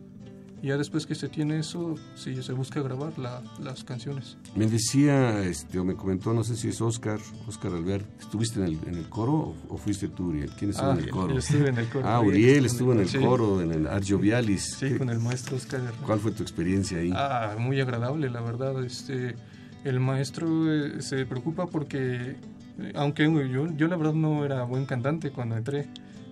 Y 0.62 0.66
ya 0.68 0.76
después 0.76 1.06
que 1.06 1.14
se 1.14 1.28
tiene 1.30 1.58
eso, 1.58 1.94
sí, 2.14 2.42
se 2.42 2.52
busca 2.52 2.82
grabar 2.82 3.18
la- 3.18 3.42
las 3.62 3.82
canciones. 3.82 4.36
Me 4.54 4.66
decía, 4.66 5.42
este, 5.42 5.78
o 5.78 5.84
me 5.84 5.94
comentó, 5.94 6.34
no 6.34 6.44
sé 6.44 6.54
si 6.54 6.68
es 6.68 6.80
Oscar, 6.82 7.18
Oscar 7.48 7.72
Albert, 7.72 8.06
¿estuviste 8.20 8.58
en 8.60 8.66
el, 8.66 8.78
en 8.86 8.94
el 8.96 9.08
coro 9.08 9.32
o, 9.32 9.56
o 9.70 9.76
fuiste 9.78 10.08
tú, 10.08 10.28
Uriel? 10.28 10.50
¿Quién 10.58 10.72
estuvo 10.72 10.90
Ah, 10.90 10.92
en 10.92 10.98
el 11.04 11.10
coro? 11.10 11.32
yo 11.32 11.38
estuve 11.38 11.68
en 11.70 11.78
el 11.78 11.88
coro. 11.88 12.06
Ah, 12.06 12.20
Uriel 12.20 12.66
estuvo 12.66 12.92
en 12.92 12.98
el 13.00 13.06
el 13.06 13.12
coro. 13.12 13.28
coro, 13.30 13.62
en 13.62 13.72
el 13.72 13.86
Argio 13.86 14.18
Vialis. 14.18 14.74
Sí, 14.78 14.88
¿Qué- 14.90 14.98
con 14.98 15.08
el 15.08 15.18
maestro 15.18 15.56
Oscar. 15.56 15.80
¿Cuál 16.04 16.20
fue 16.20 16.32
tu 16.32 16.42
experiencia 16.42 16.98
ahí? 16.98 17.10
Ah, 17.14 17.56
muy 17.58 17.80
agradable, 17.80 18.28
la 18.28 18.42
verdad. 18.42 18.84
Este, 18.84 19.36
el 19.84 19.98
maestro 19.98 20.70
eh, 20.70 21.00
se 21.00 21.24
preocupa 21.24 21.68
porque, 21.68 22.36
eh, 22.78 22.92
aunque 22.96 23.22
yo, 23.50 23.66
yo 23.74 23.88
la 23.88 23.96
verdad 23.96 24.12
no 24.12 24.44
era 24.44 24.62
buen 24.64 24.84
cantante 24.84 25.30
cuando 25.30 25.56
entré, 25.56 25.88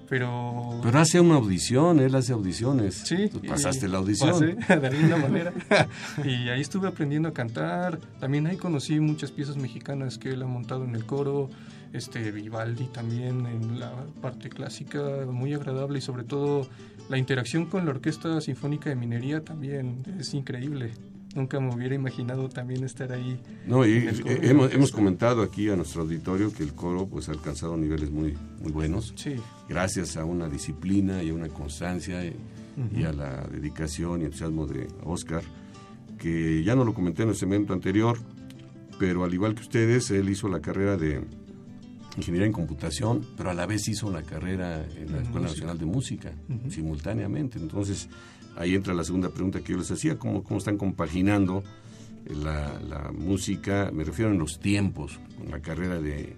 pero... 0.08 0.80
Pero 0.82 0.98
hace 0.98 1.20
una 1.20 1.36
audición, 1.36 2.00
él 2.00 2.14
hace 2.14 2.32
audiciones. 2.32 2.94
Sí. 3.04 3.28
Tú 3.28 3.40
y 3.42 3.48
pasaste 3.48 3.88
la 3.88 3.98
audición. 3.98 4.56
pasé, 4.56 4.80
de 4.80 4.86
alguna 4.86 5.16
manera. 5.28 5.52
y 6.24 6.48
ahí 6.48 6.60
estuve 6.60 6.88
aprendiendo 6.88 7.28
a 7.28 7.32
cantar. 7.32 7.98
También 8.20 8.46
ahí 8.46 8.56
conocí 8.56 9.00
muchas 9.00 9.30
piezas 9.30 9.56
mexicanas 9.56 10.18
que 10.18 10.30
él 10.30 10.42
ha 10.42 10.46
montado 10.46 10.84
en 10.84 10.94
el 10.94 11.04
coro. 11.04 11.50
Este, 11.92 12.30
Vivaldi 12.30 12.86
también 12.88 13.46
en 13.46 13.80
la 13.80 13.92
parte 14.20 14.50
clásica, 14.50 15.00
muy 15.26 15.54
agradable 15.54 15.98
y 15.98 16.02
sobre 16.02 16.22
todo 16.22 16.68
la 17.08 17.16
interacción 17.16 17.64
con 17.64 17.86
la 17.86 17.92
Orquesta 17.92 18.40
Sinfónica 18.42 18.90
de 18.90 18.96
Minería 18.96 19.42
también 19.42 20.02
es 20.18 20.34
increíble. 20.34 20.92
Nunca 21.38 21.60
me 21.60 21.72
hubiera 21.72 21.94
imaginado 21.94 22.48
también 22.48 22.82
estar 22.82 23.12
ahí. 23.12 23.38
No, 23.64 23.86
y 23.86 23.92
eh, 23.92 24.12
la 24.24 24.32
hemos, 24.50 24.74
hemos 24.74 24.90
comentado 24.90 25.40
aquí 25.40 25.70
a 25.70 25.76
nuestro 25.76 26.02
auditorio 26.02 26.52
que 26.52 26.64
el 26.64 26.74
coro 26.74 27.06
pues 27.06 27.28
ha 27.28 27.32
alcanzado 27.32 27.76
niveles 27.76 28.10
muy, 28.10 28.36
muy 28.60 28.72
buenos. 28.72 29.14
Sí. 29.14 29.36
Gracias 29.68 30.16
a 30.16 30.24
una 30.24 30.48
disciplina 30.48 31.22
y 31.22 31.28
a 31.28 31.34
una 31.34 31.48
constancia 31.48 32.24
y, 32.24 33.04
a 33.04 33.12
la 33.12 33.46
dedicación 33.46 34.22
y 34.22 34.24
entusiasmo 34.24 34.66
de 34.66 34.88
Oscar, 35.04 35.42
que 36.18 36.64
ya 36.64 36.74
no 36.74 36.84
lo 36.84 36.92
comenté 36.92 37.22
en 37.22 37.28
el 37.28 37.36
segmento 37.36 37.72
anterior, 37.72 38.18
pero 38.98 39.22
al 39.22 39.32
igual 39.32 39.54
que 39.54 39.62
ustedes, 39.62 40.10
él 40.10 40.28
hizo 40.28 40.48
la 40.48 40.60
carrera 40.60 40.96
de 40.96 41.22
ingeniería 42.16 42.46
en 42.46 42.52
computación, 42.52 43.24
pero 43.36 43.50
a 43.50 43.54
la 43.54 43.64
vez 43.66 43.86
hizo 43.86 44.08
una 44.08 44.22
carrera 44.22 44.84
en 44.96 45.12
la 45.12 45.22
Escuela. 45.22 45.46
Nacional 45.46 45.78
de 45.78 45.86
Música, 45.86 46.32
simultáneamente. 46.68 47.60
Entonces, 47.60 48.08
ahí 48.58 48.74
entra 48.74 48.92
la 48.92 49.04
segunda 49.04 49.30
pregunta 49.30 49.60
que 49.60 49.72
yo 49.72 49.78
les 49.78 49.90
hacía, 49.90 50.18
¿cómo, 50.18 50.42
cómo 50.42 50.58
están 50.58 50.76
compaginando 50.76 51.62
la, 52.26 52.78
la 52.80 53.12
música, 53.12 53.90
me 53.92 54.04
refiero 54.04 54.30
en 54.32 54.38
los 54.38 54.58
tiempos, 54.58 55.18
con 55.38 55.50
la 55.50 55.60
carrera 55.60 56.00
de 56.00 56.36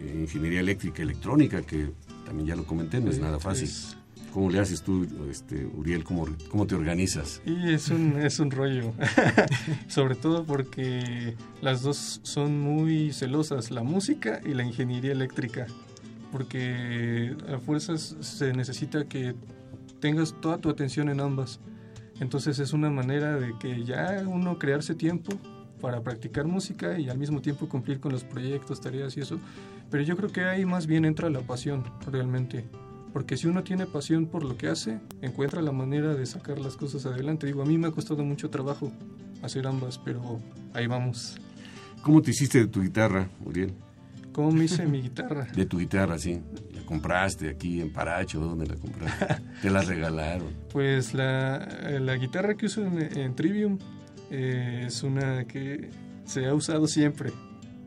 eh, 0.00 0.18
ingeniería 0.20 0.60
eléctrica 0.60 1.02
electrónica, 1.02 1.62
que 1.62 1.90
también 2.24 2.48
ya 2.48 2.56
lo 2.56 2.64
comenté, 2.64 3.00
no 3.00 3.10
es 3.10 3.18
nada 3.18 3.38
fácil. 3.38 3.70
¿Cómo 4.32 4.50
le 4.50 4.60
haces 4.60 4.82
tú, 4.82 5.06
este, 5.30 5.66
Uriel? 5.66 6.04
¿Cómo, 6.04 6.26
cómo 6.50 6.66
te 6.66 6.74
organizas? 6.74 7.40
Y 7.46 7.72
es 7.72 7.88
un, 7.88 8.18
es 8.18 8.38
un 8.40 8.50
rollo, 8.50 8.92
sobre 9.88 10.14
todo 10.14 10.44
porque 10.44 11.34
las 11.62 11.82
dos 11.82 12.20
son 12.22 12.60
muy 12.60 13.12
celosas, 13.12 13.70
la 13.70 13.82
música 13.82 14.40
y 14.44 14.52
la 14.54 14.64
ingeniería 14.64 15.12
eléctrica, 15.12 15.66
porque 16.30 17.34
a 17.52 17.58
fuerzas 17.58 18.16
se 18.20 18.52
necesita 18.52 19.06
que 19.06 19.34
tengas 20.00 20.34
toda 20.40 20.58
tu 20.58 20.68
atención 20.68 21.08
en 21.08 21.20
ambas. 21.20 21.60
Entonces 22.20 22.58
es 22.58 22.72
una 22.72 22.90
manera 22.90 23.36
de 23.36 23.54
que 23.58 23.84
ya 23.84 24.22
uno 24.26 24.58
crearse 24.58 24.94
tiempo 24.94 25.32
para 25.80 26.02
practicar 26.02 26.46
música 26.46 26.98
y 26.98 27.08
al 27.08 27.18
mismo 27.18 27.40
tiempo 27.40 27.68
cumplir 27.68 28.00
con 28.00 28.12
los 28.12 28.24
proyectos, 28.24 28.80
tareas 28.80 29.16
y 29.16 29.20
eso. 29.20 29.38
Pero 29.90 30.02
yo 30.02 30.16
creo 30.16 30.30
que 30.30 30.44
ahí 30.44 30.64
más 30.64 30.86
bien 30.86 31.04
entra 31.04 31.30
la 31.30 31.40
pasión 31.40 31.84
realmente. 32.10 32.64
Porque 33.12 33.36
si 33.36 33.46
uno 33.46 33.62
tiene 33.64 33.86
pasión 33.86 34.26
por 34.26 34.44
lo 34.44 34.56
que 34.56 34.68
hace, 34.68 35.00
encuentra 35.22 35.62
la 35.62 35.72
manera 35.72 36.14
de 36.14 36.26
sacar 36.26 36.58
las 36.58 36.76
cosas 36.76 37.06
adelante. 37.06 37.46
Digo, 37.46 37.62
a 37.62 37.66
mí 37.66 37.78
me 37.78 37.88
ha 37.88 37.90
costado 37.90 38.22
mucho 38.24 38.50
trabajo 38.50 38.92
hacer 39.42 39.66
ambas, 39.66 39.98
pero 39.98 40.40
ahí 40.74 40.86
vamos. 40.86 41.36
¿Cómo 42.02 42.20
te 42.20 42.30
hiciste 42.30 42.58
de 42.58 42.66
tu 42.66 42.82
guitarra, 42.82 43.28
Uriel? 43.44 43.72
¿Cómo 44.32 44.52
me 44.52 44.64
hice 44.64 44.86
mi 44.86 45.00
guitarra? 45.00 45.48
De 45.54 45.66
tu 45.66 45.78
guitarra, 45.78 46.18
sí. 46.18 46.40
¿La 46.88 46.94
compraste 46.94 47.50
aquí 47.50 47.82
en 47.82 47.92
Paracho? 47.92 48.40
¿Dónde 48.40 48.66
la 48.66 48.74
compraste? 48.76 49.42
¿Te 49.62 49.68
la 49.68 49.82
regalaron? 49.82 50.48
Pues 50.72 51.12
la, 51.12 51.58
la 52.00 52.16
guitarra 52.16 52.54
que 52.54 52.64
uso 52.64 52.82
en, 52.86 52.98
en 53.18 53.34
Trivium 53.34 53.78
eh, 54.30 54.84
es 54.86 55.02
una 55.02 55.44
que 55.44 55.90
se 56.24 56.46
ha 56.46 56.54
usado 56.54 56.86
siempre. 56.86 57.30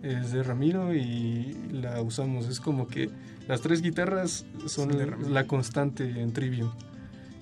Es 0.03 0.31
de 0.31 0.43
Ramiro 0.43 0.93
y 0.93 1.57
la 1.71 1.99
usamos. 2.03 2.47
Es 2.47 2.59
como 2.59 2.87
que 2.87 3.09
las 3.47 3.61
tres 3.61 3.81
guitarras 3.81 4.45
son 4.67 4.91
la, 5.33 5.47
constante 5.47 6.03
en 6.21 6.31
Trivium. 6.31 6.69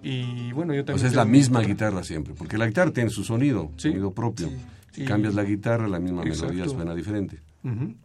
Y 0.01 0.53
bueno, 0.53 0.73
yo 0.73 0.85
también... 0.85 1.01
Pues 1.01 1.11
es 1.11 1.15
la 1.17 1.25
misma 1.25 1.59
guitarra 1.59 2.05
siempre, 2.05 2.33
porque 2.37 2.57
la 2.57 2.67
guitarra 2.67 2.91
tiene 2.93 3.09
su 3.09 3.25
sonido, 3.25 3.69
Sí. 3.75 3.89
sonido 3.89 4.13
propio. 4.13 4.49
Si 4.93 5.03
Y- 5.03 5.05
cambias 5.05 5.35
la 5.35 5.43
guitarra, 5.43 5.89
la 5.89 5.99
misma 5.99 6.23
melodía 6.23 6.51
Exacto. 6.63 6.69
suena 6.75 6.95
diferente. 6.95 7.39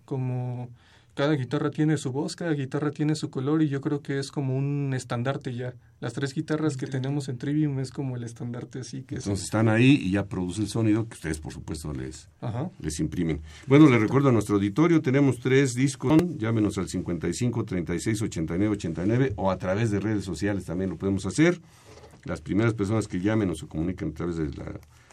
Como 0.04 0.70
cada 1.14 1.34
guitarra 1.34 1.70
tiene 1.70 1.96
su 1.96 2.10
voz, 2.10 2.34
cada 2.34 2.52
guitarra 2.52 2.90
tiene 2.90 3.14
su 3.14 3.30
color 3.30 3.62
y 3.62 3.68
yo 3.68 3.80
creo 3.80 4.02
que 4.02 4.18
es 4.18 4.32
como 4.32 4.56
un 4.56 4.92
estandarte 4.94 5.54
ya. 5.54 5.74
Las 6.00 6.12
tres 6.12 6.34
guitarras 6.34 6.76
que 6.76 6.86
tenemos 6.86 7.28
en 7.28 7.38
Trivium 7.38 7.78
es 7.78 7.92
como 7.92 8.16
el 8.16 8.24
estandarte 8.24 8.80
así 8.80 9.02
que 9.02 9.16
es... 9.16 9.24
Entonces 9.24 9.44
están 9.44 9.68
ahí 9.68 10.00
y 10.02 10.10
ya 10.10 10.26
produce 10.26 10.62
el 10.62 10.68
sonido 10.68 11.08
que 11.08 11.14
ustedes, 11.14 11.38
por 11.38 11.52
supuesto, 11.52 11.92
les, 11.92 12.28
Ajá. 12.40 12.68
les 12.80 12.98
imprimen. 12.98 13.40
Bueno, 13.66 13.88
les 13.88 14.00
recuerdo 14.00 14.28
a 14.28 14.32
nuestro 14.32 14.56
auditorio, 14.56 15.00
tenemos 15.00 15.38
tres 15.38 15.74
discos, 15.74 16.20
llámenos 16.36 16.78
al 16.78 16.88
55 16.88 17.64
36 17.64 18.22
89 18.22 18.72
89 18.72 19.32
o 19.36 19.50
a 19.50 19.56
través 19.56 19.90
de 19.92 20.00
redes 20.00 20.24
sociales 20.24 20.64
también 20.64 20.90
lo 20.90 20.96
podemos 20.96 21.26
hacer. 21.26 21.60
Las 22.24 22.40
primeras 22.40 22.74
personas 22.74 23.06
que 23.06 23.20
llamen 23.20 23.50
o 23.50 23.54
se 23.54 23.66
comuniquen 23.66 24.08
a 24.08 24.14
través 24.14 24.36
de 24.36 24.48
la 24.54 24.72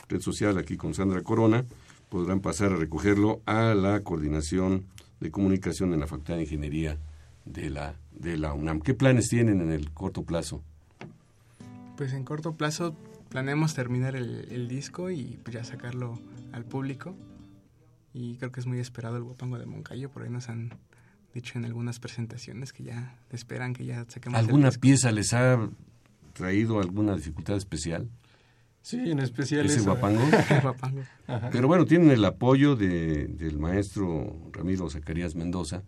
red 0.09 0.21
social 0.21 0.57
aquí 0.57 0.77
con 0.77 0.93
Sandra 0.93 1.21
Corona 1.21 1.63
podrán 2.09 2.41
pasar 2.41 2.73
a 2.73 2.75
recogerlo 2.75 3.41
a 3.45 3.75
la 3.75 4.01
coordinación 4.01 4.85
de 5.21 5.31
comunicación 5.31 5.93
en 5.93 6.01
la 6.01 6.07
Facultad 6.07 6.35
de 6.35 6.41
Ingeniería 6.41 6.97
de 7.45 7.69
la, 7.69 7.95
de 8.11 8.37
la 8.37 8.53
UNAM. 8.53 8.81
¿Qué 8.81 8.93
planes 8.93 9.29
tienen 9.29 9.61
en 9.61 9.71
el 9.71 9.91
corto 9.91 10.23
plazo? 10.23 10.61
Pues 11.95 12.11
en 12.13 12.25
corto 12.25 12.55
plazo 12.55 12.95
planeamos 13.29 13.73
terminar 13.73 14.15
el, 14.15 14.47
el 14.51 14.67
disco 14.67 15.09
y 15.09 15.39
pues 15.43 15.53
ya 15.53 15.63
sacarlo 15.63 16.19
al 16.51 16.65
público. 16.65 17.15
Y 18.13 18.35
creo 18.35 18.51
que 18.51 18.59
es 18.59 18.65
muy 18.65 18.79
esperado 18.79 19.15
el 19.15 19.23
Guapango 19.23 19.57
de 19.57 19.65
Moncayo, 19.65 20.09
por 20.09 20.23
ahí 20.23 20.29
nos 20.29 20.49
han 20.49 20.73
dicho 21.33 21.57
en 21.57 21.63
algunas 21.63 21.99
presentaciones 21.99 22.73
que 22.73 22.83
ya 22.83 23.15
esperan 23.31 23.73
que 23.73 23.85
ya 23.85 24.05
saquemos 24.09 24.37
el 24.39 24.45
¿Alguna 24.45 24.67
disco. 24.67 24.81
pieza 24.81 25.11
les 25.13 25.31
ha 25.33 25.69
traído 26.33 26.81
alguna 26.81 27.15
dificultad 27.15 27.55
especial? 27.55 28.09
Sí, 28.81 28.97
en 29.11 29.19
especial 29.19 29.65
¿Ese 29.65 29.77
esa. 29.77 29.91
guapango? 29.91 30.21
El 30.49 30.61
Guapango. 30.61 31.01
Ajá. 31.27 31.49
Pero 31.51 31.67
bueno, 31.67 31.85
tienen 31.85 32.09
el 32.09 32.25
apoyo 32.25 32.75
de, 32.75 33.27
del 33.27 33.59
maestro 33.59 34.49
Ramiro 34.51 34.89
Zacarías 34.89 35.35
Mendoza 35.35 35.83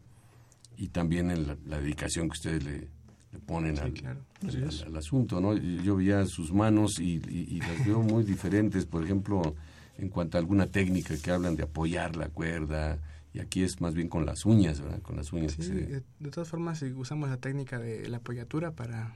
y 0.78 0.90
también 0.90 1.32
el- 1.32 1.48
la, 1.48 1.58
la 1.66 1.80
dedicación 1.80 2.28
que 2.30 2.34
ustedes 2.34 2.64
le, 2.64 2.88
le 3.32 3.40
ponen 3.46 3.80
al, 3.80 3.94
claro. 3.94 4.22
Así 4.48 4.58
al- 4.58 4.64
es. 4.70 4.84
al 4.84 4.96
asunto. 4.96 5.42
¿no? 5.42 5.56
Yo 5.58 5.96
veía 5.96 6.26
sus 6.28 6.54
manos 6.54 7.00
y, 7.00 7.16
y- 7.28 7.48
y 7.56 7.60
las 7.62 7.86
veo 7.86 8.02
muy 8.04 8.24
diferentes, 8.24 8.86
por 8.86 9.04
ejemplo, 9.04 9.56
en 9.98 10.10
cuanto 10.10 10.38
a 10.38 10.40
alguna 10.40 10.68
técnica 10.68 11.16
que 11.18 11.32
hablan 11.32 11.56
de 11.56 11.64
apoyar 11.64 12.16
la 12.16 12.30
cuerda, 12.30 13.00
y 13.34 13.40
aquí 13.40 13.64
es 13.64 13.82
más 13.82 13.96
bien 13.96 14.08
con 14.10 14.26
las 14.28 14.46
uñas, 14.46 14.80
¿verdad? 14.82 15.02
Con 15.02 15.16
las 15.18 15.34
uñas. 15.34 15.56
que 15.56 15.64
Sí, 15.64 15.70
se- 15.70 15.74
de, 15.76 16.04
de 16.20 16.30
todas 16.30 16.48
formas 16.48 16.82
usamos 16.96 17.30
la 17.30 17.38
técnica 17.38 17.80
de 17.80 18.08
la 18.08 18.18
apoyatura 18.18 18.72
para, 18.72 19.16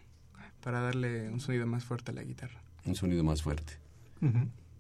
para 0.63 0.81
darle 0.81 1.29
un 1.29 1.39
sonido 1.39 1.67
más 1.67 1.83
fuerte 1.85 2.09
a 2.09 2.15
la 2.15 2.23
guitarra. 2.23 2.59
Un 2.87 2.95
sonido 2.95 3.23
más 3.23 3.41
fuerte. 3.41 3.73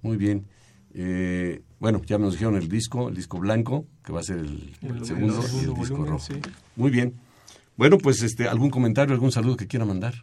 Muy 0.01 0.17
bien. 0.17 0.45
Eh, 0.93 1.61
bueno, 1.79 2.01
ya 2.05 2.17
nos 2.17 2.33
dijeron 2.33 2.55
el 2.55 2.69
disco, 2.69 3.09
el 3.09 3.15
disco 3.15 3.37
blanco, 3.39 3.85
que 4.03 4.11
va 4.13 4.21
a 4.21 4.23
ser 4.23 4.37
el, 4.39 4.73
El- 4.81 4.89
el 4.91 4.97
el 4.97 5.05
segundo, 5.05 5.35
y 5.53 5.57
el 5.59 5.73
disco 5.73 5.73
volumen, 5.97 6.07
rojo. 6.07 6.19
sí. 6.25 6.39
Muy 6.75 6.89
bien. 6.89 7.13
Bueno, 7.75 7.97
pues 7.99 8.23
este, 8.23 8.47
algún 8.47 8.69
comentario, 8.71 9.13
algún 9.13 9.31
saludo 9.31 9.57
que 9.57 9.67
quiera 9.67 9.85
mandar. 9.85 10.15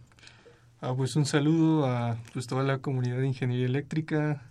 Ah, 0.80 0.92
pues 0.96 1.14
un 1.16 1.24
saludo 1.26 1.86
a 1.86 2.18
pues, 2.32 2.46
toda 2.46 2.62
la 2.64 2.78
comunidad 2.78 3.18
de 3.18 3.28
ingeniería 3.28 3.66
eléctrica 3.66 4.42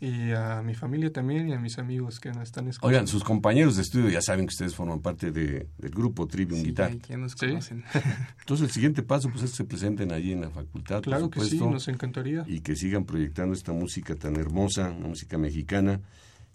y 0.00 0.30
a 0.32 0.62
mi 0.62 0.74
familia 0.74 1.12
también 1.12 1.48
y 1.48 1.52
a 1.52 1.58
mis 1.60 1.78
amigos 1.78 2.20
que 2.20 2.30
nos 2.30 2.42
están 2.44 2.68
escuchando. 2.68 2.88
Oigan, 2.88 3.06
sus 3.06 3.22
compañeros 3.22 3.76
de 3.76 3.82
estudio 3.82 4.08
ya 4.08 4.22
saben 4.22 4.46
que 4.46 4.52
ustedes 4.52 4.74
forman 4.74 5.00
parte 5.00 5.30
de- 5.30 5.66
del 5.76 5.90
grupo 5.90 6.26
Trivium 6.26 6.60
Sí, 6.60 6.66
Guitar. 6.68 6.96
ya, 7.06 7.16
nos 7.18 7.32
Sí. 7.32 7.46
conocen. 7.48 7.84
Entonces 8.40 8.66
el 8.66 8.72
siguiente 8.72 9.02
paso 9.02 9.28
pues 9.30 9.42
es 9.44 9.50
que 9.50 9.56
se 9.58 9.64
presenten 9.64 10.10
allí 10.12 10.32
en 10.32 10.40
la 10.40 10.50
facultad, 10.50 11.02
Claro 11.02 11.28
por 11.28 11.44
que 11.44 11.50
sí, 11.50 11.58
nos 11.58 11.86
encantaría. 11.88 12.44
y 12.46 12.60
que 12.60 12.76
sigan 12.76 13.04
proyectando 13.04 13.54
esta 13.54 13.72
música 13.72 14.14
tan 14.14 14.36
hermosa, 14.36 14.90
una 14.90 15.08
música 15.08 15.36
mexicana, 15.36 16.00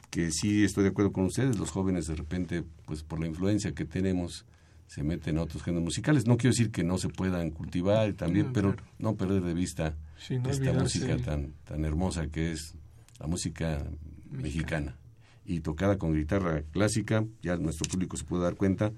que 0.09 0.31
sí 0.31 0.63
estoy 0.63 0.83
de 0.85 0.89
acuerdo 0.89 1.11
con 1.11 1.25
ustedes, 1.25 1.57
los 1.59 1.69
jóvenes 1.69 2.07
de 2.07 2.15
repente, 2.15 2.63
pues 2.85 3.03
por 3.03 3.19
la 3.19 3.27
influencia 3.27 3.73
que 3.73 3.85
tenemos, 3.85 4.45
se 4.87 5.03
meten 5.03 5.37
a 5.37 5.41
otros 5.43 5.61
géneros 5.63 5.83
musicales. 5.83 6.25
No 6.25 6.37
quiero 6.37 6.51
decir 6.53 6.71
que 6.71 6.83
no 6.83 6.97
se 6.97 7.09
puedan 7.09 7.49
cultivar 7.51 8.13
también, 8.13 8.47
No, 8.47 8.53
pero 8.53 8.75
claro. 8.75 8.91
no 8.99 9.15
perder 9.15 9.43
de 9.43 9.53
vista 9.53 9.95
Sí, 10.17 10.37
no 10.39 10.49
esta 10.49 10.73
música 10.73 11.17
tan, 11.17 11.53
tan 11.65 11.83
hermosa 11.85 12.27
que 12.27 12.51
es 12.51 12.75
la 13.19 13.27
música 13.27 13.85
mexicana. 14.29 14.97
Y 15.45 15.59
tocada 15.59 15.97
con 15.97 16.15
guitarra 16.15 16.63
clásica, 16.71 17.23
ya 17.41 17.55
nuestro 17.57 17.87
público 17.89 18.17
se 18.17 18.23
puede 18.23 18.43
dar 18.43 18.55
cuenta, 18.55 18.91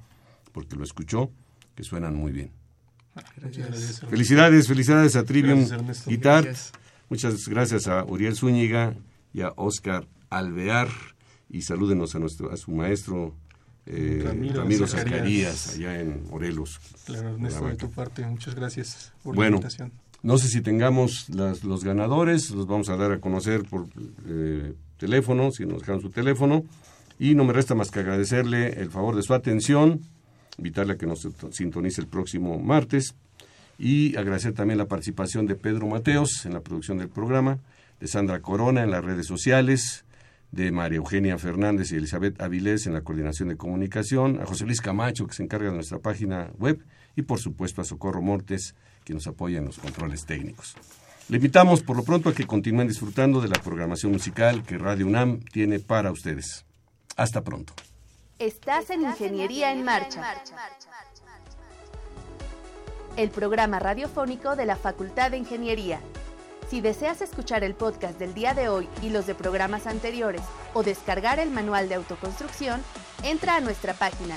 porque 0.53 0.76
lo 0.76 0.84
escuchó, 0.84 1.30
que 1.76 1.84
suenan 1.84 2.15
muy 2.15 2.32
bien. 2.32 2.51
Muchas 3.41 3.68
gracias. 3.68 3.99
Felicidades, 4.01 4.68
felicidades 4.68 5.15
a 5.15 5.24
Trivium 5.24 5.68
Gracias. 5.68 6.07
Guitar. 6.07 6.43
Gracias. 6.43 6.72
Muchas 7.09 7.47
gracias 7.47 7.88
a 7.88 8.03
Uriel 8.03 8.36
Zúñiga 8.36 8.95
y 9.34 9.41
a 9.41 9.53
Oscar 9.55 10.07
Alvear. 10.30 10.89
Y 11.49 11.61
salúdenos 11.61 12.13
a, 12.15 12.20
nuestro, 12.20 12.51
a 12.51 12.57
su 12.57 12.72
maestro 12.72 13.34
eh, 13.86 14.22
Ramiro 14.24 14.61
Ramiro, 14.61 14.86
Zacarías. 14.88 15.13
Zacarías, 15.13 15.74
allá 15.76 16.01
en 16.01 16.28
Morelos. 16.30 16.80
Claro, 17.05 17.30
Ernesto, 17.30 17.68
de 17.68 17.76
tu 17.76 17.89
parte, 17.89 18.26
muchas 18.26 18.53
gracias 18.53 19.13
por 19.24 19.34
Bueno. 19.36 19.51
la 19.51 19.55
invitación. 19.57 19.91
No 20.28 20.38
sé 20.38 20.49
si 20.49 20.59
tengamos 20.59 21.30
los 21.30 21.86
ganadores, 21.86 22.51
los 22.51 22.67
vamos 22.67 22.89
a 22.89 22.97
dar 22.97 23.13
a 23.13 23.21
conocer 23.21 23.63
por 23.63 23.88
eh, 24.28 24.73
teléfono, 24.97 25.51
si 25.51 25.65
nos 25.65 25.80
dejan 25.80 26.01
su 26.01 26.09
teléfono. 26.09 26.65
Y 27.17 27.34
no 27.34 27.45
me 27.45 27.53
resta 27.53 27.75
más 27.75 27.91
que 27.91 28.01
agradecerle 28.01 28.82
el 28.82 28.91
favor 28.91 29.15
de 29.15 29.23
su 29.23 29.34
atención, 29.34 30.01
invitarle 30.57 30.95
a 30.95 30.97
que 30.97 31.05
nos 31.05 31.25
sintonice 31.51 32.01
el 32.01 32.07
próximo 32.07 32.59
martes 32.59 33.15
y 33.80 34.17
agradecer 34.17 34.51
también 34.51 34.78
la 34.78 34.89
participación 34.89 35.45
de 35.45 35.55
Pedro 35.55 35.88
Mateos 35.88 36.45
en 36.45 36.51
la 36.51 36.59
producción 36.59 36.97
del 36.97 37.07
programa, 37.07 37.59
de 38.01 38.07
Sandra 38.09 38.41
Corona 38.41 38.84
en 38.84 38.91
las 38.91 39.05
redes 39.05 39.28
sociales, 39.28 40.03
de 40.51 40.73
María 40.73 40.97
Eugenia 40.97 41.38
Fernández 41.38 41.93
y 41.93 41.95
Elizabeth 41.95 42.41
Avilés 42.41 42.86
en 42.86 42.91
la 42.91 43.01
coordinación 43.01 43.47
de 43.47 43.55
comunicación, 43.55 44.41
a 44.41 44.45
José 44.45 44.65
Luis 44.65 44.82
Camacho 44.82 45.25
que 45.25 45.36
se 45.36 45.43
encarga 45.43 45.69
de 45.69 45.75
nuestra 45.75 45.99
página 45.99 46.51
web 46.59 46.84
y 47.15 47.21
por 47.21 47.39
supuesto 47.39 47.80
a 47.80 47.86
Socorro 47.86 48.21
Mortes 48.21 48.75
que 49.08 49.14
nos 49.14 49.26
apoya 49.26 49.60
en 49.60 49.66
los 49.66 49.80
controles 49.80 50.26
técnicos. 50.26 50.76
Le 51.30 51.38
invitamos 51.38 51.82
por 51.82 51.95
lo 51.95 52.03
pronto 52.03 52.28
a 52.28 52.34
que 52.34 52.45
continúen 52.45 52.89
disfrutando 52.89 53.39
de 53.39 53.47
la 53.47 53.62
programación 53.62 54.12
musical 54.12 54.64
que 54.64 54.78
Radio 54.78 55.08
UNAM 55.08 55.39
tiene 55.39 55.80
para 55.80 56.12
ustedes. 56.12 56.66
Hasta 57.16 57.41
pronto. 57.41 57.74
Estás 58.38 58.89
en 58.89 59.03
Ingeniería 59.03 59.72
en 59.72 59.84
Marcha, 59.84 60.22
el 63.16 63.30
programa 63.30 63.80
radiofónico 63.80 64.58
de 64.58 64.66
la 64.66 64.76
Facultad 64.76 65.32
de 65.32 65.38
Ingeniería. 65.38 66.01
Si 66.70 66.82
deseas 66.82 67.22
escuchar 67.22 67.64
el 67.64 67.76
podcast 67.76 68.20
del 68.20 68.34
día 68.34 68.53
de 68.53 68.68
hoy 68.68 68.89
y 69.01 69.10
los 69.10 69.26
de 69.26 69.36
programas 69.36 69.88
anteriores 69.88 70.41
o 70.74 70.84
descargar 70.84 71.39
el 71.39 71.49
manual 71.49 71.88
de 71.88 71.95
autoconstrucción, 71.95 72.82
entra 73.24 73.55
a 73.55 73.62
nuestra 73.62 73.93
página 73.93 74.36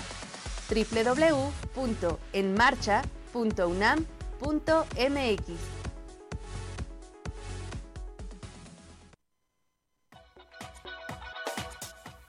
www.enmarcha.unam.mx. 4.40 5.80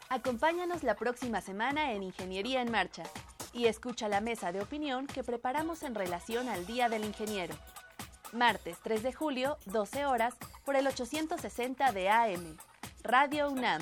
Acompáñanos 0.09 0.83
la 0.83 0.95
próxima 0.95 1.39
semana 1.39 1.93
en 1.93 2.03
Ingeniería 2.03 2.61
en 2.61 2.69
Marcha 2.69 3.03
y 3.53 3.67
escucha 3.67 4.09
la 4.09 4.19
mesa 4.19 4.51
de 4.51 4.61
opinión 4.61 5.07
que 5.07 5.23
preparamos 5.23 5.83
en 5.83 5.95
relación 5.95 6.49
al 6.49 6.65
Día 6.65 6.89
del 6.89 7.05
Ingeniero. 7.05 7.55
Martes 8.33 8.77
3 8.83 9.03
de 9.03 9.13
julio, 9.13 9.57
12 9.67 10.05
horas, 10.05 10.35
por 10.65 10.75
el 10.75 10.87
860 10.87 11.91
de 11.93 12.09
AM. 12.09 12.57
Radio 13.03 13.49
UNAM. 13.49 13.81